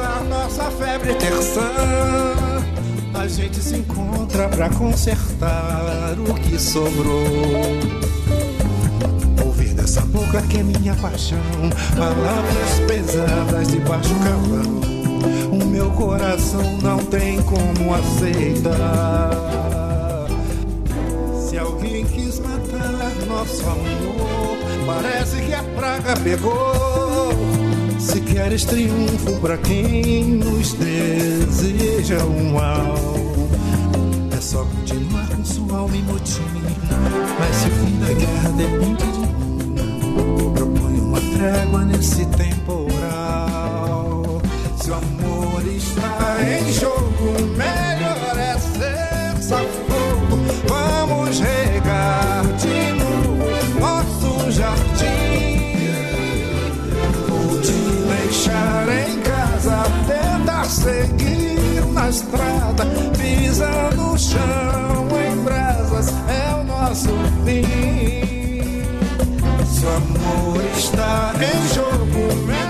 Nossa 0.00 0.70
febre 0.70 1.14
terçã, 1.16 1.70
a 3.12 3.28
gente 3.28 3.60
se 3.60 3.76
encontra 3.76 4.48
pra 4.48 4.70
consertar 4.70 6.14
o 6.18 6.32
que 6.34 6.58
sobrou. 6.58 7.22
Ouvir 9.44 9.74
dessa 9.74 10.00
boca 10.02 10.40
que 10.42 10.58
é 10.58 10.62
minha 10.62 10.94
paixão, 10.94 11.38
palavras 11.94 12.80
pesadas 12.88 13.68
de 13.68 13.80
baixo 13.80 14.14
calão. 14.20 14.80
O 15.52 15.64
meu 15.66 15.90
coração 15.90 16.78
não 16.82 16.98
tem 16.98 17.42
como 17.42 17.94
aceitar. 17.94 19.30
Se 21.38 21.58
alguém 21.58 22.06
quis 22.06 22.38
matar 22.38 23.12
nosso 23.28 23.62
amor, 23.62 24.56
parece 24.86 25.42
que 25.42 25.52
a 25.52 25.62
praga 25.62 26.16
pegou. 26.16 27.51
Se 28.02 28.20
queres 28.20 28.64
triunfo 28.64 29.38
pra 29.40 29.56
quem 29.58 30.24
nos 30.24 30.74
deseja 30.74 32.18
um 32.24 32.52
mal, 32.52 32.94
é 34.36 34.40
só 34.40 34.64
continuar 34.64 35.28
com 35.28 35.44
sua 35.44 35.78
alma 35.78 35.96
em. 35.96 36.02
Mas 37.38 37.56
se 37.56 37.68
o 37.68 37.70
fim 37.70 37.98
da 38.00 38.12
guerra 38.12 38.50
depende 38.50 39.04
de 39.12 39.18
mim, 39.20 40.52
proponho 40.52 41.04
uma 41.04 41.20
trégua 41.20 41.84
nesse 41.84 42.26
temporal. 42.26 42.51
Estrada, 62.12 62.84
pisando 63.16 63.96
no 63.96 64.18
chão 64.18 65.08
em 65.26 65.42
brasas. 65.42 66.12
É 66.28 66.54
o 66.54 66.64
nosso 66.64 67.08
fim. 67.44 67.64
Se 69.64 69.84
o 69.84 69.88
amor 69.88 70.62
está 70.76 71.32
em 71.40 71.74
jogo, 71.74 72.34
melhor 72.46 72.61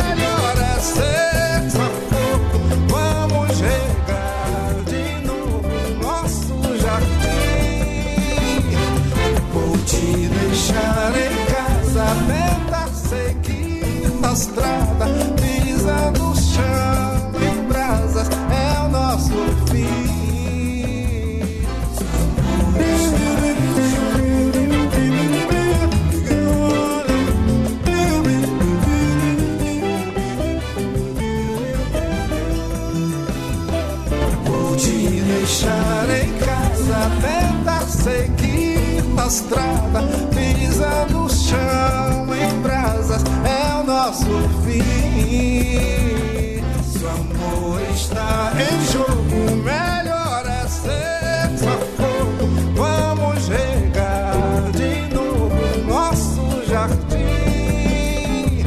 estrada, 39.32 40.04
pisando 40.34 41.24
o 41.24 41.30
chão 41.30 42.34
em 42.34 42.60
brasas, 42.60 43.24
é 43.46 43.80
o 43.80 43.82
nosso 43.82 44.26
fim. 44.62 46.62
Se 46.84 47.02
o 47.02 47.08
amor 47.08 47.80
está 47.94 48.52
em 48.60 48.84
jogo, 48.92 49.56
melhor 49.64 50.44
é 50.46 50.68
ser 50.68 51.48
fogo. 51.96 52.46
Vamos 52.76 53.48
regar 53.48 54.70
de 54.72 55.08
novo 55.14 55.48
nosso 55.88 56.62
jardim. 56.66 58.66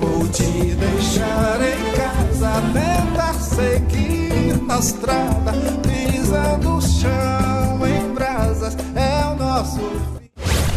Vou 0.00 0.26
te 0.28 0.74
deixar 0.74 1.60
em 1.60 1.92
casa, 1.92 2.62
tentar 2.72 3.34
seguir 3.34 4.56
na 4.66 4.78
estrada, 4.78 5.52
pisando 5.82 6.76
o 6.76 6.80
chão 6.80 7.31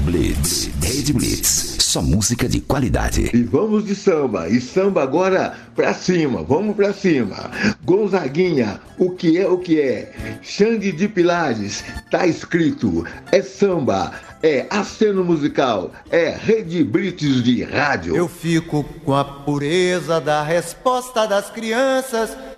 Blitz, 0.01 0.69
Rede 0.83 1.11
Blitz, 1.11 1.77
só 1.79 2.01
música 2.01 2.47
de 2.47 2.61
qualidade. 2.61 3.31
E 3.33 3.41
vamos 3.41 3.83
de 3.83 3.95
samba. 3.95 4.47
E 4.47 4.61
samba 4.61 5.01
agora 5.01 5.55
pra 5.75 5.93
cima. 5.93 6.43
Vamos 6.43 6.75
pra 6.75 6.93
cima. 6.93 7.49
Gonzaguinha, 7.83 8.79
o 8.99 9.09
que 9.09 9.39
é 9.39 9.47
o 9.47 9.57
que 9.57 9.81
é? 9.81 10.37
Xande 10.43 10.91
de 10.91 11.07
Pilares, 11.07 11.83
tá 12.11 12.27
escrito. 12.27 13.03
É 13.31 13.41
samba, 13.41 14.11
é 14.43 14.67
aceno 14.69 15.23
musical, 15.23 15.91
é 16.11 16.29
Rede 16.29 16.83
Blitz 16.83 17.43
de 17.43 17.63
rádio. 17.63 18.15
Eu 18.15 18.27
fico 18.27 18.83
com 19.03 19.15
a 19.15 19.25
pureza 19.25 20.21
da 20.21 20.43
resposta 20.43 21.25
das 21.25 21.49
crianças. 21.49 22.37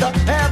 A 0.00 0.51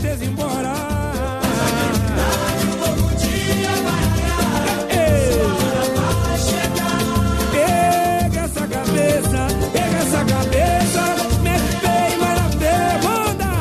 Manda 0.00 0.16
tristeza 0.16 0.24
embora. 0.24 0.72
Pega 7.52 8.40
essa 8.40 8.66
cabeça, 8.66 9.46
pega 9.72 9.96
essa 9.98 10.24
cabeça, 10.24 11.02
mete 11.42 12.18
vai 12.18 12.34
na 12.34 12.48
fé. 12.58 13.00
Manda! 13.04 13.52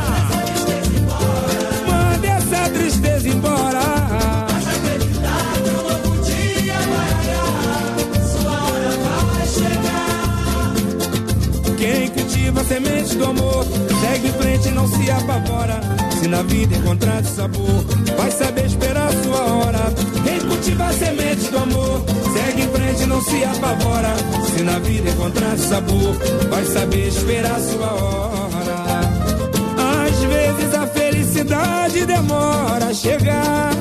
Manda 1.87 2.27
essa 2.27 2.69
tristeza 2.69 3.27
embora. 3.27 3.81
Quem 11.77 12.09
cultiva 12.11 12.61
a 12.61 12.63
semente 12.63 13.15
do 13.17 13.25
amor 13.25 13.65
segue 14.01 14.27
em 14.29 14.33
frente 14.33 14.69
e 14.69 14.71
não 14.71 14.87
se 14.87 15.11
apavora. 15.11 16.08
Se 16.19 16.27
na 16.27 16.41
vida 16.43 16.75
encontrar 16.75 17.23
sabor, 17.23 17.85
vai 18.17 18.29
saber 18.29 18.65
esperar 18.65 19.09
sua 19.23 19.39
hora. 19.39 19.79
Quem 20.25 20.39
cultiva 20.41 20.83
a 20.87 20.91
semente 20.91 21.49
do 21.49 21.57
amor 21.57 22.03
segue 22.33 22.63
em 22.63 22.67
frente 22.67 23.03
e 23.03 23.05
não 23.05 23.21
se 23.21 23.41
apavora. 23.45 24.13
Se 24.53 24.61
na 24.63 24.79
vida 24.79 25.09
encontrar 25.11 25.57
sabor, 25.57 26.13
vai 26.49 26.65
saber 26.65 27.07
esperar 27.07 27.57
sua 27.61 27.93
hora. 27.93 28.75
Às 30.05 30.19
vezes 30.25 30.73
a 30.75 30.87
felicidade 30.87 32.05
demora 32.05 32.87
a 32.87 32.93
chegar. 32.93 33.71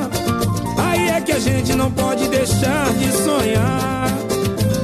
Aí 0.79 1.09
é 1.09 1.21
que 1.21 1.33
a 1.33 1.41
gente 1.41 1.75
não 1.75 1.91
pode 1.91 2.29
deixar 2.29 2.93
de 2.93 3.11
sonhar. 3.17 4.17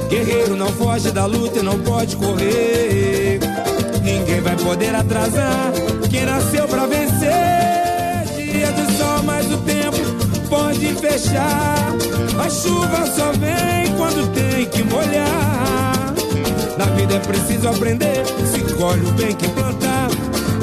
Guerreiro 0.09 0.57
não 0.57 0.67
foge 0.73 1.09
da 1.09 1.25
luta 1.25 1.59
e 1.59 1.63
não 1.63 1.79
pode 1.79 2.17
correr. 2.17 3.39
Ninguém 4.03 4.41
vai 4.41 4.57
poder 4.57 4.93
atrasar 4.93 5.71
quem 6.15 6.25
nasceu 6.25 6.65
pra 6.65 6.85
vencer. 6.85 8.23
Dia 8.37 8.71
de 8.71 8.97
sol, 8.97 9.21
mas 9.23 9.51
o 9.51 9.57
tempo 9.57 9.97
pode 10.49 10.95
fechar. 10.95 11.93
A 12.39 12.49
chuva 12.49 13.05
só 13.07 13.33
vem 13.33 13.93
quando 13.97 14.31
tem 14.33 14.65
que 14.65 14.81
molhar. 14.83 16.13
Na 16.77 16.85
vida 16.95 17.15
é 17.15 17.19
preciso 17.19 17.67
aprender. 17.67 18.23
Se 18.49 18.61
colhe 18.75 19.05
o 19.05 19.11
bem 19.11 19.35
que 19.35 19.47
plantar. 19.49 20.07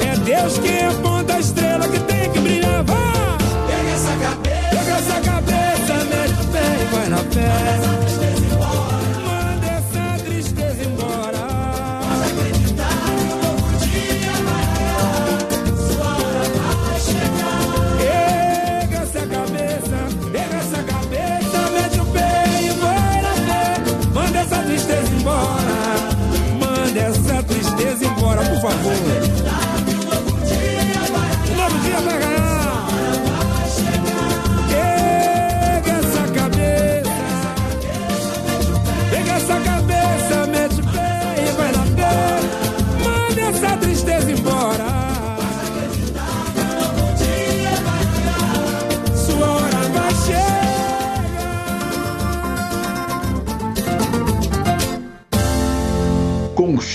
É 0.03 0.17
Deus 0.17 0.57
quem 0.57 0.87
aponta 0.87 1.35
a 1.35 1.39
estrela 1.39 1.87
que 1.87 1.99
tem 1.99 2.31
que 2.31 2.39
brilhar. 2.39 2.83
Vá! 2.83 3.37
Pega 3.67 3.89
essa 3.91 4.11
cabeça, 4.25 4.69
pega 4.71 4.91
essa 4.97 5.21
cabeça, 5.21 5.93
mete 6.05 6.41
o 6.41 6.47
pé 6.51 6.65
e 6.81 6.95
vai 6.95 7.09
na 7.09 7.17
fé. 7.17 8.42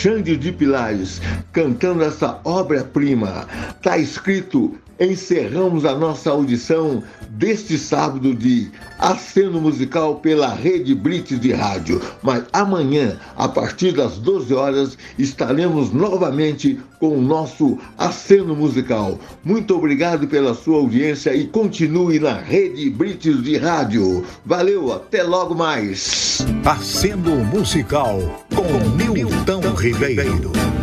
Xande 0.00 0.36
de 0.36 0.52
Pilares 0.52 1.20
cantando 1.52 2.04
essa 2.04 2.40
obra-prima. 2.44 3.48
Tá 3.82 3.98
escrito: 3.98 4.78
encerramos 5.00 5.84
a 5.84 5.92
nossa 5.96 6.30
audição 6.30 7.02
deste 7.38 7.78
sábado 7.78 8.34
de 8.34 8.68
aceno 8.98 9.60
musical 9.60 10.16
pela 10.16 10.52
Rede 10.52 10.92
Blitz 10.92 11.38
de 11.38 11.52
Rádio. 11.52 12.02
Mas 12.20 12.42
amanhã, 12.52 13.16
a 13.36 13.48
partir 13.48 13.92
das 13.92 14.18
12 14.18 14.52
horas, 14.52 14.98
estaremos 15.16 15.92
novamente 15.92 16.80
com 16.98 17.16
o 17.16 17.22
nosso 17.22 17.78
aceno 17.96 18.56
musical. 18.56 19.20
Muito 19.44 19.76
obrigado 19.76 20.26
pela 20.26 20.52
sua 20.52 20.78
audiência 20.78 21.32
e 21.32 21.46
continue 21.46 22.18
na 22.18 22.34
Rede 22.34 22.90
Blitz 22.90 23.40
de 23.40 23.56
Rádio. 23.56 24.24
Valeu, 24.44 24.92
até 24.92 25.22
logo 25.22 25.54
mais. 25.54 26.44
Aceno 26.64 27.36
musical 27.44 28.44
com 28.52 28.66
Nilton 28.96 29.60
Ribeiro. 29.76 30.77